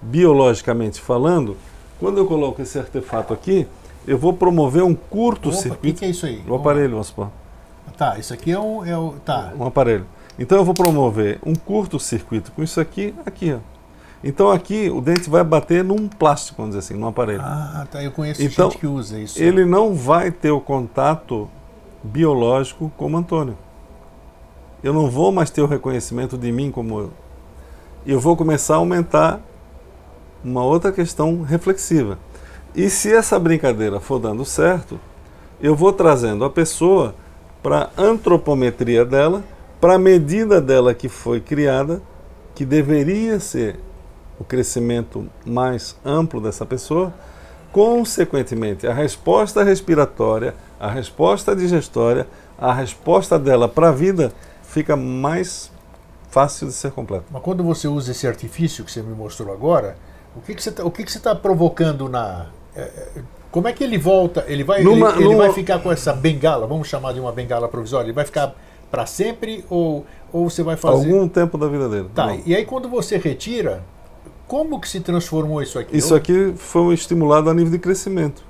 biologicamente 0.00 1.00
falando, 1.00 1.56
quando 1.98 2.18
eu 2.18 2.26
coloco 2.26 2.62
esse 2.62 2.78
artefato 2.78 3.34
aqui, 3.34 3.66
eu 4.06 4.16
vou 4.16 4.32
promover 4.32 4.82
um 4.82 4.94
Opa, 5.70 5.74
o 5.74 5.78
que, 5.78 5.92
que 5.92 6.04
é 6.04 6.08
isso 6.08 6.26
aí? 6.26 6.42
O 6.46 6.54
aparelho, 6.54 6.92
vamos 6.92 7.08
supor. 7.08 7.28
Tá, 7.96 8.18
isso 8.18 8.32
aqui 8.32 8.52
é 8.52 8.58
um. 8.58 8.84
É 8.84 9.12
tá. 9.24 9.52
Um 9.58 9.64
aparelho. 9.64 10.06
Então 10.38 10.58
eu 10.58 10.64
vou 10.64 10.74
promover 10.74 11.38
um 11.44 11.54
curto-circuito 11.54 12.52
com 12.52 12.62
isso 12.62 12.80
aqui, 12.80 13.14
aqui, 13.24 13.52
ó. 13.52 13.58
Então 14.22 14.50
aqui 14.50 14.90
o 14.90 15.00
dente 15.00 15.30
vai 15.30 15.44
bater 15.44 15.84
num 15.84 16.08
plástico, 16.08 16.56
vamos 16.58 16.74
dizer 16.76 16.86
assim, 16.86 16.98
num 16.98 17.06
aparelho. 17.06 17.42
Ah, 17.42 17.86
tá. 17.90 18.02
Eu 18.02 18.10
conheço 18.10 18.42
Então, 18.42 18.70
gente 18.70 18.80
que 18.80 18.86
usa 18.86 19.18
isso. 19.18 19.42
Ele 19.42 19.64
não 19.64 19.94
vai 19.94 20.30
ter 20.30 20.50
o 20.50 20.60
contato 20.60 21.48
biológico 22.02 22.90
como 22.96 23.16
Antônio. 23.16 23.56
Eu 24.82 24.92
não 24.92 25.10
vou 25.10 25.32
mais 25.32 25.50
ter 25.50 25.62
o 25.62 25.66
reconhecimento 25.66 26.36
de 26.36 26.50
mim 26.52 26.70
como 26.70 27.00
eu. 27.00 27.10
Eu 28.06 28.20
vou 28.20 28.36
começar 28.36 28.74
a 28.74 28.78
aumentar 28.78 29.40
uma 30.44 30.64
outra 30.64 30.92
questão 30.92 31.42
reflexiva. 31.42 32.18
E 32.74 32.90
se 32.90 33.12
essa 33.12 33.38
brincadeira 33.38 33.98
for 33.98 34.18
dando 34.18 34.44
certo, 34.44 35.00
eu 35.60 35.74
vou 35.74 35.92
trazendo 35.92 36.44
a 36.44 36.50
pessoa 36.50 37.14
para 37.62 37.90
a 37.96 38.02
antropometria 38.02 39.04
dela, 39.04 39.42
para 39.80 39.94
a 39.94 39.98
medida 39.98 40.60
dela 40.60 40.94
que 40.94 41.08
foi 41.08 41.40
criada, 41.40 42.00
que 42.54 42.64
deveria 42.64 43.38
ser 43.40 43.78
o 44.38 44.44
crescimento 44.44 45.26
mais 45.44 45.96
amplo 46.04 46.40
dessa 46.40 46.64
pessoa, 46.66 47.12
consequentemente, 47.72 48.86
a 48.86 48.92
resposta 48.92 49.62
respiratória, 49.62 50.54
a 50.80 50.88
resposta 50.90 51.54
digestória, 51.54 52.26
a 52.58 52.72
resposta 52.72 53.38
dela 53.38 53.68
para 53.68 53.90
a 53.90 53.92
vida 53.92 54.32
fica 54.62 54.96
mais 54.96 55.70
fácil 56.30 56.66
de 56.66 56.72
ser 56.72 56.90
completa. 56.90 57.24
Mas 57.30 57.42
quando 57.42 57.62
você 57.62 57.86
usa 57.86 58.12
esse 58.12 58.26
artifício 58.26 58.84
que 58.84 58.90
você 58.90 59.02
me 59.02 59.14
mostrou 59.14 59.52
agora, 59.52 59.96
o 60.34 60.40
que, 60.40 60.54
que 60.54 60.62
você 60.62 60.70
está 60.70 61.34
tá 61.34 61.40
provocando 61.40 62.08
na. 62.08 62.46
é, 62.74 62.80
é, 62.80 63.08
como 63.50 63.68
é 63.68 63.72
que 63.72 63.82
ele 63.84 63.96
volta? 63.96 64.44
Ele 64.48 64.64
vai, 64.64 64.82
Numa- 64.82 65.10
ele, 65.10 65.18
ele 65.18 65.24
numa- 65.24 65.44
vai 65.44 65.52
ficar 65.52 65.78
com 65.78 65.90
essa 65.90 66.12
bengala, 66.12 66.66
vamos 66.66 66.88
chamar 66.88 67.12
de 67.14 67.20
uma 67.20 67.32
bengala 67.32 67.68
provisória, 67.68 68.06
ele 68.06 68.12
vai 68.12 68.24
ficar 68.24 68.54
para 68.96 69.04
sempre 69.04 69.62
ou, 69.68 70.06
ou 70.32 70.48
você 70.48 70.62
vai 70.62 70.74
fazer. 70.74 71.12
Algum 71.12 71.28
tempo 71.28 71.58
da 71.58 71.68
vida 71.68 71.86
dele. 71.86 72.08
Tá, 72.14 72.28
Não. 72.28 72.40
e 72.46 72.56
aí 72.56 72.64
quando 72.64 72.88
você 72.88 73.18
retira, 73.18 73.82
como 74.48 74.80
que 74.80 74.88
se 74.88 75.00
transformou 75.00 75.60
isso 75.62 75.78
aqui? 75.78 75.94
Isso 75.94 76.14
Eu- 76.14 76.16
aqui 76.16 76.54
foi 76.56 76.94
estimulado 76.94 77.50
a 77.50 77.54
nível 77.54 77.70
de 77.72 77.78
crescimento. 77.78 78.42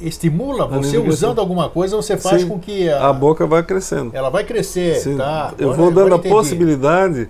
estimula 0.00 0.64
A 0.64 0.66
você 0.68 0.96
usando 0.96 1.38
alguma 1.38 1.68
coisa, 1.68 1.94
você 1.94 2.16
faz 2.16 2.40
Sim. 2.40 2.48
com 2.48 2.58
que 2.58 2.88
a, 2.88 3.10
A 3.10 3.12
boca 3.12 3.46
vai 3.46 3.62
crescendo. 3.62 4.10
ela 4.16 4.30
vai 4.30 4.42
crescer, 4.44 4.94
Sim, 4.96 5.18
tá? 5.18 5.52
eu 5.58 5.72
Agora- 5.72 5.76
vou 5.82 5.90
dando 5.92 6.14
a 6.14 6.16
entendi. 6.16 6.34
possibilidade 6.34 7.28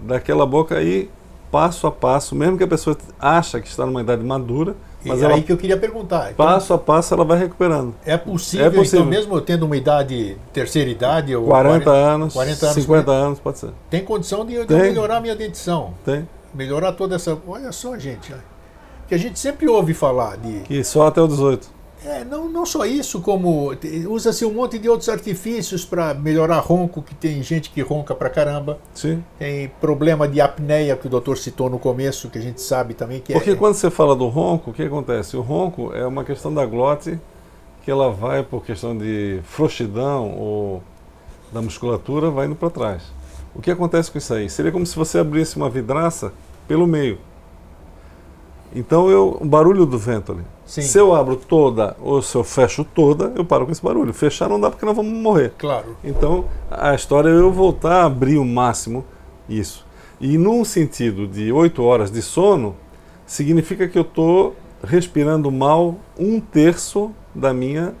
daquela 0.00 0.44
boca 0.44 0.76
aí, 0.76 1.08
passo 1.52 1.86
a 1.86 1.92
passo, 1.92 2.34
mesmo 2.34 2.58
que 2.58 2.64
a 2.64 2.66
pessoa 2.66 2.96
acha 3.20 3.60
que 3.60 3.68
está 3.68 3.86
numa 3.86 4.00
idade 4.00 4.24
madura, 4.24 4.74
Mas 5.04 5.22
aí 5.22 5.32
ela, 5.32 5.42
que 5.42 5.52
eu 5.52 5.56
queria 5.56 5.76
perguntar. 5.76 6.32
Então, 6.32 6.44
passo 6.46 6.74
a 6.74 6.78
passo, 6.78 7.14
ela 7.14 7.24
vai 7.24 7.38
recuperando. 7.38 7.94
é 8.04 8.16
possível, 8.16 8.66
é 8.66 8.70
possível. 8.70 9.00
então, 9.00 9.10
mesmo 9.10 9.36
eu 9.36 9.40
tendo 9.40 9.64
uma 9.64 9.76
idade, 9.76 10.36
terceira 10.52 10.90
idade, 10.90 11.34
ou 11.34 11.46
40 11.46 11.90
anos, 11.90 12.32
40 12.34 12.66
anos, 12.66 12.74
50 12.82 13.10
anos, 13.10 13.38
pode 13.38 13.58
ser. 13.58 13.70
tem 13.88 14.04
condição 14.04 14.44
de, 14.44 14.64
de 14.64 14.74
melhorar 14.74 15.20
minha 15.20 15.36
dentição, 15.36 15.94
Tem. 16.04 16.28
melhorar 16.52 16.92
toda 16.92 17.14
essa. 17.14 17.38
Olha 17.46 17.70
só, 17.70 17.96
gente, 17.96 18.34
que 19.06 19.14
a 19.14 19.18
gente 19.18 19.38
sempre 19.38 19.68
ouve 19.68 19.94
falar 19.94 20.36
de. 20.36 20.60
Que 20.60 20.82
só 20.82 21.06
até 21.06 21.20
o 21.20 21.28
18. 21.28 21.75
É, 22.04 22.24
não, 22.24 22.48
não 22.48 22.64
só 22.66 22.84
isso, 22.84 23.20
como 23.20 23.72
usa-se 24.08 24.44
um 24.44 24.52
monte 24.52 24.78
de 24.78 24.88
outros 24.88 25.08
artifícios 25.08 25.84
para 25.84 26.14
melhorar 26.14 26.58
ronco, 26.60 27.02
que 27.02 27.14
tem 27.14 27.42
gente 27.42 27.70
que 27.70 27.80
ronca 27.80 28.14
pra 28.14 28.30
caramba. 28.30 28.78
Sim. 28.94 29.24
Tem 29.38 29.68
problema 29.80 30.28
de 30.28 30.40
apneia 30.40 30.96
que 30.96 31.06
o 31.06 31.10
doutor 31.10 31.38
citou 31.38 31.68
no 31.70 31.78
começo, 31.78 32.28
que 32.28 32.38
a 32.38 32.42
gente 32.42 32.60
sabe 32.60 32.94
também 32.94 33.20
que 33.20 33.32
Porque 33.32 33.50
é. 33.50 33.54
quando 33.54 33.74
você 33.74 33.90
fala 33.90 34.14
do 34.14 34.28
ronco, 34.28 34.70
o 34.70 34.74
que 34.74 34.82
acontece? 34.82 35.36
O 35.36 35.40
ronco 35.40 35.92
é 35.94 36.06
uma 36.06 36.24
questão 36.24 36.52
da 36.52 36.64
glote 36.66 37.18
que 37.82 37.90
ela 37.90 38.10
vai 38.10 38.42
por 38.42 38.64
questão 38.64 38.96
de 38.96 39.40
frouxidão 39.44 40.36
ou 40.36 40.82
da 41.52 41.62
musculatura, 41.62 42.30
vai 42.30 42.46
indo 42.46 42.56
para 42.56 42.68
trás. 42.68 43.02
O 43.54 43.62
que 43.62 43.70
acontece 43.70 44.10
com 44.10 44.18
isso 44.18 44.34
aí? 44.34 44.50
Seria 44.50 44.70
como 44.70 44.84
se 44.84 44.94
você 44.94 45.18
abrisse 45.18 45.56
uma 45.56 45.70
vidraça 45.70 46.32
pelo 46.68 46.86
meio. 46.86 47.18
Então 48.74 49.08
eu, 49.08 49.38
o 49.40 49.44
barulho 49.44 49.86
do 49.86 49.98
vento 49.98 50.32
ali. 50.32 50.42
Sim. 50.66 50.82
Se 50.82 50.98
eu 50.98 51.14
abro 51.14 51.36
toda 51.36 51.96
ou 52.00 52.20
se 52.20 52.36
eu 52.36 52.42
fecho 52.42 52.84
toda, 52.84 53.32
eu 53.36 53.44
paro 53.44 53.64
com 53.64 53.72
esse 53.72 53.82
barulho. 53.82 54.12
Fechar 54.12 54.48
não 54.48 54.60
dá 54.60 54.68
porque 54.68 54.84
nós 54.84 54.96
vamos 54.96 55.12
morrer. 55.12 55.52
Claro. 55.56 55.96
Então 56.02 56.46
a 56.70 56.94
história 56.94 57.28
é 57.28 57.32
eu 57.32 57.52
voltar 57.52 58.02
a 58.02 58.04
abrir 58.04 58.36
o 58.36 58.44
máximo 58.44 59.04
isso. 59.48 59.86
E 60.20 60.36
num 60.36 60.64
sentido 60.64 61.26
de 61.28 61.52
oito 61.52 61.82
horas 61.82 62.10
de 62.10 62.20
sono, 62.20 62.74
significa 63.24 63.86
que 63.86 63.96
eu 63.96 64.02
estou 64.02 64.56
respirando 64.82 65.50
mal 65.52 65.96
um 66.18 66.40
terço 66.40 67.12
da 67.34 67.54
minha 67.54 67.94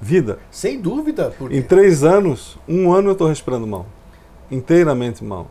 vida. 0.00 0.38
Sem 0.50 0.80
dúvida. 0.80 1.34
Porque... 1.36 1.56
Em 1.56 1.62
três 1.62 2.02
anos, 2.02 2.56
um 2.68 2.92
ano 2.92 3.08
eu 3.08 3.12
estou 3.12 3.28
respirando 3.28 3.66
mal. 3.66 3.86
Inteiramente 4.50 5.24
mal. 5.24 5.48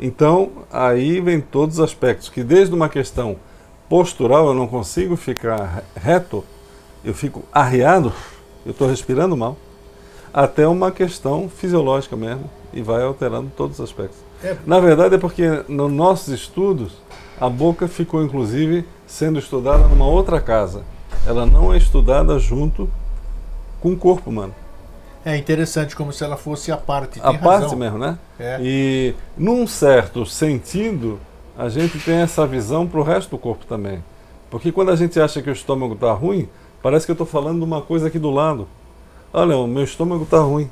Então, 0.00 0.50
aí 0.70 1.20
vem 1.20 1.40
todos 1.40 1.78
os 1.78 1.84
aspectos, 1.84 2.28
que 2.28 2.42
desde 2.42 2.74
uma 2.74 2.88
questão 2.88 3.36
postural 3.88 4.48
eu 4.48 4.54
não 4.54 4.66
consigo 4.66 5.16
ficar 5.16 5.82
reto, 5.96 6.44
eu 7.04 7.14
fico 7.14 7.42
arriado, 7.52 8.12
eu 8.66 8.72
estou 8.72 8.88
respirando 8.88 9.36
mal, 9.36 9.56
até 10.32 10.66
uma 10.66 10.90
questão 10.90 11.48
fisiológica 11.48 12.16
mesmo, 12.16 12.50
e 12.72 12.82
vai 12.82 13.02
alterando 13.02 13.50
todos 13.56 13.78
os 13.78 13.84
aspectos. 13.84 14.18
É, 14.44 14.56
Na 14.66 14.78
verdade 14.78 15.14
é 15.14 15.18
porque 15.18 15.64
nos 15.68 15.90
nossos 15.90 16.28
estudos, 16.28 16.92
a 17.40 17.48
boca 17.48 17.88
ficou 17.88 18.22
inclusive 18.22 18.84
sendo 19.06 19.38
estudada 19.38 19.88
numa 19.88 20.06
outra 20.06 20.40
casa. 20.40 20.82
Ela 21.26 21.46
não 21.46 21.72
é 21.72 21.78
estudada 21.78 22.38
junto 22.38 22.88
com 23.80 23.92
o 23.92 23.96
corpo 23.96 24.28
humano. 24.30 24.54
é 25.24 25.36
interessante 25.36 25.96
como 25.96 26.12
se 26.12 26.22
ela 26.24 26.36
fosse 26.36 26.70
a 26.70 26.76
parte. 26.76 27.20
a 27.20 27.30
tem 27.30 27.38
parte 27.38 27.62
razão. 27.62 27.78
mesmo, 27.78 27.98
né? 27.98 28.18
É. 28.38 28.58
E 28.60 29.14
num 29.36 29.66
certo 29.66 30.24
sentido, 30.26 31.18
a 31.58 31.68
gente 31.68 31.98
tem 31.98 32.18
essa 32.18 32.46
visão 32.46 32.86
para 32.86 33.00
o 33.00 33.02
resto 33.02 33.30
do 33.30 33.38
corpo 33.38 33.66
também. 33.66 34.02
Porque 34.48 34.70
quando 34.70 34.92
a 34.92 34.96
gente 34.96 35.18
acha 35.20 35.42
que 35.42 35.50
o 35.50 35.52
estômago 35.52 35.94
está 35.94 36.12
ruim, 36.12 36.48
parece 36.80 37.04
que 37.04 37.10
eu 37.10 37.14
estou 37.14 37.26
falando 37.26 37.58
de 37.58 37.64
uma 37.64 37.82
coisa 37.82 38.06
aqui 38.06 38.18
do 38.18 38.30
lado. 38.30 38.68
Olha, 39.32 39.56
o 39.56 39.66
meu 39.66 39.82
estômago 39.82 40.22
está 40.22 40.38
ruim. 40.38 40.70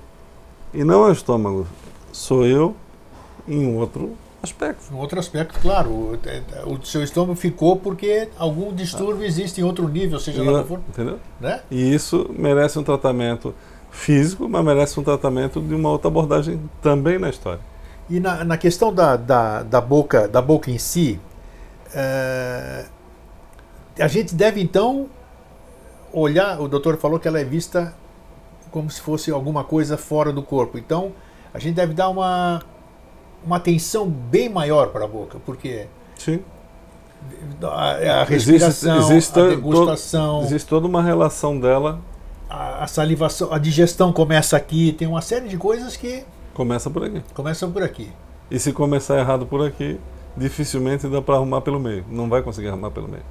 E 0.73 0.85
não 0.85 1.05
é 1.05 1.09
o 1.09 1.13
estômago, 1.13 1.67
sou 2.13 2.47
eu 2.47 2.77
em 3.49 3.77
outro 3.77 4.13
aspecto. 4.41 4.95
Um 4.95 4.99
outro 4.99 5.19
aspecto, 5.19 5.59
claro, 5.61 5.91
o, 5.91 6.19
é, 6.25 6.43
o 6.65 6.85
seu 6.85 7.03
estômago 7.03 7.35
ficou 7.35 7.77
porque 7.77 8.29
algum 8.39 8.73
distúrbio 8.73 9.25
existe 9.25 9.61
em 9.61 9.65
outro 9.65 9.89
nível, 9.89 10.21
seja 10.21 10.43
lá 10.45 10.53
qual 10.53 10.65
for, 10.65 10.81
Entendeu? 10.89 11.19
né? 11.41 11.63
E 11.69 11.95
isso 11.95 12.31
merece 12.39 12.79
um 12.79 12.85
tratamento 12.85 13.53
físico, 13.91 14.49
mas 14.49 14.65
merece 14.65 15.01
um 15.01 15.03
tratamento 15.03 15.61
de 15.61 15.75
uma 15.75 15.91
outra 15.91 16.09
abordagem 16.09 16.61
também 16.81 17.19
na 17.19 17.29
história. 17.29 17.61
E 18.09 18.21
na, 18.21 18.45
na 18.45 18.57
questão 18.57 18.93
da, 18.93 19.17
da, 19.17 19.63
da 19.63 19.81
boca 19.81 20.29
da 20.29 20.41
boca 20.41 20.71
em 20.71 20.79
si, 20.79 21.19
eh, 21.95 22.85
a 23.99 24.09
gente 24.09 24.35
deve 24.35 24.61
então 24.61 25.09
olhar. 26.13 26.61
O 26.61 26.69
doutor 26.69 26.97
falou 26.99 27.19
que 27.19 27.27
ela 27.27 27.41
é 27.41 27.45
vista 27.45 27.93
como 28.71 28.91
se 28.91 29.01
fosse 29.01 29.31
alguma 29.31 29.65
coisa 29.65 29.97
fora 29.97 30.33
do 30.33 30.43
corpo. 30.43 30.79
Então 30.79 31.13
a 31.53 31.59
gente 31.59 31.75
deve 31.75 31.95
dar 31.95 32.09
uma 32.09 32.63
uma 33.45 33.57
atenção 33.57 34.09
bem 34.09 34.49
maior 34.49 34.89
para 34.89 35.05
a 35.05 35.09
boca, 35.09 35.39
porque 35.45 35.87
Sim. 36.17 36.41
a, 37.63 38.21
a 38.21 38.25
respiração, 38.25 38.99
existe 38.99 39.31
a 39.39 39.43
to- 39.43 39.49
degustação, 39.51 40.43
Existe 40.43 40.69
toda 40.69 40.87
uma 40.87 41.03
relação 41.03 41.59
dela, 41.59 42.01
a, 42.49 42.85
a 42.85 42.87
salivação, 42.87 43.53
a 43.53 43.59
digestão 43.59 44.13
começa 44.13 44.57
aqui. 44.57 44.93
Tem 44.93 45.07
uma 45.07 45.23
série 45.23 45.49
de 45.49 45.57
coisas 45.57 45.97
que 45.97 46.25
começa 46.57 46.89
por 46.89 47.05
aqui. 47.05 47.23
começam 47.35 47.71
por 47.71 47.83
aqui. 47.83 48.11
E 48.51 48.59
se 48.59 48.73
começar 48.73 49.19
errado 49.19 49.45
por 49.45 49.65
aqui, 49.65 50.01
dificilmente 50.35 51.07
dá 51.07 51.21
para 51.21 51.35
arrumar 51.35 51.61
pelo 51.61 51.79
meio. 51.79 52.03
Não 52.11 52.31
vai 52.31 52.43
conseguir 52.43 52.69
arrumar 52.69 52.91
pelo 52.91 53.09
meio. 53.09 53.23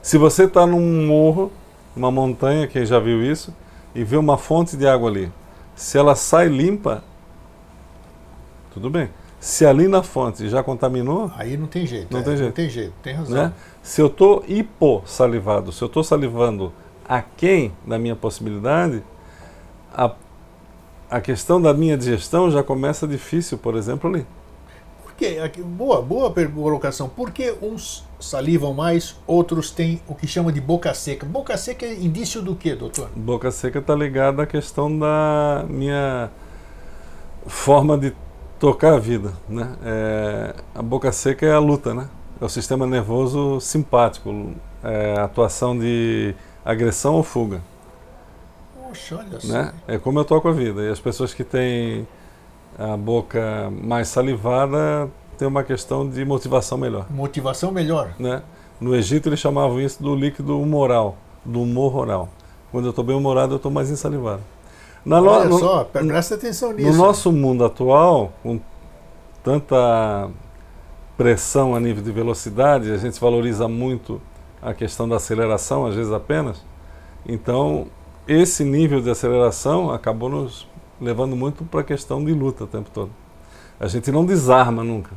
Se 0.00 0.16
você 0.16 0.44
está 0.44 0.64
num 0.64 1.04
morro, 1.06 1.50
uma 1.96 2.10
montanha, 2.12 2.68
quem 2.68 2.86
já 2.86 3.00
viu 3.00 3.20
isso, 3.20 3.52
e 3.92 4.04
vê 4.04 4.16
uma 4.16 4.38
fonte 4.38 4.76
de 4.76 4.86
água 4.86 5.10
ali, 5.10 5.32
se 5.74 5.98
ela 5.98 6.14
sai 6.14 6.46
limpa, 6.46 7.02
tudo 8.72 8.88
bem. 8.88 9.10
Se 9.40 9.66
ali 9.66 9.88
na 9.88 10.02
fonte 10.02 10.48
já 10.48 10.62
contaminou, 10.62 11.30
Aí 11.36 11.56
não 11.56 11.66
tem 11.66 11.84
jeito. 11.84 12.12
Não 12.12 12.20
é, 12.20 12.22
tem 12.22 12.36
jeito. 12.36 12.48
Não 12.48 12.54
tem 12.54 12.70
jeito, 12.70 12.92
tem 13.02 13.14
razão. 13.14 13.36
né? 13.36 13.52
Se 13.82 14.00
eu 14.00 14.06
estou 14.06 14.44
hipossalivado, 14.46 15.72
se 15.72 15.82
eu 15.82 15.86
estou 15.86 16.04
salivando 16.04 16.72
aquém 17.08 17.72
da 17.84 17.98
minha 17.98 18.14
possibilidade, 18.14 19.02
a, 19.92 20.12
a 21.10 21.20
questão 21.20 21.60
da 21.60 21.72
minha 21.72 21.96
digestão 21.96 22.50
já 22.50 22.62
começa 22.62 23.06
difícil, 23.06 23.58
por 23.58 23.76
exemplo, 23.76 24.10
ali. 24.10 24.26
Por 25.02 25.14
quê? 25.14 25.38
Boa, 25.64 26.02
boa 26.02 26.32
colocação. 26.32 27.08
Por 27.08 27.30
que 27.30 27.54
uns 27.62 28.04
salivam 28.20 28.74
mais, 28.74 29.16
outros 29.26 29.70
têm 29.70 30.00
o 30.06 30.14
que 30.14 30.26
chama 30.26 30.52
de 30.52 30.60
boca 30.60 30.92
seca? 30.92 31.24
Boca 31.24 31.56
seca 31.56 31.86
é 31.86 31.94
indício 31.94 32.42
do 32.42 32.54
quê, 32.54 32.74
doutor? 32.74 33.08
Boca 33.16 33.50
seca 33.50 33.78
está 33.78 33.94
ligada 33.94 34.42
à 34.42 34.46
questão 34.46 34.98
da 34.98 35.64
minha 35.68 36.30
forma 37.46 37.96
de 37.96 38.12
tocar 38.58 38.94
a 38.94 38.98
vida, 38.98 39.32
né? 39.48 39.74
É, 39.84 40.54
a 40.74 40.82
boca 40.82 41.10
seca 41.12 41.46
é 41.46 41.52
a 41.52 41.58
luta, 41.58 41.94
né? 41.94 42.08
É 42.40 42.44
o 42.44 42.48
sistema 42.48 42.86
nervoso 42.86 43.60
simpático, 43.60 44.52
é 44.82 45.14
a 45.18 45.24
atuação 45.24 45.78
de 45.78 46.34
agressão 46.64 47.14
ou 47.14 47.22
fuga, 47.22 47.62
Poxa, 48.96 49.16
olha 49.16 49.40
só. 49.40 49.52
né? 49.52 49.72
É 49.86 49.98
como 49.98 50.18
eu 50.18 50.24
toco 50.24 50.48
a 50.48 50.52
vida. 50.52 50.82
E 50.82 50.88
as 50.90 50.98
pessoas 51.00 51.32
que 51.34 51.44
têm 51.44 52.06
a 52.78 52.96
boca 52.96 53.70
mais 53.82 54.08
salivada 54.08 55.08
têm 55.38 55.46
uma 55.48 55.62
questão 55.62 56.08
de 56.08 56.24
motivação 56.24 56.76
melhor, 56.78 57.06
Motivação 57.10 57.70
melhor. 57.70 58.14
né? 58.18 58.42
No 58.80 58.94
Egito 58.94 59.28
eles 59.28 59.38
chamavam 59.40 59.80
isso 59.80 60.02
do 60.02 60.14
líquido 60.14 60.60
humoral, 60.60 61.16
do 61.44 61.62
humor 61.62 61.96
oral. 61.96 62.28
Quando 62.72 62.84
eu 62.86 62.90
estou 62.90 63.04
bem 63.04 63.16
humorado, 63.16 63.52
eu 63.54 63.56
estou 63.56 63.70
mais 63.70 63.90
ensalivado. 63.90 64.42
Na 65.04 65.20
Olha 65.22 65.48
no- 65.48 65.58
só, 65.58 65.84
pre- 65.84 66.04
presta 66.06 66.34
atenção 66.34 66.72
nisso. 66.72 66.90
no 66.90 66.96
nosso 66.96 67.30
mundo 67.32 67.64
atual, 67.64 68.32
com 68.42 68.60
tanta 69.42 70.28
pressão 71.16 71.74
a 71.74 71.80
nível 71.80 72.02
de 72.02 72.10
velocidade, 72.12 72.90
a 72.92 72.96
gente 72.98 73.18
valoriza 73.20 73.68
muito 73.68 74.20
a 74.60 74.74
questão 74.74 75.08
da 75.08 75.16
aceleração, 75.16 75.86
às 75.86 75.94
vezes 75.94 76.12
apenas. 76.12 76.62
Então, 77.26 77.86
esse 78.26 78.64
nível 78.64 79.00
de 79.00 79.10
aceleração 79.10 79.90
acabou 79.90 80.28
nos 80.28 80.66
levando 81.00 81.36
muito 81.36 81.64
para 81.64 81.80
a 81.80 81.84
questão 81.84 82.24
de 82.24 82.32
luta 82.32 82.64
o 82.64 82.66
tempo 82.66 82.90
todo. 82.92 83.10
A 83.78 83.86
gente 83.86 84.10
não 84.10 84.24
desarma 84.24 84.82
nunca, 84.82 85.10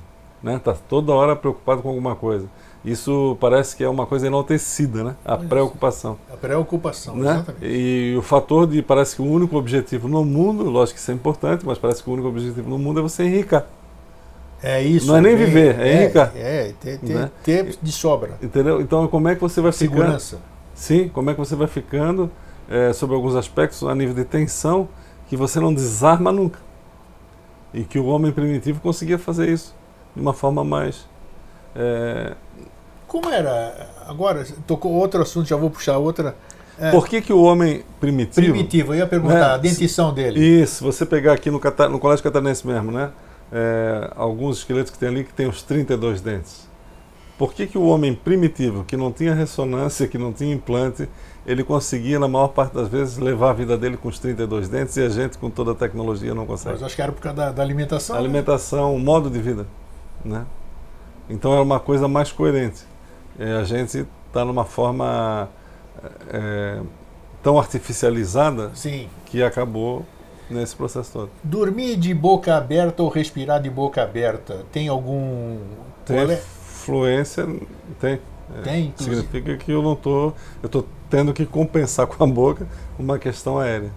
né? 0.43 0.59
Tá 0.63 0.73
toda 0.73 1.13
hora 1.13 1.35
preocupado 1.35 1.81
com 1.81 1.89
alguma 1.89 2.15
coisa. 2.15 2.47
Isso 2.83 3.35
parece 3.41 3.75
que 3.75 3.83
é 3.83 3.89
uma 3.89 4.05
coisa 4.05 4.27
enaltecida, 4.27 5.03
né? 5.03 5.15
A 5.25 5.35
preocupação 5.37 6.17
A 6.31 6.37
preocupação, 6.37 7.15
né? 7.15 7.31
exatamente. 7.31 7.65
E 7.65 8.15
o 8.17 8.21
fator 8.21 8.65
de 8.67 8.81
parece 8.81 9.15
que 9.15 9.21
o 9.21 9.25
único 9.25 9.57
objetivo 9.57 10.07
no 10.07 10.23
mundo, 10.23 10.63
lógico 10.69 10.95
que 10.95 11.01
isso 11.01 11.11
é 11.11 11.13
importante, 11.13 11.65
mas 11.65 11.77
parece 11.77 12.01
que 12.03 12.09
o 12.09 12.13
único 12.13 12.27
objetivo 12.29 12.69
no 12.69 12.77
mundo 12.77 12.99
é 12.99 13.03
você 13.03 13.23
enricar, 13.23 13.65
É 14.61 14.81
isso. 14.81 15.07
Não 15.07 15.15
é 15.17 15.21
nem 15.21 15.35
bem- 15.35 15.45
viver, 15.45 15.79
é 15.79 16.03
enricar. 16.03 16.31
É, 16.35 16.73
ter, 16.79 16.99
ter, 16.99 17.13
Né? 17.15 17.31
ter 17.43 17.77
de 17.81 17.91
sobra. 17.91 18.37
entendeu? 18.41 18.81
Então 18.81 19.07
como 19.07 19.27
é 19.29 19.35
que 19.35 19.41
você 19.41 19.59
vai 19.61 19.71
ficando? 19.71 19.97
Segurança. 19.99 20.37
Sim, 20.75 21.09
como 21.09 21.29
é 21.29 21.33
que 21.33 21.39
você 21.39 21.55
vai 21.55 21.67
ficando 21.67 22.29
eh, 22.69 22.93
sobre 22.93 23.15
alguns 23.15 23.35
aspectos 23.35 23.83
a 23.83 23.95
nível 23.95 24.13
de 24.13 24.23
tensão 24.23 24.87
que 25.27 25.35
você 25.35 25.59
não 25.59 25.73
desarma 25.73 26.31
nunca 26.31 26.59
e 27.73 27.83
que 27.83 27.99
o 27.99 28.05
homem 28.05 28.31
primitivo 28.31 28.79
conseguia 28.79 29.17
fazer 29.17 29.49
isso 29.49 29.75
de 30.15 30.21
uma 30.21 30.33
forma 30.33 30.63
mais 30.63 31.07
eh, 31.75 32.33
Como 33.07 33.29
era? 33.29 33.89
Agora, 34.07 34.45
tocou 34.65 34.91
outro 34.93 35.21
assunto, 35.21 35.47
já 35.47 35.55
vou 35.55 35.69
puxar 35.69 35.97
outra. 35.97 36.35
É, 36.79 36.91
Por 36.91 37.07
que, 37.07 37.21
que 37.21 37.33
o 37.33 37.41
homem 37.41 37.83
primitivo 37.99 38.47
primitivo, 38.47 38.93
eu 38.93 38.99
ia 38.99 39.07
perguntar, 39.07 39.35
Né? 39.35 39.43
a 39.43 39.57
dentição 39.57 40.13
dele. 40.13 40.39
Isso, 40.39 40.83
você 40.83 41.05
pegar 41.05 41.33
aqui 41.33 41.51
no, 41.51 41.59
no 41.89 41.99
Colégio 41.99 42.23
Catarinense 42.23 42.65
mesmo, 42.65 42.91
né? 42.91 43.11
É, 43.51 44.11
alguns 44.15 44.59
esqueletos 44.59 44.91
que 44.91 44.97
tem 44.97 45.09
ali 45.09 45.23
que 45.23 45.33
tem 45.33 45.47
os 45.47 45.61
32 45.61 46.21
dentes. 46.21 46.69
Por 47.37 47.53
que, 47.53 47.67
que 47.67 47.77
o 47.77 47.83
homem 47.83 48.13
primitivo, 48.13 48.83
que 48.83 48.95
não 48.95 49.11
tinha 49.11 49.33
ressonância, 49.33 50.07
que 50.07 50.17
não 50.17 50.31
tinha 50.31 50.53
implante, 50.53 51.09
ele 51.49 51.63
conseguia, 51.63 52.19
na 52.19 52.27
maior 52.27 52.49
parte 52.49 52.75
das 52.75 52.87
vezes, 52.87 53.17
levar 53.17 53.49
a 53.49 53.53
vida 53.53 53.75
dele 53.75 53.97
com 53.97 54.07
os 54.07 54.19
32 54.19 54.69
dentes 54.69 54.95
e 54.97 55.01
a 55.01 55.09
gente, 55.09 55.35
com 55.35 55.49
toda 55.49 55.71
a 55.71 55.75
tecnologia, 55.75 56.31
não 56.35 56.45
consegue? 56.45 56.75
Mas 56.75 56.83
acho 56.83 56.95
que 56.95 57.01
era 57.01 57.11
por 57.11 57.21
causa 57.21 57.37
da, 57.37 57.51
da 57.51 57.63
alimentação. 57.63 58.15
né? 58.15 58.21
Alimentação, 58.21 58.95
o 58.95 58.99
modo 58.99 59.31
de 59.31 59.39
vida, 59.39 59.65
né? 60.23 60.45
Então 61.27 61.51
é 61.53 61.59
uma 61.59 61.79
coisa 61.79 62.07
mais 62.07 62.31
coerente. 62.31 62.83
É, 63.39 63.53
a 63.53 63.63
gente 63.63 64.05
está 64.27 64.45
numa 64.45 64.63
forma 64.63 65.49
é, 66.31 66.81
tão 67.41 67.57
artificializada 67.57 68.69
Sim. 68.75 69.07
que 69.25 69.41
acabou 69.41 70.05
nesse 70.51 70.75
processo 70.75 71.11
todo. 71.11 71.31
Dormir 71.43 71.95
de 71.95 72.13
boca 72.13 72.55
aberta 72.55 73.01
ou 73.01 73.09
respirar 73.09 73.59
de 73.59 73.71
boca 73.71 74.03
aberta 74.03 74.65
tem 74.71 74.87
algum. 74.87 75.57
Tem 76.05 76.19
é? 76.19 76.35
fluência, 76.35 77.47
tem. 77.99 78.19
É, 78.57 78.61
Tem, 78.61 78.85
inclusive. 78.87 79.15
Significa 79.17 79.57
que 79.57 79.71
eu 79.71 79.81
não 79.83 79.93
estou, 79.93 80.33
eu 80.63 80.65
estou 80.65 80.87
tendo 81.09 81.33
que 81.33 81.45
compensar 81.45 82.07
com 82.07 82.23
a 82.23 82.27
boca 82.27 82.67
uma 82.97 83.17
questão 83.17 83.59
aérea. 83.59 83.91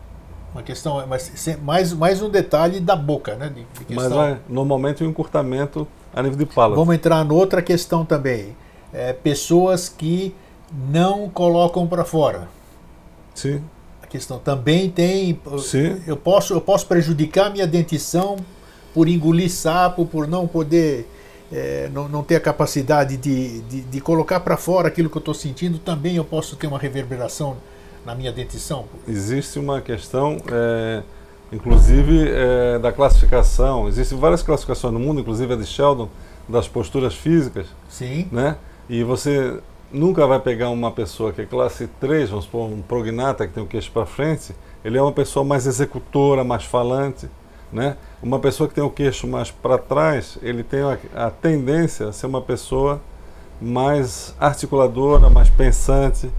Uma 0.53 0.63
questão, 0.63 1.05
mas 1.07 1.59
mais, 1.63 1.93
mais 1.93 2.21
um 2.21 2.29
detalhe 2.29 2.79
da 2.79 2.95
boca, 2.95 3.35
né? 3.35 3.49
De, 3.49 3.67
de 3.87 3.95
mas 3.95 4.13
é, 4.13 4.39
normalmente 4.49 5.03
o 5.03 5.07
um 5.07 5.11
encurtamento 5.11 5.89
a 6.15 6.23
nível 6.23 6.37
de 6.39 6.47
palato. 6.47 6.77
Vamos 6.77 6.95
entrar 6.95 7.25
noutra 7.25 7.63
questão 7.63 8.05
também. 8.05 8.55
É, 8.93 9.15
pessoas 9.15 9.89
que 9.89 10.35
não 10.91 11.29
colocam 11.29 11.87
para 11.87 12.05
fora. 12.05 12.49
Sim. 13.35 13.63
A 14.03 14.07
questão 14.07 14.39
também 14.39 14.91
tem. 14.91 15.41
Sim. 15.59 16.03
Eu 16.07 16.19
posso, 16.19 16.53
eu 16.53 16.61
posso 16.61 16.87
prejudicar 16.87 17.51
minha 17.51 17.67
dentição 17.67 18.37
por 18.93 19.09
engolir 19.09 19.51
sapo, 19.51 20.05
por 20.05 20.27
não 20.27 20.47
poder. 20.47 21.09
É, 21.53 21.91
não, 21.93 22.09
não 22.09 22.23
ter 22.23 22.37
a 22.37 22.41
capacidade 22.41 23.17
de, 23.17 23.61
de, 23.63 23.81
de 23.83 24.01
colocar 24.01 24.41
para 24.41 24.57
fora 24.57 24.89
aquilo 24.89 25.11
que 25.11 25.17
eu 25.17 25.21
estou 25.21 25.35
sentindo, 25.35 25.79
também 25.79 26.17
eu 26.17 26.25
posso 26.25 26.57
ter 26.57 26.67
uma 26.67 26.79
reverberação 26.79 27.57
na 28.05 28.15
minha 28.15 28.33
dentição? 28.33 28.87
Existe 29.07 29.59
uma 29.59 29.81
questão, 29.81 30.39
é, 30.51 31.03
inclusive, 31.53 32.29
é, 32.29 32.79
da 32.79 32.93
classificação. 32.93 33.89
Existem 33.89 34.19
várias 34.19 34.43
classificações 34.43 34.93
no 34.93 35.01
mundo, 35.01 35.21
inclusive 35.21 35.53
a 35.53 35.57
de 35.57 35.67
Sheldon, 35.67 36.09
das 36.49 36.67
posturas 36.67 37.15
físicas. 37.15 37.67
Sim. 37.89 38.29
Né? 38.33 38.57
E 38.89 39.05
você 39.05 39.61
nunca 39.93 40.27
vai 40.27 40.41
pegar 40.41 40.71
uma 40.71 40.91
pessoa 40.91 41.33
que 41.33 41.43
é 41.43 41.47
classe 41.47 41.87
3, 42.01 42.31
vamos 42.31 42.47
supor, 42.47 42.71
um 42.71 42.81
prognata 42.81 43.47
que 43.47 43.53
tem 43.53 43.63
o 43.63 43.67
queixo 43.67 43.91
para 43.93 44.07
frente, 44.07 44.55
ele 44.85 44.99
é 44.99 45.03
uma 45.03 45.13
pessoa 45.13 45.45
mais 45.45 45.67
executora, 45.67 46.43
mais 46.43 46.65
falante. 46.65 47.29
Né? 47.73 47.97
Uma 48.23 48.39
pessoa 48.39 48.69
que 48.69 48.75
tem 48.75 48.85
o 48.85 48.91
queixo 48.91 49.27
mais 49.27 49.51
para 49.51 49.79
trás, 49.79 50.37
ele 50.43 50.63
tem 50.63 50.83
a, 50.83 50.99
a 51.15 51.31
tendência 51.31 52.09
a 52.09 52.13
ser 52.13 52.27
uma 52.27 52.43
pessoa 52.43 53.01
mais 53.61 54.35
articuladora, 54.39 55.31
mais 55.31 55.49
pensante, 55.49 56.31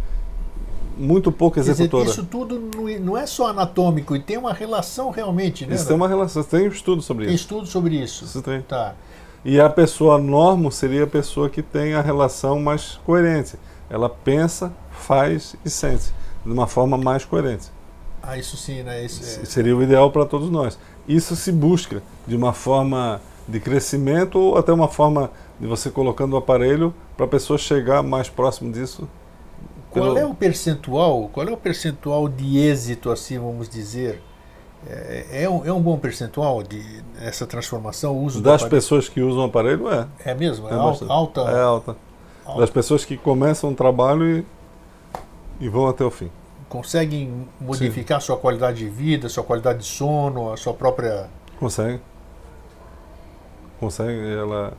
muito 0.97 1.31
pouco 1.31 1.59
executora. 1.59 2.05
Dizer, 2.05 2.21
isso 2.21 2.29
tudo 2.29 2.61
não 3.01 3.17
é 3.17 3.25
só 3.25 3.47
anatômico, 3.47 4.15
e 4.15 4.19
tem 4.19 4.37
uma 4.37 4.53
relação 4.53 5.09
realmente, 5.09 5.65
né? 5.65 5.73
Isso 5.73 5.87
tem 5.87 5.95
uma 5.95 6.07
relação, 6.07 6.43
tem 6.43 6.67
um 6.67 6.71
estudo 6.71 7.01
sobre 7.01 7.25
tem 7.25 7.33
isso. 7.33 7.47
Tem 7.47 7.55
estudo 7.57 7.71
sobre 7.71 7.95
isso. 7.95 8.25
Isso 8.25 8.41
tem. 8.41 8.61
Tá. 8.61 8.93
E 9.43 9.59
a 9.59 9.69
pessoa 9.69 10.17
normo 10.17 10.71
seria 10.71 11.03
a 11.03 11.07
pessoa 11.07 11.49
que 11.49 11.61
tem 11.61 11.93
a 11.93 12.01
relação 12.01 12.59
mais 12.59 12.99
coerente. 13.05 13.57
Ela 13.89 14.09
pensa, 14.09 14.71
faz 14.91 15.55
e 15.65 15.69
sente 15.69 16.13
de 16.45 16.51
uma 16.51 16.67
forma 16.67 16.97
mais 16.97 17.25
coerente. 17.25 17.71
Ah, 18.21 18.37
isso 18.37 18.55
sim, 18.55 18.83
né? 18.83 19.03
Isso 19.03 19.41
é... 19.41 19.45
Seria 19.45 19.75
o 19.75 19.83
ideal 19.83 20.09
para 20.09 20.25
todos 20.25 20.49
nós. 20.49 20.79
Isso 21.07 21.35
se 21.35 21.51
busca 21.51 22.01
de 22.27 22.35
uma 22.35 22.53
forma 22.53 23.21
de 23.47 23.59
crescimento 23.59 24.39
ou 24.39 24.57
até 24.57 24.71
uma 24.71 24.87
forma 24.87 25.29
de 25.59 25.67
você 25.67 25.89
colocando 25.89 26.33
o 26.33 26.37
aparelho 26.37 26.93
para 27.17 27.25
a 27.25 27.29
pessoa 27.29 27.57
chegar 27.57 28.01
mais 28.01 28.29
próximo 28.29 28.71
disso 28.71 29.07
qual 29.93 30.17
é 30.17 30.25
o 30.25 30.33
percentual? 30.33 31.29
Qual 31.31 31.47
é 31.47 31.51
o 31.51 31.57
percentual 31.57 32.27
de 32.27 32.57
êxito, 32.57 33.11
assim 33.11 33.37
vamos 33.37 33.69
dizer? 33.69 34.21
É, 34.87 35.43
é, 35.43 35.49
um, 35.49 35.65
é 35.65 35.71
um 35.71 35.79
bom 35.79 35.97
percentual 35.97 36.61
de 36.61 36.83
essa 37.21 37.45
transformação, 37.47 38.17
o 38.17 38.23
uso 38.23 38.41
das 38.41 38.65
pessoas 38.65 39.07
que 39.07 39.21
usam 39.21 39.43
o 39.43 39.45
aparelho 39.45 39.89
é. 39.89 40.07
É 40.25 40.33
mesmo, 40.33 40.67
é, 40.67 40.71
é 40.71 40.75
alta, 40.75 41.05
alta, 41.07 41.41
É 41.41 41.61
alta. 41.61 41.95
alta. 42.43 42.59
Das 42.59 42.69
pessoas 42.69 43.05
que 43.05 43.15
começam 43.15 43.71
o 43.71 43.75
trabalho 43.75 44.39
e, 44.39 44.45
e 45.61 45.69
vão 45.69 45.87
até 45.87 46.03
o 46.03 46.11
fim. 46.11 46.29
Conseguem 46.73 47.47
modificar 47.61 48.19
Sim. 48.19 48.25
sua 48.25 48.37
qualidade 48.37 48.79
de 48.79 48.89
vida, 48.89 49.29
sua 49.29 49.43
qualidade 49.43 49.77
de 49.77 49.85
sono, 49.85 50.51
a 50.51 50.57
sua 50.57 50.73
própria. 50.73 51.27
Consegue. 51.59 52.01
Consegue. 53.79 54.33
Ela. 54.33 54.73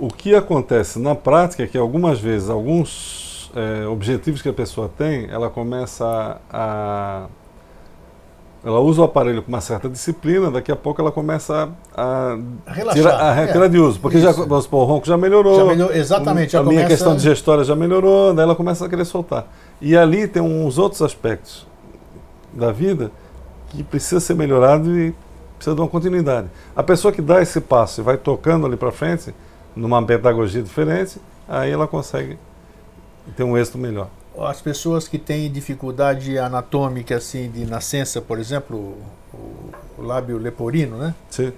O 0.00 0.08
que 0.08 0.34
acontece 0.34 0.98
na 0.98 1.14
prática 1.14 1.62
é 1.62 1.68
que 1.68 1.78
algumas 1.78 2.18
vezes 2.18 2.50
alguns 2.50 3.52
é, 3.54 3.86
objetivos 3.86 4.42
que 4.42 4.48
a 4.48 4.52
pessoa 4.52 4.88
tem, 4.88 5.30
ela 5.30 5.48
começa 5.48 6.04
a, 6.04 6.38
a, 6.50 7.26
Ela 8.62 8.78
usa 8.78 9.00
o 9.00 9.04
aparelho 9.04 9.42
com 9.42 9.48
uma 9.48 9.60
certa 9.60 9.88
disciplina, 9.88 10.50
daqui 10.50 10.70
a 10.70 10.76
pouco 10.76 11.00
ela 11.00 11.10
começa 11.10 11.70
a. 11.96 12.36
a 12.66 12.72
relaxar. 12.72 13.02
Tira, 13.02 13.14
a 13.16 13.32
retirar 13.32 13.64
é, 13.64 13.68
de 13.68 13.78
uso. 13.78 13.98
Porque 13.98 14.20
já, 14.20 14.32
vamos 14.32 14.64
supor, 14.64 14.82
o 14.82 14.84
ronco 14.84 15.06
já 15.06 15.16
melhorou. 15.16 15.56
Já 15.56 15.64
melhorou 15.64 15.96
exatamente. 15.96 16.56
A 16.56 16.62
minha 16.62 16.86
questão 16.86 17.16
digestória 17.16 17.64
já 17.64 17.74
melhorou, 17.74 18.34
daí 18.34 18.44
ela 18.44 18.54
começa 18.54 18.84
a 18.84 18.88
querer 18.88 19.06
soltar. 19.06 19.46
E 19.80 19.96
ali 19.96 20.28
tem 20.28 20.42
uns 20.42 20.76
outros 20.76 21.00
aspectos 21.00 21.66
da 22.52 22.70
vida 22.70 23.10
que 23.70 23.82
precisa 23.82 24.20
ser 24.20 24.34
melhorado 24.34 24.98
e 24.98 25.14
precisa 25.56 25.74
de 25.74 25.80
uma 25.80 25.88
continuidade. 25.88 26.48
A 26.76 26.82
pessoa 26.82 27.12
que 27.12 27.22
dá 27.22 27.40
esse 27.40 27.62
passo 27.62 28.02
e 28.02 28.04
vai 28.04 28.18
tocando 28.18 28.66
ali 28.66 28.76
para 28.76 28.92
frente, 28.92 29.34
numa 29.74 30.02
pedagogia 30.02 30.62
diferente, 30.62 31.18
aí 31.48 31.70
ela 31.70 31.86
consegue 31.86 32.38
ter 33.36 33.42
um 33.42 33.56
êxito 33.56 33.78
melhor. 33.78 34.08
As 34.38 34.60
pessoas 34.60 35.08
que 35.08 35.18
têm 35.18 35.50
dificuldade 35.50 36.38
anatômica, 36.38 37.16
assim, 37.16 37.50
de 37.50 37.64
nascença, 37.64 38.20
por 38.20 38.38
exemplo, 38.38 38.96
o, 39.34 39.70
o 39.98 40.02
lábio 40.02 40.38
leporino, 40.38 40.96
né? 40.96 41.14
Sim. 41.28 41.52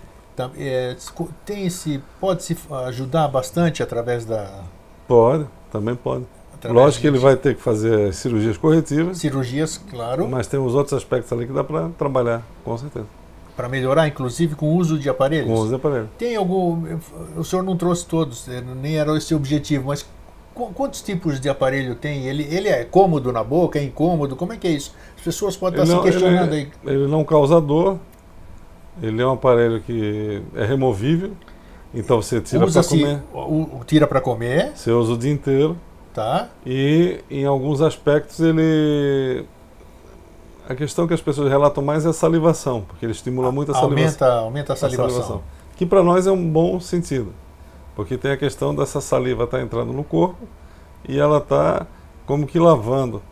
É, 0.56 0.96
tem 1.44 1.66
esse, 1.66 2.02
pode 2.18 2.42
se 2.42 2.56
ajudar 2.86 3.28
bastante 3.28 3.82
através 3.82 4.24
da. 4.24 4.62
Pode, 5.06 5.46
também 5.70 5.94
pode. 5.94 6.24
Através 6.54 6.84
Lógico 6.84 7.02
que 7.02 7.06
ele 7.08 7.18
vai 7.18 7.36
ter 7.36 7.54
que 7.54 7.62
fazer 7.62 8.14
cirurgias 8.14 8.56
corretivas. 8.56 9.18
Cirurgias, 9.18 9.78
claro. 9.90 10.26
Mas 10.28 10.46
tem 10.46 10.58
os 10.58 10.74
outros 10.74 10.94
aspectos 10.94 11.32
ali 11.32 11.46
que 11.46 11.52
dá 11.52 11.62
para 11.62 11.90
trabalhar, 11.90 12.42
com 12.64 12.76
certeza. 12.78 13.06
Para 13.54 13.68
melhorar, 13.68 14.08
inclusive, 14.08 14.54
com 14.54 14.66
o 14.66 14.76
uso 14.76 14.98
de 14.98 15.08
aparelhos? 15.10 15.48
Com 15.48 15.54
o 15.54 15.58
uso 15.58 15.68
de 15.68 15.74
aparelhos. 15.74 16.08
Tem 16.16 16.34
algum. 16.34 16.98
O 17.36 17.44
senhor 17.44 17.62
não 17.62 17.76
trouxe 17.76 18.06
todos, 18.06 18.48
eh, 18.48 18.62
nem 18.80 18.96
era 18.96 19.14
esse 19.16 19.34
o 19.34 19.36
objetivo, 19.36 19.88
mas 19.88 20.06
Quantos 20.54 21.02
tipos 21.02 21.40
de 21.40 21.48
aparelho 21.48 21.94
tem? 21.94 22.26
Ele, 22.26 22.46
ele 22.50 22.68
é 22.68 22.84
cômodo 22.84 23.32
na 23.32 23.42
boca, 23.42 23.78
é 23.78 23.82
incômodo? 23.82 24.36
Como 24.36 24.52
é 24.52 24.56
que 24.56 24.66
é 24.66 24.70
isso? 24.70 24.94
As 25.16 25.22
pessoas 25.22 25.56
podem 25.56 25.80
ele 25.80 25.88
estar 25.88 25.96
não, 25.96 26.04
se 26.04 26.10
questionando 26.10 26.52
ele, 26.52 26.72
aí. 26.84 26.94
Ele 26.94 27.06
não 27.06 27.24
causa 27.24 27.60
dor, 27.60 27.98
ele 29.02 29.20
é 29.22 29.26
um 29.26 29.32
aparelho 29.32 29.80
que 29.80 30.42
é 30.54 30.64
removível, 30.64 31.32
então 31.94 32.20
você 32.20 32.40
tira 32.40 32.66
para 32.66 32.84
comer. 32.84 33.22
O, 33.32 33.80
tira 33.86 34.06
para 34.06 34.20
comer. 34.20 34.72
Você 34.74 34.90
usa 34.90 35.12
o 35.12 35.18
dia 35.18 35.32
inteiro. 35.32 35.76
Tá. 36.12 36.48
E 36.66 37.20
em 37.30 37.44
alguns 37.44 37.80
aspectos 37.80 38.40
ele. 38.40 39.44
A 40.68 40.74
questão 40.74 41.08
que 41.08 41.14
as 41.14 41.20
pessoas 41.20 41.50
relatam 41.50 41.82
mais 41.82 42.06
é 42.06 42.08
a 42.08 42.12
salivação, 42.12 42.82
porque 42.82 43.04
ele 43.04 43.12
estimula 43.12 43.50
muito 43.50 43.72
a 43.72 43.74
salivação. 43.74 44.26
Aumenta, 44.26 44.44
aumenta 44.44 44.72
a 44.74 44.76
salivação. 44.76 45.06
A 45.06 45.22
salivação 45.22 45.62
que 45.82 45.86
para 45.86 46.02
nós 46.02 46.28
é 46.28 46.30
um 46.30 46.48
bom 46.48 46.78
sentido. 46.78 47.32
Porque 47.94 48.16
tem 48.16 48.32
a 48.32 48.36
questão 48.36 48.74
dessa 48.74 49.00
saliva 49.00 49.44
estar 49.44 49.58
tá 49.58 49.62
entrando 49.62 49.92
no 49.92 50.02
corpo 50.02 50.46
e 51.08 51.18
ela 51.18 51.38
está 51.38 51.86
como 52.26 52.46
que 52.46 52.58
lavando 52.58 53.22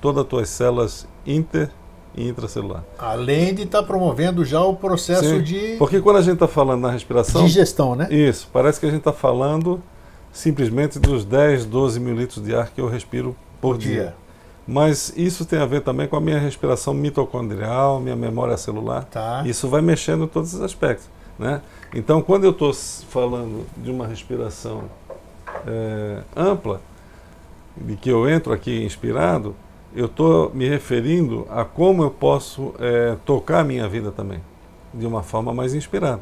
todas 0.00 0.22
as 0.22 0.28
tuas 0.28 0.48
células 0.48 1.06
inter 1.26 1.70
e 2.14 2.28
intracelular. 2.28 2.84
Além 2.98 3.54
de 3.54 3.62
estar 3.62 3.80
tá 3.80 3.86
promovendo 3.86 4.44
já 4.44 4.60
o 4.60 4.76
processo 4.76 5.24
Sim, 5.24 5.42
de. 5.42 5.76
Porque 5.78 6.00
quando 6.00 6.16
a 6.16 6.22
gente 6.22 6.34
está 6.34 6.48
falando 6.48 6.82
na 6.82 6.90
respiração. 6.90 7.44
Digestão, 7.44 7.94
né? 7.94 8.08
Isso, 8.10 8.48
parece 8.52 8.78
que 8.78 8.86
a 8.86 8.90
gente 8.90 8.98
está 8.98 9.12
falando 9.12 9.82
simplesmente 10.32 10.98
dos 10.98 11.24
10, 11.24 11.64
12 11.66 12.00
mil 12.00 12.14
litros 12.14 12.42
de 12.42 12.54
ar 12.54 12.70
que 12.70 12.80
eu 12.80 12.88
respiro 12.88 13.36
por, 13.60 13.74
por 13.74 13.78
dia. 13.78 13.92
dia. 13.92 14.14
Mas 14.66 15.12
isso 15.16 15.44
tem 15.44 15.58
a 15.58 15.66
ver 15.66 15.80
também 15.80 16.06
com 16.06 16.16
a 16.16 16.20
minha 16.20 16.38
respiração 16.38 16.94
mitocondrial, 16.94 18.00
minha 18.00 18.14
memória 18.14 18.56
celular. 18.56 19.04
Tá. 19.04 19.42
Isso 19.44 19.68
vai 19.68 19.82
mexendo 19.82 20.24
em 20.24 20.28
todos 20.28 20.54
os 20.54 20.60
aspectos. 20.60 21.08
Né? 21.38 21.60
Então, 21.94 22.22
quando 22.22 22.44
eu 22.44 22.50
estou 22.50 22.72
falando 22.72 23.66
de 23.76 23.90
uma 23.90 24.06
respiração 24.06 24.84
é, 25.66 26.22
ampla, 26.36 26.80
de 27.76 27.96
que 27.96 28.10
eu 28.10 28.28
entro 28.28 28.52
aqui 28.52 28.84
inspirado, 28.84 29.54
eu 29.94 30.06
estou 30.06 30.50
me 30.54 30.68
referindo 30.68 31.46
a 31.50 31.64
como 31.64 32.02
eu 32.02 32.10
posso 32.10 32.74
é, 32.78 33.16
tocar 33.24 33.60
a 33.60 33.64
minha 33.64 33.88
vida 33.88 34.10
também, 34.10 34.40
de 34.92 35.06
uma 35.06 35.22
forma 35.22 35.52
mais 35.52 35.74
inspirada. 35.74 36.20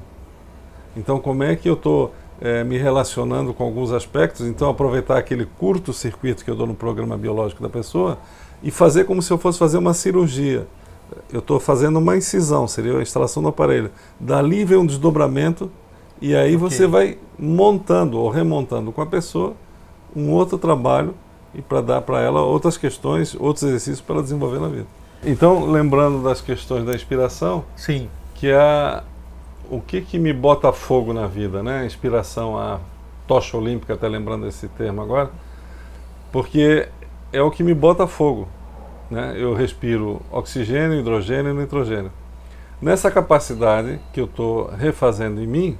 Então, 0.97 1.21
como 1.21 1.43
é 1.43 1.55
que 1.55 1.69
eu 1.69 1.75
estou 1.75 2.13
é, 2.41 2.65
me 2.65 2.77
relacionando 2.77 3.55
com 3.55 3.63
alguns 3.63 3.93
aspectos? 3.93 4.47
Então, 4.47 4.69
aproveitar 4.69 5.17
aquele 5.19 5.47
curto-circuito 5.47 6.45
que 6.45 6.51
eu 6.51 6.57
dou 6.57 6.67
no 6.67 6.75
programa 6.75 7.17
biológico 7.17 7.63
da 7.63 7.69
pessoa 7.69 8.19
e 8.63 8.71
fazer 8.71 9.05
como 9.05 9.23
se 9.23 9.33
eu 9.33 9.39
fosse 9.39 9.59
fazer 9.59 9.79
uma 9.79 9.95
cirurgia 9.95 10.67
eu 11.33 11.41
estou 11.41 11.61
fazendo 11.61 11.99
uma 11.99 12.17
incisão, 12.17 12.67
seria 12.67 12.97
a 12.97 13.03
instalação 13.03 13.43
do 13.43 13.49
aparelho. 13.49 13.91
Dali 14.19 14.65
vem 14.65 14.79
um 14.79 14.87
desdobramento 14.87 15.71
e 16.21 16.35
aí 16.35 16.57
okay. 16.57 16.59
você 16.59 16.87
vai 16.87 17.19
montando 17.39 18.19
ou 18.19 18.29
remontando 18.29 18.93
com 18.93 19.01
a 19.01 19.07
pessoa 19.07 19.55
um 20.15 20.31
outro 20.31 20.59
trabalho 20.59 21.15
e 21.55 21.63
para 21.63 21.81
dar 21.81 22.01
para 22.03 22.21
ela 22.21 22.43
outras 22.43 22.77
questões, 22.77 23.35
outros 23.39 23.65
exercícios 23.65 24.01
para 24.01 24.17
ela 24.17 24.23
desenvolver 24.23 24.61
na 24.61 24.69
vida. 24.69 24.87
Então, 25.25 25.71
lembrando 25.71 26.23
das 26.23 26.41
questões 26.41 26.85
da 26.85 26.95
inspiração, 26.95 27.65
sim, 27.77 28.09
que 28.35 28.49
é 28.51 29.03
o 29.71 29.81
que 29.81 30.01
que 30.01 30.19
me 30.19 30.33
bota 30.33 30.73
fogo 30.73 31.13
na 31.13 31.27
vida, 31.27 31.63
né? 31.63 31.85
Inspiração 31.85 32.59
a 32.59 32.81
tocha 33.27 33.57
olímpica, 33.57 33.95
até 33.95 34.09
lembrando 34.09 34.47
esse 34.47 34.67
termo 34.69 35.03
agora, 35.03 35.31
porque 36.33 36.89
é 37.33 37.43
o 37.43 37.51
que 37.51 37.63
me 37.63 37.75
bota 37.75 38.07
fogo 38.07 38.49
né, 39.11 39.35
eu 39.37 39.55
respiro 39.55 40.21
oxigênio, 40.31 41.01
hidrogênio 41.01 41.53
e 41.53 41.55
nitrogênio. 41.55 42.13
Nessa 42.81 43.11
capacidade 43.11 44.01
que 44.13 44.21
eu 44.21 44.25
estou 44.25 44.71
refazendo 44.71 45.43
em 45.43 45.47
mim, 45.47 45.79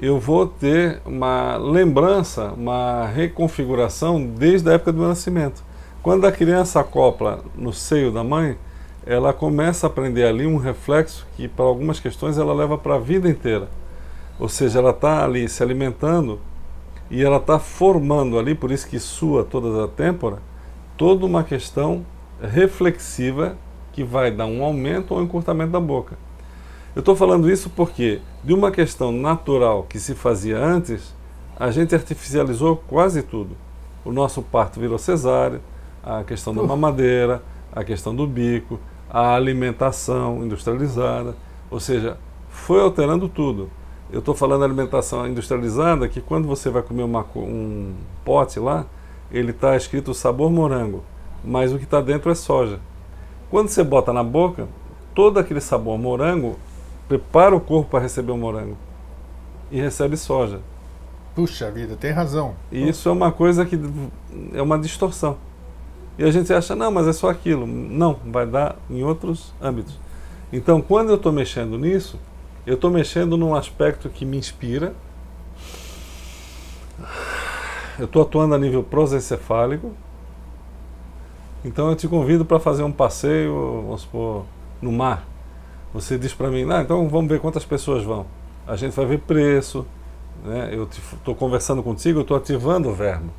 eu 0.00 0.18
vou 0.18 0.46
ter 0.46 1.02
uma 1.04 1.56
lembrança, 1.58 2.52
uma 2.56 3.06
reconfiguração 3.06 4.24
desde 4.24 4.70
a 4.70 4.74
época 4.74 4.92
do 4.92 4.98
meu 5.00 5.08
nascimento. 5.08 5.62
Quando 6.02 6.26
a 6.26 6.32
criança 6.32 6.80
acopla 6.80 7.40
no 7.54 7.72
seio 7.72 8.10
da 8.10 8.24
mãe, 8.24 8.56
ela 9.04 9.32
começa 9.34 9.86
a 9.86 9.90
aprender 9.90 10.24
ali 10.24 10.46
um 10.46 10.56
reflexo 10.56 11.26
que, 11.36 11.46
para 11.46 11.66
algumas 11.66 12.00
questões, 12.00 12.38
ela 12.38 12.54
leva 12.54 12.78
para 12.78 12.94
a 12.94 12.98
vida 12.98 13.28
inteira. 13.28 13.68
Ou 14.38 14.48
seja, 14.48 14.78
ela 14.78 14.90
está 14.90 15.22
ali 15.22 15.46
se 15.48 15.62
alimentando 15.62 16.40
e 17.10 17.22
ela 17.22 17.36
está 17.36 17.58
formando 17.58 18.38
ali, 18.38 18.54
por 18.54 18.70
isso 18.70 18.88
que 18.88 18.98
sua 18.98 19.44
toda 19.44 19.84
a 19.84 19.88
têmpora, 19.88 20.38
toda 20.96 21.26
uma 21.26 21.44
questão 21.44 22.06
reflexiva 22.42 23.56
que 23.92 24.04
vai 24.04 24.30
dar 24.30 24.46
um 24.46 24.62
aumento 24.62 25.12
ou 25.12 25.20
um 25.20 25.24
encurtamento 25.24 25.72
da 25.72 25.80
boca. 25.80 26.16
Eu 26.94 27.00
estou 27.00 27.14
falando 27.14 27.50
isso 27.50 27.70
porque, 27.70 28.20
de 28.42 28.52
uma 28.52 28.70
questão 28.70 29.12
natural 29.12 29.84
que 29.88 29.98
se 29.98 30.14
fazia 30.14 30.58
antes, 30.58 31.14
a 31.56 31.70
gente 31.70 31.94
artificializou 31.94 32.76
quase 32.76 33.22
tudo. 33.22 33.56
O 34.04 34.10
nosso 34.10 34.42
parto 34.42 34.80
virou 34.80 34.98
cesárea, 34.98 35.60
a 36.02 36.24
questão 36.24 36.54
da 36.54 36.62
mamadeira, 36.62 37.42
a 37.72 37.84
questão 37.84 38.14
do 38.14 38.26
bico, 38.26 38.80
a 39.08 39.34
alimentação 39.34 40.42
industrializada, 40.42 41.36
ou 41.70 41.78
seja, 41.78 42.16
foi 42.48 42.80
alterando 42.80 43.28
tudo. 43.28 43.70
Eu 44.10 44.20
estou 44.20 44.34
falando 44.34 44.64
alimentação 44.64 45.26
industrializada, 45.28 46.08
que 46.08 46.20
quando 46.20 46.48
você 46.48 46.70
vai 46.70 46.82
comer 46.82 47.02
uma, 47.02 47.24
um 47.36 47.94
pote 48.24 48.58
lá, 48.58 48.86
ele 49.30 49.50
está 49.50 49.76
escrito 49.76 50.12
sabor 50.12 50.50
morango, 50.50 51.04
mas 51.44 51.72
o 51.72 51.78
que 51.78 51.84
está 51.84 52.00
dentro 52.00 52.30
é 52.30 52.34
soja. 52.34 52.78
Quando 53.50 53.68
você 53.68 53.82
bota 53.82 54.12
na 54.12 54.22
boca, 54.22 54.68
todo 55.14 55.38
aquele 55.38 55.60
sabor 55.60 55.98
morango 55.98 56.56
prepara 57.08 57.54
o 57.54 57.60
corpo 57.60 57.90
para 57.90 58.00
receber 58.00 58.32
o 58.32 58.36
morango 58.36 58.76
e 59.70 59.80
recebe 59.80 60.16
soja. 60.16 60.60
Puxa 61.34 61.70
vida, 61.70 61.96
tem 61.96 62.10
razão. 62.10 62.54
E 62.70 62.88
isso 62.88 63.08
é 63.08 63.12
uma 63.12 63.32
coisa 63.32 63.64
que 63.64 63.78
é 64.52 64.60
uma 64.60 64.78
distorção. 64.78 65.36
E 66.18 66.24
a 66.24 66.30
gente 66.30 66.52
acha, 66.52 66.76
não, 66.76 66.90
mas 66.90 67.06
é 67.08 67.12
só 67.12 67.30
aquilo. 67.30 67.66
Não, 67.66 68.18
vai 68.26 68.46
dar 68.46 68.76
em 68.90 69.02
outros 69.02 69.54
âmbitos. 69.60 69.98
Então, 70.52 70.82
quando 70.82 71.10
eu 71.10 71.14
estou 71.14 71.32
mexendo 71.32 71.78
nisso, 71.78 72.18
eu 72.66 72.74
estou 72.74 72.90
mexendo 72.90 73.36
num 73.36 73.54
aspecto 73.54 74.08
que 74.08 74.24
me 74.24 74.36
inspira. 74.36 74.94
Eu 77.98 78.04
estou 78.04 78.22
atuando 78.22 78.54
a 78.54 78.58
nível 78.58 78.82
prosencefálico. 78.82 79.92
Então, 81.64 81.90
eu 81.90 81.96
te 81.96 82.08
convido 82.08 82.44
para 82.44 82.58
fazer 82.58 82.82
um 82.82 82.92
passeio, 82.92 83.82
vamos 83.86 84.02
supor, 84.02 84.44
no 84.80 84.90
mar. 84.90 85.26
Você 85.92 86.16
diz 86.16 86.32
para 86.32 86.50
mim, 86.50 86.66
ah, 86.70 86.82
então 86.82 87.08
vamos 87.08 87.28
ver 87.28 87.40
quantas 87.40 87.64
pessoas 87.64 88.04
vão. 88.04 88.24
A 88.66 88.76
gente 88.76 88.94
vai 88.94 89.04
ver 89.06 89.18
preço, 89.20 89.84
né? 90.44 90.70
Eu 90.72 90.84
estou 90.84 91.34
conversando 91.34 91.82
contigo, 91.82 92.20
eu 92.20 92.22
estou 92.22 92.36
ativando 92.36 92.88
o 92.88 92.94
verbo. 92.94 93.30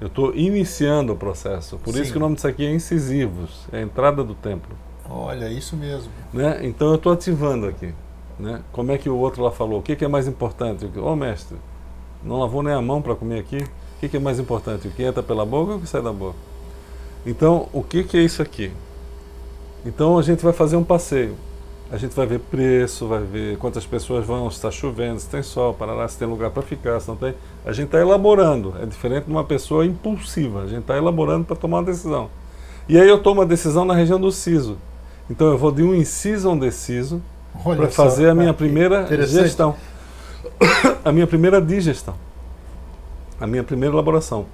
Eu 0.00 0.06
estou 0.06 0.34
iniciando 0.34 1.12
o 1.12 1.16
processo. 1.16 1.76
Por 1.78 1.92
Sim. 1.92 2.02
isso 2.02 2.12
que 2.12 2.18
o 2.18 2.20
nome 2.20 2.36
disso 2.36 2.46
aqui 2.46 2.64
é 2.64 2.72
incisivos, 2.72 3.66
é 3.72 3.78
a 3.78 3.82
entrada 3.82 4.22
do 4.22 4.34
templo. 4.34 4.74
Olha, 5.08 5.48
isso 5.48 5.76
mesmo. 5.76 6.10
Né? 6.32 6.60
Então 6.62 6.88
eu 6.88 6.94
estou 6.94 7.12
ativando 7.12 7.66
aqui. 7.66 7.92
Né? 8.38 8.62
Como 8.72 8.92
é 8.92 8.98
que 8.98 9.08
o 9.08 9.16
outro 9.16 9.42
lá 9.42 9.50
falou? 9.50 9.80
O 9.80 9.82
que, 9.82 9.96
que 9.96 10.04
é 10.04 10.08
mais 10.08 10.28
importante? 10.28 10.84
Ô 10.84 10.90
oh, 11.02 11.16
mestre, 11.16 11.56
não 12.22 12.38
lavou 12.38 12.62
nem 12.62 12.72
a 12.72 12.80
mão 12.80 13.02
para 13.02 13.14
comer 13.14 13.40
aqui? 13.40 13.58
O 13.58 14.00
que, 14.00 14.08
que 14.08 14.16
é 14.16 14.20
mais 14.20 14.38
importante? 14.38 14.86
O 14.86 14.90
que 14.90 15.02
entra 15.02 15.22
pela 15.22 15.44
boca 15.44 15.72
ou 15.72 15.78
o 15.78 15.80
que 15.80 15.86
sai 15.88 16.00
da 16.00 16.12
boca? 16.12 16.36
Então, 17.28 17.68
o 17.74 17.82
que, 17.82 18.04
que 18.04 18.16
é 18.16 18.22
isso 18.22 18.40
aqui? 18.40 18.72
Então 19.84 20.18
a 20.18 20.22
gente 20.22 20.42
vai 20.42 20.52
fazer 20.54 20.76
um 20.76 20.82
passeio. 20.82 21.36
A 21.92 21.98
gente 21.98 22.16
vai 22.16 22.26
ver 22.26 22.40
preço, 22.40 23.06
vai 23.06 23.20
ver 23.20 23.58
quantas 23.58 23.84
pessoas 23.84 24.24
vão, 24.24 24.48
se 24.50 24.56
está 24.56 24.70
chovendo, 24.70 25.20
se 25.20 25.28
tem 25.28 25.42
sol, 25.42 25.74
parará, 25.74 26.08
se 26.08 26.16
tem 26.18 26.26
lugar 26.26 26.50
para 26.50 26.62
ficar, 26.62 26.98
se 27.00 27.06
não 27.06 27.16
tem. 27.16 27.34
A 27.66 27.72
gente 27.72 27.86
está 27.86 28.00
elaborando. 28.00 28.74
É 28.82 28.86
diferente 28.86 29.24
de 29.24 29.30
uma 29.30 29.44
pessoa 29.44 29.84
impulsiva. 29.84 30.62
A 30.62 30.66
gente 30.66 30.80
está 30.80 30.96
elaborando 30.96 31.44
para 31.44 31.54
tomar 31.54 31.78
uma 31.78 31.84
decisão. 31.84 32.30
E 32.88 32.98
aí 32.98 33.06
eu 33.06 33.22
tomo 33.22 33.42
a 33.42 33.44
decisão 33.44 33.84
na 33.84 33.94
região 33.94 34.18
do 34.18 34.32
siso. 34.32 34.78
Então 35.28 35.48
eu 35.48 35.58
vou 35.58 35.70
de 35.70 35.82
um 35.82 35.94
inciso 35.94 36.48
a 36.48 36.52
um 36.52 36.58
deciso 36.58 37.20
para 37.62 37.88
fazer 37.88 38.30
a 38.30 38.34
minha 38.34 38.54
primeira 38.54 39.06
gestão. 39.26 39.76
a 41.04 41.12
minha 41.12 41.26
primeira 41.26 41.60
digestão. 41.60 42.14
A 43.38 43.46
minha 43.46 43.62
primeira 43.62 43.94
elaboração. 43.94 44.46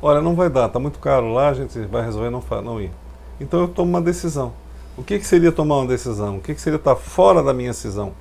Olha, 0.00 0.20
não 0.20 0.36
vai 0.36 0.48
dar, 0.48 0.66
está 0.66 0.78
muito 0.78 1.00
caro 1.00 1.32
lá, 1.32 1.48
a 1.48 1.54
gente 1.54 1.76
vai 1.86 2.04
resolver 2.04 2.30
não, 2.30 2.42
não 2.62 2.80
ir. 2.80 2.92
Então 3.40 3.60
eu 3.60 3.68
tomo 3.68 3.90
uma 3.90 4.00
decisão. 4.00 4.52
O 4.96 5.02
que, 5.02 5.18
que 5.18 5.26
seria 5.26 5.50
tomar 5.50 5.78
uma 5.78 5.86
decisão? 5.86 6.36
O 6.36 6.40
que, 6.40 6.54
que 6.54 6.60
seria 6.60 6.76
estar 6.76 6.94
fora 6.94 7.42
da 7.42 7.52
minha 7.52 7.70
decisão? 7.70 8.12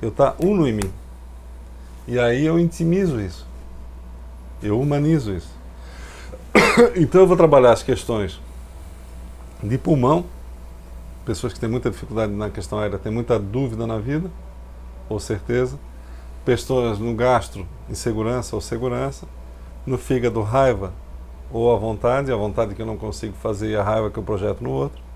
Eu 0.00 0.10
estar 0.10 0.36
uno 0.38 0.66
em 0.66 0.72
mim. 0.72 0.90
E 2.06 2.18
aí 2.18 2.46
eu 2.46 2.58
intimizo 2.58 3.20
isso. 3.20 3.46
Eu 4.62 4.80
humanizo 4.80 5.34
isso. 5.34 5.50
então 6.94 7.20
eu 7.20 7.26
vou 7.26 7.36
trabalhar 7.36 7.72
as 7.72 7.82
questões 7.82 8.40
de 9.62 9.76
pulmão. 9.76 10.24
Pessoas 11.24 11.52
que 11.52 11.60
têm 11.60 11.68
muita 11.68 11.90
dificuldade 11.90 12.32
na 12.32 12.48
questão 12.48 12.78
aérea, 12.78 12.98
têm 12.98 13.12
muita 13.12 13.38
dúvida 13.38 13.86
na 13.86 13.98
vida, 13.98 14.30
ou 15.08 15.18
certeza. 15.18 15.78
Pessoas 16.44 16.98
no 16.98 17.14
gastro, 17.14 17.66
insegurança 17.90 18.54
ou 18.54 18.62
segurança. 18.62 19.26
No 19.84 19.98
fígado, 19.98 20.40
raiva 20.42 20.92
ou 21.50 21.74
a 21.74 21.78
vontade, 21.78 22.32
a 22.32 22.36
vontade 22.36 22.74
que 22.74 22.82
eu 22.82 22.86
não 22.86 22.96
consigo 22.96 23.34
fazer 23.34 23.70
e 23.70 23.76
a 23.76 23.82
raiva 23.82 24.10
que 24.10 24.18
eu 24.18 24.22
projeto 24.22 24.62
no 24.62 24.70
outro 24.70 25.08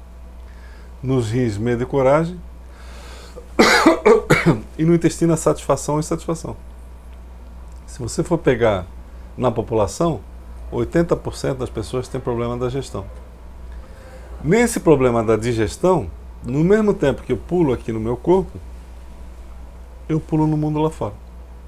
nos 1.03 1.31
rins 1.31 1.59
medo 1.59 1.83
e 1.83 1.87
coragem, 1.87 2.41
e 4.79 4.85
no 4.85 4.95
intestino 4.95 5.33
a 5.33 5.37
satisfação 5.37 5.97
e 5.97 6.01
insatisfação. 6.01 6.57
Se 7.87 7.99
você 7.99 8.23
for 8.23 8.39
pegar 8.39 8.87
na 9.37 9.51
população, 9.51 10.21
80% 10.73 11.55
das 11.55 11.69
pessoas 11.69 12.09
têm 12.09 12.21
problema 12.21 12.57
da 12.57 12.69
gestão. 12.69 13.05
Nesse 14.43 14.81
problema 14.81 15.23
da 15.23 15.37
digestão, 15.37 16.09
no 16.45 16.61
mesmo 16.65 16.95
tempo 16.95 17.23
que 17.23 17.33
eu 17.33 17.37
pulo 17.37 17.73
aqui 17.73 17.93
no 17.93 18.01
meu 18.01 18.17
corpo, 18.17 18.59
eu 20.09 20.19
pulo 20.21 20.47
no 20.47 20.57
mundo 20.57 20.81
lá 20.81 20.91
fora. 20.91 21.15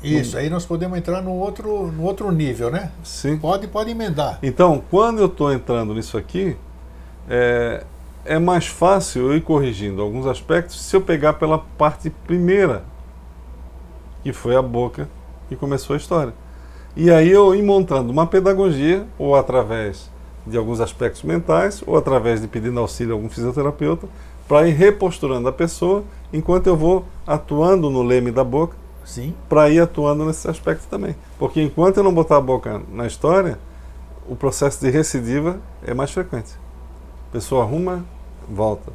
Isso, 0.05 0.37
aí 0.37 0.51
nós 0.51 0.67
podemos 0.67 0.97
entrar 0.99 1.23
no 1.23 1.33
outro, 1.33 1.91
no 1.93 2.03
outro 2.03 2.31
nível, 2.31 2.71
né? 2.71 2.91
Sim. 3.03 3.39
Pode, 3.39 3.67
pode 3.67 3.91
emendar. 3.91 4.39
Então, 4.43 4.83
quando 4.91 5.19
eu 5.19 5.27
estou 5.27 5.53
entrando 5.53 5.95
nisso 5.95 6.17
aqui, 6.17 6.57
é, 7.29 7.85
é 8.25 8.39
mais 8.39 8.67
fácil 8.67 9.31
eu 9.31 9.37
ir 9.37 9.41
corrigindo 9.41 10.03
alguns 10.03 10.27
aspectos 10.27 10.81
se 10.81 10.95
eu 10.97 11.01
pegar 11.01 11.35
pela 11.35 11.59
parte 11.59 12.11
primeira, 12.11 12.85
que 14.23 14.33
foi 14.33 14.57
a 14.57 14.63
boca 14.63 15.09
que 15.49 15.57
começou 15.57 15.95
a 15.95 15.97
história. 15.97 16.33
E 16.97 17.11
aí 17.11 17.31
eu 17.31 17.55
ir 17.55 17.63
montando 17.63 18.13
uma 18.13 18.27
pedagogia, 18.27 19.07
ou 19.19 19.35
através 19.35 20.11
de 20.47 20.57
alguns 20.57 20.81
aspectos 20.81 21.23
mentais, 21.23 21.83
ou 21.87 21.97
através 21.97 22.41
de 22.41 22.47
pedindo 22.47 22.79
auxílio 22.79 23.15
a 23.15 23.17
algum 23.17 23.29
fisioterapeuta, 23.29 24.07
para 24.47 24.69
ir 24.69 24.73
reposturando 24.73 25.49
a 25.49 25.53
pessoa, 25.53 26.05
enquanto 26.33 26.67
eu 26.67 26.77
vou 26.77 27.05
atuando 27.27 27.91
no 27.91 28.03
leme 28.03 28.31
da 28.31 28.45
boca, 28.45 28.77
para 29.49 29.71
ir 29.71 29.81
atuando 29.81 30.25
nesse 30.25 30.49
aspecto 30.49 30.87
também. 30.89 31.15
Porque 31.39 31.63
enquanto 31.63 31.99
eu 31.99 32.03
não 32.03 32.13
botar 32.13 32.37
a 32.37 32.41
boca 32.41 32.81
na 32.93 33.07
história, 33.07 33.59
o 34.29 34.35
processo 34.35 34.81
de 34.81 34.91
recidiva 34.91 35.59
é 35.87 35.93
mais 35.93 36.11
frequente. 36.11 36.53
A 37.29 37.33
pessoa 37.33 37.65
arruma 37.65 38.05
volta. 38.49 38.93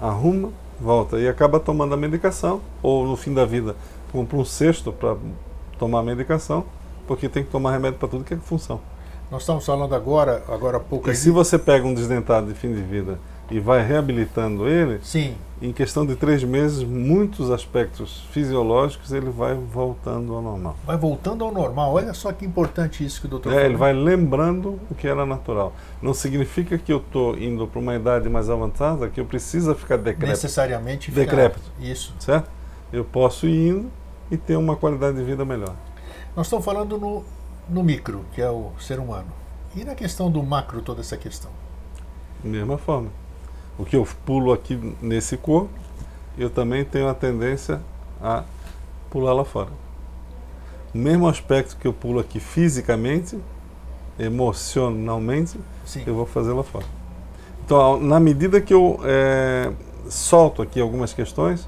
Arruma, 0.00 0.50
volta. 0.80 1.18
E 1.18 1.28
acaba 1.28 1.60
tomando 1.60 1.94
a 1.94 1.96
medicação, 1.96 2.60
ou 2.82 3.06
no 3.06 3.16
fim 3.16 3.34
da 3.34 3.44
vida 3.44 3.76
compra 4.12 4.36
um 4.36 4.44
cesto 4.44 4.92
para 4.92 5.16
tomar 5.78 6.00
a 6.00 6.02
medicação, 6.02 6.64
porque 7.06 7.28
tem 7.28 7.44
que 7.44 7.50
tomar 7.50 7.72
remédio 7.72 7.98
para 7.98 8.08
tudo 8.08 8.24
que 8.24 8.34
é 8.34 8.36
função. 8.36 8.80
Nós 9.30 9.42
estamos 9.42 9.64
falando 9.64 9.94
agora, 9.94 10.42
agora 10.48 10.78
há 10.78 10.80
pouco. 10.80 11.08
E 11.08 11.14
se 11.14 11.30
você 11.30 11.58
pega 11.58 11.86
um 11.86 11.94
desdentado 11.94 12.48
de 12.48 12.54
fim 12.54 12.74
de 12.74 12.82
vida 12.82 13.18
e 13.50 13.58
vai 13.58 13.84
reabilitando 13.84 14.68
ele, 14.68 15.00
Sim. 15.02 15.36
em 15.60 15.72
questão 15.72 16.06
de 16.06 16.14
três 16.14 16.44
meses, 16.44 16.84
muitos 16.84 17.50
aspectos 17.50 18.22
fisiológicos 18.30 19.12
ele 19.12 19.28
vai 19.28 19.54
voltando 19.54 20.34
ao 20.34 20.40
normal. 20.40 20.76
Vai 20.86 20.96
voltando 20.96 21.44
ao 21.44 21.52
normal. 21.52 21.92
Olha 21.92 22.14
só 22.14 22.32
que 22.32 22.46
importante 22.46 23.04
isso 23.04 23.20
que 23.20 23.26
o 23.26 23.30
doutor 23.30 23.50
é, 23.50 23.54
falou. 23.54 23.68
Ele 23.68 23.76
vai 23.76 23.92
lembrando 23.92 24.78
o 24.88 24.94
que 24.94 25.08
era 25.08 25.26
natural. 25.26 25.72
Não 26.00 26.14
significa 26.14 26.78
que 26.78 26.92
eu 26.92 26.98
estou 26.98 27.36
indo 27.36 27.66
para 27.66 27.80
uma 27.80 27.94
idade 27.94 28.28
mais 28.28 28.48
avançada 28.48 29.08
que 29.08 29.20
eu 29.20 29.24
preciso 29.24 29.74
ficar 29.74 29.96
decrépito. 29.96 30.30
Necessariamente 30.30 31.10
ficar... 31.10 31.20
decrépito. 31.20 31.72
Isso. 31.80 32.14
Certo? 32.20 32.48
Eu 32.92 33.04
posso 33.04 33.46
ir 33.46 33.68
indo 33.68 33.90
e 34.30 34.36
ter 34.36 34.56
uma 34.56 34.76
qualidade 34.76 35.16
de 35.16 35.24
vida 35.24 35.44
melhor. 35.44 35.74
Nós 36.36 36.46
estamos 36.46 36.64
falando 36.64 36.96
no, 36.96 37.24
no 37.68 37.82
micro, 37.82 38.24
que 38.32 38.40
é 38.40 38.48
o 38.48 38.70
ser 38.78 39.00
humano. 39.00 39.26
E 39.74 39.84
na 39.84 39.96
questão 39.96 40.30
do 40.30 40.40
macro, 40.42 40.80
toda 40.82 41.00
essa 41.00 41.16
questão? 41.16 41.50
Mesma 42.42 42.78
forma 42.78 43.19
o 43.80 43.84
que 43.86 43.96
eu 43.96 44.06
pulo 44.26 44.52
aqui 44.52 44.78
nesse 45.00 45.38
corpo, 45.38 45.70
eu 46.36 46.50
também 46.50 46.84
tenho 46.84 47.08
a 47.08 47.14
tendência 47.14 47.80
a 48.22 48.44
pular 49.08 49.32
lá 49.32 49.44
fora. 49.44 49.70
O 50.94 50.98
mesmo 50.98 51.26
aspecto 51.26 51.78
que 51.78 51.86
eu 51.86 51.92
pulo 51.92 52.20
aqui 52.20 52.38
fisicamente, 52.38 53.38
emocionalmente, 54.18 55.58
Sim. 55.86 56.02
eu 56.06 56.14
vou 56.14 56.26
fazer 56.26 56.52
lá 56.52 56.62
fora. 56.62 56.84
Então, 57.64 57.98
na 57.98 58.20
medida 58.20 58.60
que 58.60 58.74
eu 58.74 59.00
é, 59.02 59.72
solto 60.10 60.60
aqui 60.60 60.78
algumas 60.78 61.14
questões, 61.14 61.66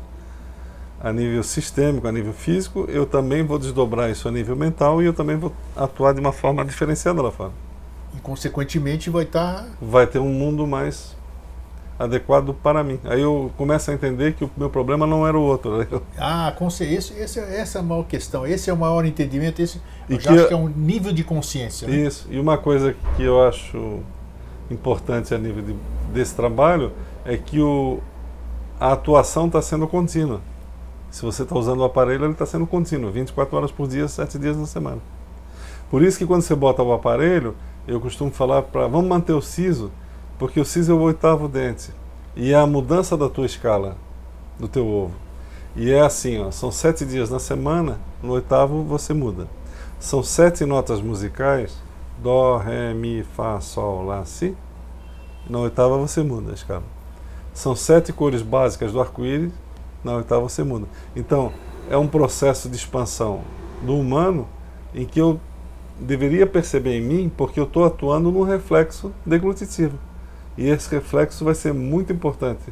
a 1.01 1.13
nível 1.13 1.43
sistêmico, 1.43 2.07
a 2.07 2.13
nível 2.13 2.35
físico, 2.35 2.85
eu 2.91 3.07
também 3.07 3.43
vou 3.43 3.59
desdobrar 3.59 4.11
isso 4.11 4.29
a 4.29 4.31
nível 4.31 4.55
mental 4.55 5.03
e 5.03 5.07
eu 5.07 5.15
também 5.15 5.37
vou 5.37 5.51
atuar 5.75 6.13
de 6.13 6.21
uma 6.21 6.33
forma 6.33 6.63
diferenciada 6.63 7.23
lá 7.23 7.31
fora. 7.31 7.53
E, 8.15 8.21
consequentemente, 8.21 9.09
vai 9.09 9.25
estar. 9.25 9.63
Tá... 9.63 9.69
Vai 9.81 10.07
ter 10.07 10.19
um 10.19 10.29
mundo 10.29 10.67
mais 10.67 11.17
adequado 12.03 12.55
para 12.55 12.83
mim. 12.83 12.99
Aí 13.05 13.21
eu 13.21 13.51
começo 13.57 13.91
a 13.91 13.95
entender 13.95 14.35
que 14.35 14.45
o 14.45 14.51
meu 14.57 14.69
problema 14.69 15.07
não 15.07 15.27
era 15.27 15.39
o 15.39 15.43
outro. 15.43 15.79
Né? 15.79 15.87
Ah, 16.19 16.55
esse, 16.81 17.15
esse, 17.15 17.39
essa 17.39 17.79
é 17.79 17.81
a 17.81 17.83
maior 17.83 18.05
questão, 18.05 18.47
esse 18.47 18.69
é 18.69 18.73
o 18.73 18.77
maior 18.77 19.05
entendimento, 19.05 19.61
esse 19.61 19.81
eu 20.09 20.19
que 20.19 20.29
acho 20.29 20.49
que 20.49 20.55
é 20.55 20.57
um 20.57 20.69
nível 20.69 21.13
de 21.13 21.23
consciência. 21.23 21.87
Né? 21.87 21.97
Isso, 21.97 22.27
e 22.31 22.39
uma 22.39 22.59
coisa 22.59 22.95
que 23.17 23.23
eu 23.23 23.47
acho 23.47 24.01
importante 24.71 25.35
a 25.35 25.39
nível 25.39 25.63
de, 25.63 25.77
desse 26.13 26.35
trabalho 26.35 26.93
é 27.25 27.37
que 27.37 27.61
o, 27.61 28.01
a 28.81 28.93
atuação 28.93 29.47
está 29.47 29.63
sendo 29.63 29.87
contínua. 29.87 30.41
Se 31.11 31.23
você 31.23 31.43
está 31.43 31.55
usando 31.55 31.81
o 31.81 31.85
aparelho, 31.85 32.25
ele 32.25 32.33
está 32.33 32.47
sendo 32.47 32.67
contínuo, 32.67 33.11
24 33.11 33.57
horas 33.57 33.71
por 33.71 33.87
dia, 33.87 34.09
7 34.09 34.39
dias 34.39 34.57
na 34.57 34.67
semana. 34.67 34.99
Por 35.91 36.03
isso 36.03 36.17
que 36.17 36.25
quando 36.25 36.41
você 36.41 36.55
bota 36.55 36.83
o 36.83 36.91
aparelho, 36.93 37.55
eu 37.87 38.01
costumo 38.01 38.31
falar 38.31 38.63
para 38.63 38.87
vamos 38.87 39.09
manter 39.09 39.35
o 39.35 39.43
siso, 39.43 39.93
porque 40.43 40.59
o 40.59 40.65
siso 40.65 40.91
é 40.91 40.95
o 40.97 41.01
oitavo 41.03 41.47
dente 41.47 41.93
e 42.35 42.53
é 42.53 42.57
a 42.57 42.67
mudança 42.67 43.17
da 43.17 43.29
tua 43.29 43.47
escala 43.47 43.97
do 44.59 44.67
teu 44.67 44.85
ovo. 44.85 45.15
E 45.77 45.93
é 45.93 46.01
assim, 46.01 46.41
ó, 46.41 46.51
são 46.51 46.73
sete 46.73 47.07
dias 47.07 47.31
na 47.31 47.39
semana, 47.39 48.01
no 48.21 48.33
oitavo 48.33 48.83
você 48.83 49.15
muda. 49.15 49.47
São 50.01 50.21
sete 50.21 50.65
notas 50.65 51.01
musicais, 51.01 51.81
dó, 52.21 52.57
ré, 52.57 52.93
mi, 52.93 53.23
fá, 53.23 53.61
sol, 53.61 54.05
lá, 54.05 54.25
si. 54.25 54.57
Na 55.49 55.61
oitava 55.61 55.97
você 55.97 56.25
muda 56.25 56.51
a 56.51 56.55
escala. 56.55 56.83
São 57.55 57.77
sete 57.77 58.13
cores 58.13 58.43
básicas 58.43 58.91
do 58.91 59.01
arco-íris, 59.01 59.53
na 60.03 60.17
oitava 60.17 60.41
você 60.41 60.65
muda. 60.65 60.89
Então, 61.15 61.53
é 61.89 61.97
um 61.97 62.09
processo 62.09 62.69
de 62.69 62.75
expansão 62.75 63.43
do 63.81 63.97
humano 63.97 64.49
em 64.93 65.07
que 65.07 65.21
eu 65.21 65.39
deveria 66.01 66.49
perceber 66.49 66.99
em 66.99 67.01
mim 67.01 67.33
porque 67.37 67.61
eu 67.61 67.65
estou 67.65 67.85
atuando 67.85 68.33
no 68.33 68.43
reflexo 68.43 69.13
deglutitivo. 69.25 69.97
E 70.57 70.69
esse 70.69 70.91
reflexo 70.91 71.45
vai 71.45 71.55
ser 71.55 71.73
muito 71.73 72.13
importante 72.13 72.63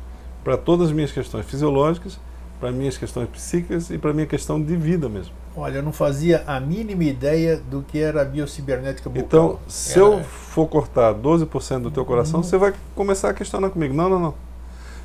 para 0.45 0.57
todas 0.57 0.89
as 0.89 0.93
minhas 0.93 1.13
questões 1.13 1.47
fisiológicas, 1.47 2.19
para 2.59 2.71
minhas 2.71 2.99
questões 2.99 3.29
psíquicas 3.29 3.91
e 3.91 3.99
para 3.99 4.13
minha 4.13 4.27
questão 4.27 4.61
de 4.61 4.77
vida 4.77 5.09
mesmo. 5.09 5.33
Olha, 5.57 5.79
eu 5.79 5.83
não 5.83 5.93
fazia 5.93 6.45
a 6.47 6.61
mínima 6.61 7.05
ideia 7.05 7.57
do 7.57 7.83
que 7.83 7.99
era 7.99 8.23
a 8.23 8.25
biocibernética 8.25 9.09
bucal. 9.09 9.25
Então, 9.27 9.59
se 9.67 9.99
era... 9.99 10.01
eu 10.01 10.23
for 10.23 10.67
cortar 10.69 11.15
12% 11.15 11.81
do 11.81 11.91
teu 11.91 12.05
coração, 12.05 12.43
você 12.43 12.57
vai 12.57 12.73
começar 12.95 13.31
a 13.31 13.35
questionar 13.35 13.71
comigo. 13.71 13.95
Não, 13.95 14.09
não, 14.09 14.21
não. 14.21 14.35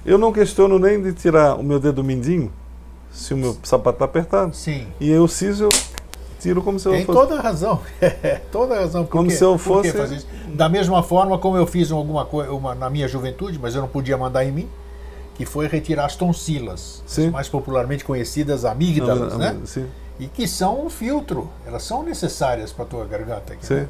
Eu 0.05 0.17
não 0.17 0.31
questiono 0.31 0.77
nem 0.77 1.01
de 1.01 1.13
tirar 1.13 1.55
o 1.55 1.63
meu 1.63 1.79
dedo 1.79 2.03
mindinho, 2.03 2.51
se 3.11 3.33
o 3.33 3.37
meu 3.37 3.57
sapato 3.63 3.95
está 3.95 4.05
apertado. 4.05 4.55
Sim. 4.55 4.85
E 4.99 5.09
eu 5.09 5.27
siso, 5.27 5.67
tiro 6.45 6.61
como 6.61 6.79
se 6.79 6.87
eu 6.87 6.93
Tem 6.93 7.05
fosse. 7.05 7.19
toda 7.19 7.35
a 7.35 7.41
razão. 7.41 7.81
toda 8.51 8.75
a 8.75 8.79
razão. 8.79 9.03
Por 9.03 9.11
como 9.11 9.29
quê? 9.29 9.35
se 9.35 9.43
eu 9.43 9.57
fosse. 9.57 10.25
Da 10.53 10.69
mesma 10.69 11.03
forma 11.03 11.37
como 11.37 11.57
eu 11.57 11.65
fiz 11.65 11.91
alguma 11.91 12.25
coisa 12.25 12.51
na 12.75 12.89
minha 12.89 13.07
juventude, 13.07 13.59
mas 13.59 13.75
eu 13.75 13.81
não 13.81 13.87
podia 13.87 14.17
mandar 14.17 14.45
em 14.45 14.51
mim, 14.51 14.69
que 15.35 15.45
foi 15.45 15.67
retirar 15.67 16.05
as 16.05 16.15
tonsilas, 16.15 17.03
as 17.05 17.31
mais 17.31 17.49
popularmente 17.49 18.05
conhecidas 18.05 18.63
amígdalas, 18.63 19.33
não, 19.33 19.39
né? 19.39 19.57
Sim. 19.65 19.87
E 20.17 20.27
que 20.27 20.47
são 20.47 20.85
um 20.85 20.89
filtro, 20.89 21.49
elas 21.65 21.83
são 21.83 22.03
necessárias 22.03 22.71
para 22.71 22.85
a 22.85 22.87
tua 22.87 23.05
garganta. 23.05 23.53
Aqui. 23.53 23.73
Né? 23.73 23.87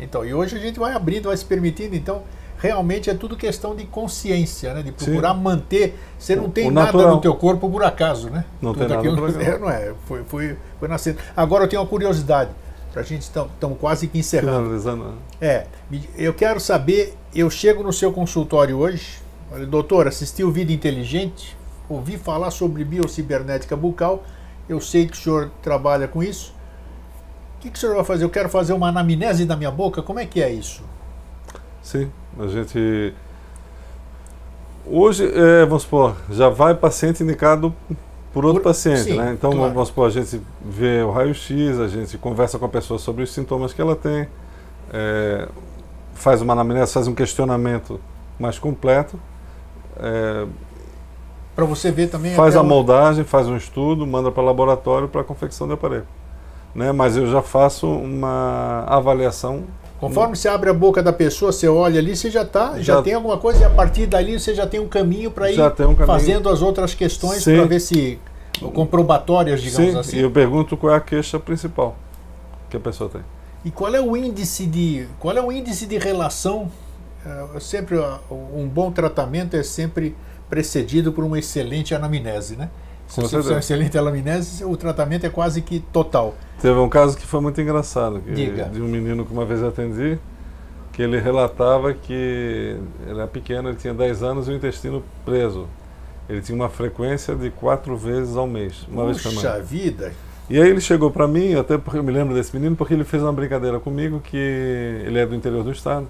Então, 0.00 0.24
e 0.24 0.34
hoje 0.34 0.56
a 0.56 0.58
gente 0.58 0.80
vai 0.80 0.94
abrindo, 0.94 1.28
vai 1.28 1.36
se 1.36 1.44
permitindo, 1.44 1.94
então 1.94 2.22
realmente 2.60 3.08
é 3.08 3.14
tudo 3.14 3.36
questão 3.36 3.74
de 3.74 3.84
consciência, 3.86 4.74
né? 4.74 4.82
De 4.82 4.92
procurar 4.92 5.34
Sim. 5.34 5.40
manter. 5.40 5.98
Você 6.18 6.36
não 6.36 6.50
tem 6.50 6.70
nada 6.70 6.92
natural. 6.92 7.14
no 7.16 7.20
teu 7.20 7.34
corpo 7.34 7.70
por 7.70 7.82
acaso, 7.82 8.28
né? 8.28 8.44
Não 8.60 8.74
tudo 8.74 8.86
tem 8.86 8.96
nada 8.96 9.16
por 9.16 9.30
acaso. 9.30 9.58
Não 9.60 9.70
é, 9.70 9.94
foi, 10.06 10.22
foi, 10.24 10.56
foi 10.78 10.88
nascendo. 10.88 11.18
Agora 11.36 11.64
eu 11.64 11.68
tenho 11.68 11.80
uma 11.80 11.88
curiosidade. 11.88 12.50
Pra 12.92 13.02
gente 13.02 13.22
estamos 13.22 13.78
quase 13.78 14.08
que 14.08 14.18
encerrando. 14.18 14.64
Finalizando. 14.64 15.04
Né? 15.04 15.14
É, 15.40 15.66
eu 16.16 16.34
quero 16.34 16.58
saber, 16.60 17.16
eu 17.34 17.48
chego 17.48 17.82
no 17.82 17.92
seu 17.92 18.12
consultório 18.12 18.76
hoje, 18.76 19.22
olha, 19.52 19.64
doutor, 19.64 20.08
assisti 20.08 20.42
o 20.42 20.50
Vida 20.50 20.72
Inteligente, 20.72 21.56
ouvi 21.88 22.18
falar 22.18 22.50
sobre 22.50 22.84
biocibernética 22.84 23.76
bucal, 23.76 24.24
eu 24.68 24.80
sei 24.80 25.06
que 25.06 25.12
o 25.12 25.16
senhor 25.16 25.52
trabalha 25.62 26.08
com 26.08 26.20
isso. 26.20 26.52
O 27.56 27.60
que, 27.60 27.70
que 27.70 27.78
o 27.78 27.80
senhor 27.80 27.94
vai 27.94 28.04
fazer? 28.04 28.24
Eu 28.24 28.30
quero 28.30 28.48
fazer 28.48 28.72
uma 28.72 28.88
anamnese 28.88 29.44
da 29.44 29.56
minha 29.56 29.70
boca, 29.70 30.02
como 30.02 30.18
é 30.18 30.26
que 30.26 30.42
é 30.42 30.50
isso? 30.50 30.82
Sim, 31.80 32.10
a 32.38 32.46
gente. 32.46 33.14
Hoje, 34.86 35.30
é, 35.34 35.64
vamos 35.66 35.82
supor, 35.82 36.16
já 36.30 36.48
vai 36.48 36.74
paciente 36.74 37.22
indicado 37.22 37.74
por 38.32 38.44
outro 38.44 38.62
por, 38.62 38.70
paciente, 38.70 39.02
sim, 39.02 39.16
né? 39.16 39.32
Então, 39.32 39.52
claro. 39.52 39.72
vamos 39.72 39.88
supor, 39.88 40.06
a 40.06 40.10
gente 40.10 40.40
vê 40.64 41.02
o 41.02 41.10
raio-x, 41.10 41.78
a 41.78 41.88
gente 41.88 42.16
conversa 42.18 42.58
com 42.58 42.64
a 42.64 42.68
pessoa 42.68 42.98
sobre 42.98 43.22
os 43.22 43.32
sintomas 43.32 43.72
que 43.72 43.80
ela 43.80 43.94
tem, 43.94 44.28
é, 44.92 45.48
faz 46.14 46.40
uma 46.40 46.52
anamnese, 46.52 46.92
faz 46.92 47.06
um 47.06 47.14
questionamento 47.14 48.00
mais 48.38 48.58
completo. 48.58 49.18
É, 49.96 50.46
para 51.54 51.64
você 51.64 51.90
ver 51.90 52.08
também. 52.08 52.34
Faz 52.34 52.56
a 52.56 52.62
moldagem, 52.62 53.24
faz 53.24 53.46
um 53.46 53.56
estudo, 53.56 54.06
manda 54.06 54.30
para 54.30 54.42
o 54.42 54.46
laboratório 54.46 55.08
para 55.08 55.20
a 55.20 55.24
confecção 55.24 55.66
do 55.66 55.74
aparelho. 55.74 56.06
Né? 56.74 56.92
Mas 56.92 57.16
eu 57.16 57.26
já 57.30 57.42
faço 57.42 57.86
uma 57.86 58.84
avaliação 58.86 59.64
Conforme 60.00 60.34
você 60.34 60.48
abre 60.48 60.70
a 60.70 60.72
boca 60.72 61.02
da 61.02 61.12
pessoa, 61.12 61.52
você 61.52 61.68
olha 61.68 62.00
ali, 62.00 62.16
você 62.16 62.30
já 62.30 62.42
tá, 62.42 62.78
já, 62.78 62.94
já 62.94 63.02
tem 63.02 63.12
alguma 63.12 63.36
coisa 63.36 63.60
e 63.60 63.64
a 63.64 63.70
partir 63.70 64.06
dali 64.06 64.40
você 64.40 64.54
já 64.54 64.66
tem 64.66 64.80
um 64.80 64.88
caminho 64.88 65.30
para 65.30 65.52
ir 65.52 65.60
um 65.60 66.06
fazendo 66.06 66.48
as 66.48 66.62
outras 66.62 66.94
questões 66.94 67.44
para 67.44 67.66
ver 67.66 67.80
se 67.80 68.18
comprobatórias, 68.72 69.60
digamos 69.60 69.92
Sim, 69.92 69.98
assim. 69.98 70.16
E 70.16 70.20
eu 70.20 70.30
pergunto 70.30 70.74
qual 70.74 70.94
é 70.94 70.96
a 70.96 71.00
queixa 71.00 71.38
principal 71.38 71.96
que 72.70 72.78
a 72.78 72.80
pessoa 72.80 73.10
tem. 73.10 73.20
E 73.62 73.70
qual 73.70 73.94
é 73.94 74.00
o 74.00 74.16
índice 74.16 74.64
de 74.64 75.06
qual 75.18 75.36
é 75.36 75.42
o 75.42 75.52
índice 75.52 75.86
de 75.86 75.98
relação? 75.98 76.70
É, 77.24 77.60
sempre 77.60 77.98
um 78.30 78.66
bom 78.66 78.90
tratamento 78.90 79.54
é 79.54 79.62
sempre 79.62 80.16
precedido 80.48 81.12
por 81.12 81.22
uma 81.22 81.38
excelente 81.38 81.94
anamnese, 81.94 82.56
né? 82.56 82.70
Se 83.10 83.20
você 83.20 83.36
fizer 83.38 83.54
uma 83.54 83.58
excelente 83.58 83.98
anamnese, 83.98 84.64
o 84.64 84.76
tratamento 84.76 85.26
é 85.26 85.28
quase 85.28 85.60
que 85.60 85.80
total. 85.80 86.34
Teve 86.62 86.78
um 86.78 86.88
caso 86.88 87.16
que 87.16 87.26
foi 87.26 87.40
muito 87.40 87.60
engraçado, 87.60 88.20
que, 88.20 88.32
Diga. 88.32 88.66
de 88.66 88.80
um 88.80 88.86
menino 88.86 89.26
que 89.26 89.32
uma 89.32 89.44
vez 89.44 89.62
atendi, 89.62 90.16
que 90.92 91.02
ele 91.02 91.18
relatava 91.18 91.92
que 91.92 92.12
ele 92.12 93.18
era 93.18 93.26
pequeno, 93.26 93.68
ele 93.68 93.76
tinha 93.76 93.92
10 93.92 94.22
anos 94.22 94.48
e 94.48 94.52
o 94.52 94.54
intestino 94.54 95.02
preso. 95.24 95.66
Ele 96.28 96.40
tinha 96.40 96.54
uma 96.54 96.68
frequência 96.68 97.34
de 97.34 97.50
quatro 97.50 97.96
vezes 97.96 98.36
ao 98.36 98.46
mês, 98.46 98.86
uma 98.88 99.04
Puxa 99.06 99.06
vez 99.06 99.22
por 99.22 99.42
semana. 99.42 99.62
vida! 99.62 100.12
E 100.48 100.60
aí 100.60 100.68
ele 100.68 100.80
chegou 100.80 101.10
para 101.10 101.26
mim, 101.26 101.54
até 101.54 101.78
porque 101.78 101.98
eu 101.98 102.02
me 102.04 102.12
lembro 102.12 102.34
desse 102.34 102.54
menino, 102.54 102.76
porque 102.76 102.94
ele 102.94 103.04
fez 103.04 103.22
uma 103.22 103.32
brincadeira 103.32 103.80
comigo, 103.80 104.20
que 104.20 104.36
ele 104.36 105.18
é 105.18 105.26
do 105.26 105.34
interior 105.34 105.64
do 105.64 105.72
estado, 105.72 106.06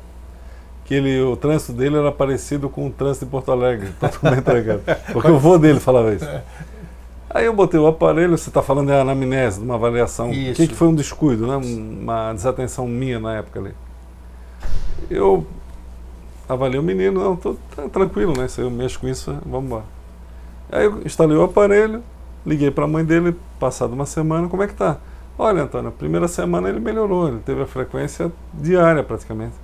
que 0.84 0.94
ele, 0.94 1.22
o 1.22 1.36
trânsito 1.36 1.72
dele 1.72 1.96
era 1.96 2.10
parecido 2.10 2.68
com 2.68 2.86
o 2.86 2.90
trânsito 2.90 3.24
de 3.24 3.30
Porto 3.30 3.52
Alegre, 3.52 3.90
totalmente 4.00 4.40
entregado. 4.40 4.82
Porque 5.12 5.30
o 5.30 5.38
vô 5.38 5.56
dele 5.56 5.78
falava 5.80 6.12
isso. 6.12 6.28
Aí 7.32 7.46
eu 7.46 7.54
botei 7.54 7.78
o 7.78 7.86
aparelho, 7.86 8.36
você 8.36 8.50
está 8.50 8.60
falando 8.60 8.88
de 8.88 8.92
anamnese, 8.92 9.60
de 9.60 9.64
uma 9.64 9.76
avaliação. 9.76 10.32
Isso. 10.32 10.50
O 10.50 10.54
que, 10.56 10.68
que, 10.68 10.74
foi 10.74 10.88
um 10.88 10.94
descuido, 10.94 11.46
né? 11.46 11.56
uma 11.56 12.32
desatenção 12.32 12.88
minha 12.88 13.20
na 13.20 13.36
época 13.36 13.60
ali. 13.60 13.74
Eu 15.08 15.46
avaliei 16.48 16.80
o 16.80 16.82
menino, 16.82 17.22
não, 17.22 17.34
estou 17.34 17.56
tranquilo, 17.92 18.36
né? 18.36 18.48
Se 18.48 18.60
eu 18.60 18.68
mexo 18.68 18.98
com 18.98 19.06
isso, 19.06 19.32
vamos 19.46 19.66
embora. 19.66 19.84
Aí 20.72 20.84
eu 20.84 21.02
instalei 21.04 21.36
o 21.36 21.44
aparelho, 21.44 22.02
liguei 22.44 22.70
para 22.70 22.84
a 22.84 22.88
mãe 22.88 23.04
dele, 23.04 23.36
passado 23.60 23.92
uma 23.92 24.06
semana, 24.06 24.48
como 24.48 24.64
é 24.64 24.66
que 24.66 24.74
tá? 24.74 24.98
Olha, 25.38 25.62
Antônio, 25.62 25.88
a 25.88 25.92
primeira 25.92 26.26
semana 26.26 26.68
ele 26.68 26.80
melhorou, 26.80 27.28
ele 27.28 27.38
teve 27.38 27.62
a 27.62 27.66
frequência 27.66 28.32
diária 28.52 29.04
praticamente. 29.04 29.54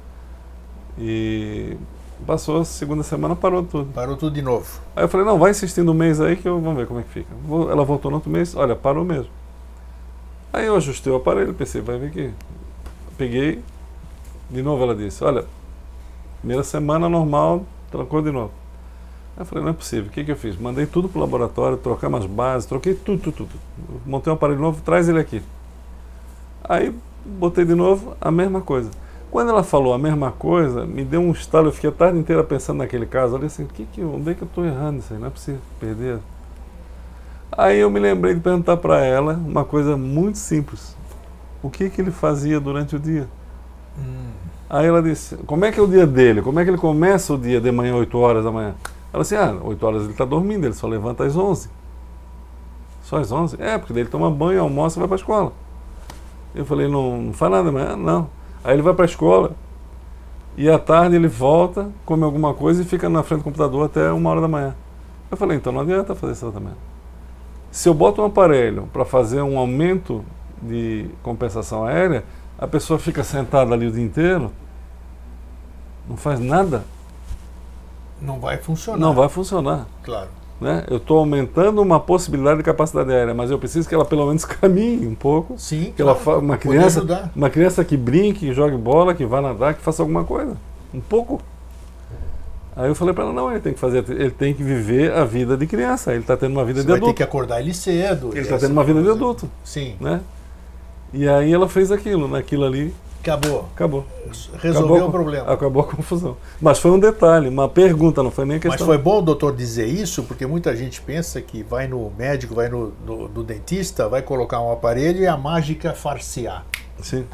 E 0.99 1.77
Passou 2.25 2.61
a 2.61 2.65
segunda 2.65 3.03
semana, 3.03 3.37
parou 3.37 3.63
tudo. 3.63 3.93
Parou 3.93 4.17
tudo 4.17 4.35
de 4.35 4.43
novo. 4.43 4.81
Aí 4.95 5.05
eu 5.05 5.09
falei, 5.09 5.27
não, 5.27 5.39
vai 5.39 5.51
insistindo 5.51 5.91
um 5.91 5.95
mês 5.95 6.21
aí 6.21 6.37
que 6.37 6.49
eu, 6.49 6.61
vamos 6.61 6.77
ver 6.77 6.87
como 6.87 7.01
é 7.01 7.03
que 7.03 7.11
fica. 7.11 7.29
Ela 7.71 7.85
voltou 7.85 8.11
no 8.11 8.17
outro 8.17 8.31
mês, 8.31 8.55
olha, 8.57 8.75
parou 8.75 9.05
mesmo. 9.05 9.31
Aí 10.53 10.67
eu 10.67 10.77
ajustei 10.77 11.13
o 11.13 11.17
aparelho, 11.17 11.53
pensei, 11.53 11.83
vai 11.83 11.99
ver 11.99 12.07
aqui. 12.07 12.35
Peguei, 13.19 13.63
de 14.51 14.63
novo 14.63 14.83
ela 14.83 14.95
disse, 14.95 15.23
olha, 15.23 15.45
primeira 16.39 16.65
semana 16.65 17.09
normal, 17.09 17.65
trancou 17.91 18.23
de 18.23 18.31
novo. 18.31 18.53
Aí 19.37 19.43
eu 19.43 19.47
falei, 19.47 19.65
não 19.65 19.71
é 19.71 19.75
possível, 19.75 20.07
o 20.07 20.11
que, 20.11 20.25
que 20.25 20.33
eu 20.33 20.37
fiz? 20.37 20.57
Mandei 20.57 20.87
tudo 20.87 21.11
para 21.11 21.19
o 21.19 21.21
laboratório, 21.21 21.77
trocar 21.77 22.09
umas 22.09 22.25
bases, 22.25 22.67
troquei 22.67 22.95
tudo, 22.95 23.21
tudo, 23.21 23.37
tudo. 23.37 23.51
Montei 24.07 24.33
um 24.33 24.37
aparelho 24.37 24.61
novo, 24.61 24.81
traz 24.83 25.09
ele 25.09 25.21
aqui. 25.21 25.43
Aí 26.65 26.95
botei 27.25 27.65
de 27.65 27.75
novo 27.75 28.17
a 28.21 28.31
mesma 28.31 28.61
coisa. 28.61 28.91
Quando 29.31 29.51
ela 29.51 29.63
falou 29.63 29.93
a 29.93 29.99
mesma 29.99 30.33
coisa, 30.33 30.87
me 30.87 31.05
deu 31.05 31.21
um 31.21 31.31
estalo, 31.33 31.69
eu 31.69 31.73
fiquei 31.73 31.91
a 31.91 31.93
tarde 31.93 32.19
inteira 32.19 32.43
pensando 32.45 32.79
naquele 32.79 33.07
caso. 33.07 33.33
Falei 33.33 33.47
assim, 33.47 33.67
que 33.67 33.85
que, 33.87 34.03
onde 34.03 34.31
é 34.31 34.35
que 34.35 34.43
eu 34.43 34.47
estou 34.47 34.65
errando 34.65 35.01
isso 35.01 35.13
aí? 35.13 35.19
Não 35.19 35.27
é 35.27 35.31
possível 35.31 35.61
perder. 35.79 36.19
Aí 37.53 37.79
eu 37.79 37.91
me 37.91 38.01
lembrei 38.01 38.35
de 38.35 38.41
perguntar 38.41 38.77
para 38.77 39.05
ela 39.05 39.35
uma 39.35 39.65
coisa 39.65 39.97
muito 39.97 40.39
simples. 40.39 40.97
O 41.63 41.71
que 41.71 41.91
que 41.91 42.01
ele 42.01 42.11
fazia 42.11 42.61
durante 42.61 42.97
o 42.97 42.99
dia? 42.99 43.29
Hum. 43.99 44.31
Aí 44.69 44.87
ela 44.87 45.03
disse, 45.03 45.37
como 45.39 45.65
é 45.65 45.73
que 45.73 45.79
é 45.79 45.83
o 45.83 45.87
dia 45.87 46.07
dele? 46.07 46.43
Como 46.43 46.59
é 46.59 46.65
que 46.65 46.71
ele 46.71 46.79
começa 46.79 47.33
o 47.33 47.39
dia 47.39 47.61
de 47.61 47.71
manhã, 47.71 47.95
8 47.95 48.19
horas 48.19 48.45
da 48.45 48.51
manhã? 48.51 48.75
Ela 49.13 49.23
disse, 49.23 49.37
ah, 49.37 49.57
8 49.63 49.87
horas 49.87 50.03
ele 50.03 50.13
está 50.13 50.25
dormindo, 50.25 50.65
ele 50.65 50.75
só 50.75 50.87
levanta 50.87 51.25
às 51.25 51.37
11. 51.37 51.71
Só 53.03 53.19
às 53.19 53.31
11? 53.31 53.57
É, 53.61 53.79
porque 53.79 53.93
daí 53.93 54.03
ele 54.03 54.11
toma 54.11 54.31
banho, 54.31 54.61
almoça 54.61 54.99
e 54.99 55.01
vai 55.01 55.09
para 55.09 55.15
a 55.15 55.21
escola. 55.21 55.53
Eu 56.55 56.65
falei, 56.65 56.89
não, 56.89 57.23
não 57.23 57.33
faz 57.33 57.53
nada 57.53 57.69
amanhã? 57.69 57.97
Não. 57.97 58.29
Aí 58.67 58.75
ele 58.75 58.83
vai 58.83 58.93
para 58.93 59.05
a 59.05 59.07
escola 59.07 59.53
E 60.57 60.69
à 60.69 60.77
tarde 60.77 61.15
ele 61.15 61.29
volta, 61.29 61.89
come 62.05 62.25
alguma 62.25 62.53
coisa 62.53 62.83
e 62.83 62.85
fica 62.85 63.09
na 63.09 63.23
frente 63.23 63.41
do 63.41 63.45
computador 63.45 63.87
até 63.87 64.11
uma 64.11 64.29
hora 64.29 64.41
da 64.41 64.49
manhã. 64.49 64.75
Eu 65.31 65.37
falei, 65.37 65.57
então 65.57 65.73
não 65.73 65.83
adianta 65.83 66.17
fazer 66.17 66.33
esse 66.33 66.41
tratamento. 66.41 66.79
Se 67.71 67.89
eu 67.89 67.95
boto 67.95 68.23
um 68.23 68.25
aparelho 68.25 68.89
para 68.93 69.05
fazer 69.05 69.41
um 69.43 69.57
aumento 69.57 70.25
de 70.61 71.09
compensação 71.23 71.85
aérea, 71.85 72.25
a 72.59 72.67
pessoa 72.67 72.99
fica 72.99 73.23
sentada 73.23 73.73
ali 73.73 73.87
o 73.87 73.93
dia 73.93 74.03
inteiro, 74.03 74.51
não 76.09 76.17
faz 76.17 76.41
nada. 76.41 76.85
Não 78.21 78.41
vai 78.41 78.57
funcionar. 78.57 78.99
Não 78.99 79.15
vai 79.15 79.29
funcionar. 79.29 79.87
Claro. 80.03 80.31
Né? 80.61 80.85
Eu 80.89 80.97
estou 80.97 81.19
aumentando 81.19 81.83
uma 81.83 82.01
possibilidade 82.01 82.59
de 82.59 82.63
capacidade 82.63 83.13
aérea, 83.13 83.35
mas 83.35 83.51
eu 83.51 83.59
preciso 83.59 83.87
que 83.89 83.95
ela 83.95 84.05
pelo 84.05 84.27
menos 84.27 84.45
caminhe 84.47 85.07
um 85.07 85.15
pouco. 85.15 85.55
Sim, 85.59 85.93
que 85.95 86.03
claro, 86.03 86.19
ela 86.27 86.39
uma 86.39 86.57
criança, 86.57 87.31
uma 87.35 87.51
criança 87.51 87.85
que 87.85 87.97
brinque, 87.97 88.41
que 88.41 88.53
jogue 88.53 88.77
bola, 88.77 89.15
que 89.15 89.27
vá 89.27 89.43
nadar, 89.43 89.75
que 89.75 89.83
faça 89.83 90.03
alguma 90.03 90.25
coisa, 90.25 90.57
um 90.95 91.01
pouco. 91.01 91.41
Aí 92.75 92.89
eu 92.89 92.95
falei 92.95 93.15
para 93.15 93.25
ela 93.25 93.33
não, 93.33 93.51
ele 93.51 93.61
tem 93.61 93.73
que 93.73 93.79
fazer, 93.81 94.05
ele 94.11 94.31
tem 94.31 94.53
que 94.53 94.63
viver 94.63 95.11
a 95.13 95.25
vida 95.25 95.57
de 95.57 95.67
criança. 95.67 96.13
Ele 96.13 96.21
está 96.21 96.37
tendo 96.37 96.53
uma 96.53 96.65
vida 96.65 96.81
Você 96.81 96.85
de 96.85 96.91
vai 96.91 96.99
adulto. 96.99 97.15
ter 97.15 97.17
que 97.17 97.23
acordar 97.23 97.61
ele 97.61 97.73
cedo. 97.73 98.31
Ele 98.33 98.41
está 98.41 98.59
tendo 98.59 98.73
uma 98.73 98.85
vida 98.85 99.03
de 99.03 99.09
adulto. 99.09 99.49
Sim. 99.65 99.97
Né? 99.99 100.21
E 101.11 101.27
aí 101.27 101.51
ela 101.51 101.71
fez 101.71 101.91
aquilo, 101.91 102.29
naquilo 102.29 102.67
ali. 102.67 102.95
Acabou. 103.27 103.69
Acabou. 103.75 104.07
Resolveu 104.61 104.95
acabou, 104.95 105.09
o 105.09 105.11
problema. 105.11 105.53
Acabou 105.53 105.83
a 105.83 105.87
confusão. 105.87 106.37
Mas 106.61 106.79
foi 106.79 106.93
um 106.93 106.99
detalhe, 106.99 107.49
uma 107.49 107.69
pergunta, 107.69 108.23
não 108.23 108.31
foi 108.31 108.45
nem 108.45 108.61
questão. 108.61 108.87
Mas 108.87 108.97
foi 108.97 109.03
bom 109.03 109.19
o 109.19 109.23
doutor 109.23 109.55
dizer 109.55 109.87
isso, 109.87 110.23
porque 110.23 110.47
muita 110.47 110.77
gente 110.77 111.03
pensa 111.03 111.41
que 111.41 111.65
vai 111.65 111.89
no 111.89 112.13
médico, 112.17 112.55
vai 112.55 112.69
no, 112.69 112.93
no, 113.05 113.29
no 113.29 113.43
dentista, 113.43 114.09
vai 114.09 114.23
colocar 114.23 114.61
um 114.61 114.71
aparelho 114.71 115.21
e 115.21 115.27
a 115.27 115.37
mágica 115.37 115.93
farsear. 115.93 116.65
Sim. 117.01 117.27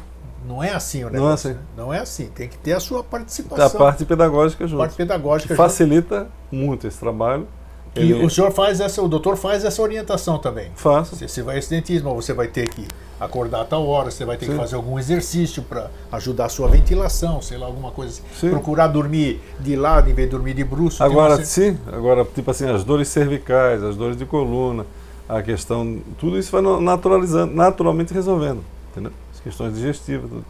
Não 0.47 0.63
é 0.63 0.71
assim 0.71 1.03
o 1.03 1.09
negócio. 1.09 1.21
Não 1.21 1.29
é 1.29 1.33
assim. 1.33 1.65
Não 1.77 1.93
é 1.93 1.99
assim. 1.99 2.25
Tem 2.33 2.49
que 2.49 2.57
ter 2.57 2.73
a 2.73 2.79
sua 2.79 3.03
participação. 3.03 3.65
A 3.65 3.69
parte 3.69 4.03
pedagógica 4.03 4.65
junto. 4.65 4.81
A 4.81 4.85
parte 4.85 4.97
pedagógica 4.97 5.55
facilita 5.55 6.27
muito 6.51 6.87
esse 6.87 6.97
trabalho. 6.97 7.47
Ele... 7.95 8.25
o 8.25 8.29
senhor 8.29 8.51
faz 8.51 8.79
essa, 8.79 9.01
o 9.01 9.07
doutor 9.07 9.37
faz 9.37 9.63
essa 9.63 9.81
orientação 9.81 10.39
também. 10.39 10.71
Faço. 10.75 11.15
Você, 11.15 11.27
você 11.27 11.41
vai 11.43 11.59
esse 11.59 11.69
dentismo, 11.69 12.13
você 12.13 12.33
vai 12.33 12.47
ter 12.47 12.67
que 12.67 12.87
acordar 13.19 13.61
a 13.61 13.65
tal 13.65 13.87
hora, 13.87 14.09
você 14.09 14.25
vai 14.25 14.37
ter 14.37 14.45
sim. 14.45 14.51
que 14.51 14.57
fazer 14.57 14.75
algum 14.75 14.97
exercício 14.97 15.63
para 15.63 15.89
ajudar 16.11 16.45
a 16.45 16.49
sua 16.49 16.67
ventilação, 16.67 17.41
sei 17.41 17.57
lá, 17.57 17.65
alguma 17.65 17.91
coisa 17.91 18.11
assim. 18.11 18.23
Sim. 18.39 18.49
Procurar 18.49 18.87
dormir 18.87 19.39
de 19.59 19.75
lado 19.75 20.09
em 20.09 20.13
vez 20.13 20.27
de 20.27 20.31
dormir 20.31 20.53
de 20.53 20.63
bruxo. 20.63 21.03
Agora, 21.03 21.35
uma... 21.35 21.45
sim, 21.45 21.77
agora, 21.91 22.25
tipo 22.25 22.49
assim, 22.49 22.67
as 22.69 22.83
dores 22.83 23.07
cervicais, 23.07 23.83
as 23.83 23.95
dores 23.95 24.17
de 24.17 24.25
coluna, 24.25 24.85
a 25.27 25.41
questão, 25.41 26.01
tudo 26.19 26.37
isso 26.37 26.51
vai 26.51 26.61
naturalizando, 26.81 27.53
naturalmente 27.53 28.13
resolvendo, 28.13 28.63
entendeu? 28.91 29.11
As 29.33 29.39
questões 29.39 29.73
digestivas, 29.75 30.29
tudo. 30.29 30.45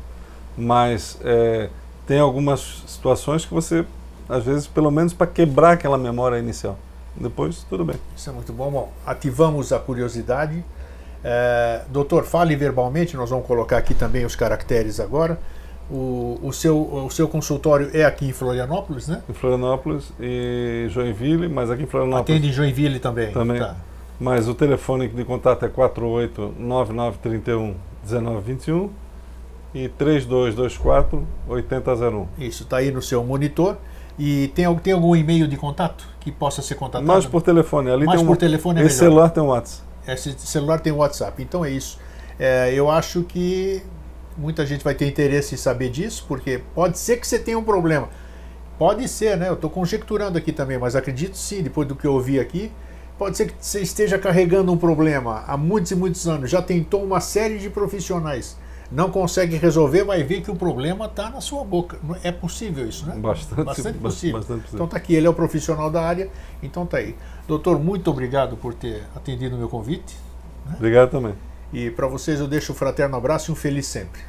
Mas 0.57 1.17
é, 1.23 1.69
tem 2.07 2.19
algumas 2.19 2.83
situações 2.87 3.45
que 3.45 3.53
você, 3.53 3.85
às 4.29 4.43
vezes, 4.43 4.67
pelo 4.67 4.91
menos 4.91 5.13
para 5.13 5.27
quebrar 5.27 5.73
aquela 5.73 5.97
memória 5.97 6.37
inicial. 6.37 6.77
Depois, 7.15 7.65
tudo 7.69 7.85
bem. 7.85 7.95
Isso 8.15 8.27
é 8.29 8.33
muito 8.33 8.53
bom. 8.53 8.71
Bom, 8.71 8.91
ativamos 9.05 9.71
a 9.71 9.79
curiosidade. 9.79 10.63
É, 11.23 11.83
doutor, 11.89 12.25
fale 12.25 12.55
verbalmente, 12.55 13.15
nós 13.15 13.29
vamos 13.29 13.45
colocar 13.45 13.77
aqui 13.77 13.93
também 13.93 14.25
os 14.25 14.35
caracteres 14.35 14.99
agora. 14.99 15.39
O, 15.89 16.39
o, 16.41 16.53
seu, 16.53 16.81
o 16.81 17.09
seu 17.11 17.27
consultório 17.27 17.91
é 17.93 18.05
aqui 18.05 18.25
em 18.25 18.33
Florianópolis, 18.33 19.07
né? 19.07 19.21
Em 19.29 19.33
Florianópolis 19.33 20.11
e 20.19 20.87
Joinville, 20.89 21.47
mas 21.47 21.69
aqui 21.69 21.83
em 21.83 21.87
Florianópolis. 21.87 22.29
Atende 22.29 22.49
em 22.49 22.53
Joinville 22.53 22.99
também. 22.99 23.31
Também. 23.31 23.59
Tá. 23.59 23.75
Mas 24.19 24.47
o 24.47 24.55
telefone 24.55 25.07
de 25.07 25.25
contato 25.25 25.65
é 25.65 25.69
489931 25.69 27.75
1921 28.03 28.89
e 29.73 29.89
3224 29.89 31.27
8001. 31.47 32.27
Isso, 32.37 32.63
está 32.63 32.77
aí 32.77 32.91
no 32.91 33.01
seu 33.01 33.23
monitor. 33.23 33.77
E 34.17 34.49
tem, 34.49 34.73
tem 34.77 34.93
algum 34.93 35.15
e-mail 35.15 35.47
de 35.47 35.57
contato 35.57 36.07
que 36.19 36.31
possa 36.31 36.61
ser 36.61 36.75
contatado? 36.75 37.05
Mais 37.05 37.25
por 37.25 37.41
telefone. 37.41 37.89
Ali 37.89 38.05
Mais 38.05 38.19
tem 38.19 38.27
por 38.27 38.33
um, 38.33 38.35
telefone 38.35 38.81
é 38.81 38.85
Esse 38.85 38.95
melhor. 38.95 39.09
celular 39.09 39.29
tem 39.29 39.43
um 39.43 39.47
WhatsApp. 39.47 39.83
Esse 40.07 40.35
celular 40.39 40.79
tem 40.79 40.93
WhatsApp. 40.93 41.41
Então 41.41 41.65
é 41.65 41.71
isso. 41.71 41.99
É, 42.39 42.73
eu 42.73 42.89
acho 42.89 43.23
que 43.23 43.81
muita 44.37 44.65
gente 44.65 44.83
vai 44.83 44.93
ter 44.93 45.07
interesse 45.07 45.55
em 45.55 45.57
saber 45.57 45.89
disso, 45.89 46.25
porque 46.27 46.61
pode 46.73 46.97
ser 46.97 47.17
que 47.17 47.27
você 47.27 47.39
tenha 47.39 47.57
um 47.57 47.63
problema. 47.63 48.09
Pode 48.77 49.07
ser, 49.07 49.37
né? 49.37 49.49
Eu 49.49 49.53
estou 49.53 49.69
conjecturando 49.69 50.37
aqui 50.37 50.51
também, 50.51 50.77
mas 50.77 50.95
acredito 50.95 51.37
sim, 51.37 51.61
depois 51.61 51.87
do 51.87 51.95
que 51.95 52.05
eu 52.05 52.13
ouvi 52.13 52.39
aqui. 52.39 52.71
Pode 53.17 53.37
ser 53.37 53.47
que 53.47 53.53
você 53.59 53.81
esteja 53.81 54.17
carregando 54.17 54.71
um 54.71 54.77
problema 54.77 55.43
há 55.47 55.55
muitos 55.55 55.91
e 55.91 55.95
muitos 55.95 56.27
anos, 56.27 56.49
já 56.49 56.61
tentou 56.61 57.03
uma 57.03 57.19
série 57.19 57.59
de 57.59 57.69
profissionais 57.69 58.57
não 58.91 59.09
consegue 59.09 59.55
resolver, 59.57 60.03
vai 60.03 60.23
ver 60.23 60.41
que 60.41 60.51
o 60.51 60.55
problema 60.55 61.05
está 61.05 61.29
na 61.29 61.41
sua 61.41 61.63
boca. 61.63 61.97
É 62.23 62.31
possível 62.31 62.87
isso, 62.87 63.05
né? 63.05 63.15
Bastante, 63.15 63.63
bastante 63.63 63.97
possível. 63.97 64.37
Bastante 64.39 64.61
possível. 64.61 64.75
Então 64.75 64.85
está 64.85 64.97
aqui, 64.97 65.15
ele 65.15 65.27
é 65.27 65.29
o 65.29 65.33
profissional 65.33 65.89
da 65.89 66.03
área, 66.03 66.29
então 66.61 66.83
está 66.83 66.97
aí. 66.97 67.15
Doutor, 67.47 67.79
muito 67.79 68.09
obrigado 68.09 68.55
por 68.57 68.73
ter 68.73 69.03
atendido 69.15 69.55
o 69.55 69.59
meu 69.59 69.69
convite. 69.69 70.15
Né? 70.65 70.75
Obrigado 70.77 71.11
também. 71.11 71.33
E 71.71 71.89
para 71.89 72.07
vocês 72.07 72.39
eu 72.39 72.47
deixo 72.47 72.71
um 72.71 72.75
fraterno 72.75 73.15
abraço 73.15 73.49
e 73.49 73.51
um 73.51 73.55
feliz 73.55 73.87
sempre. 73.87 74.21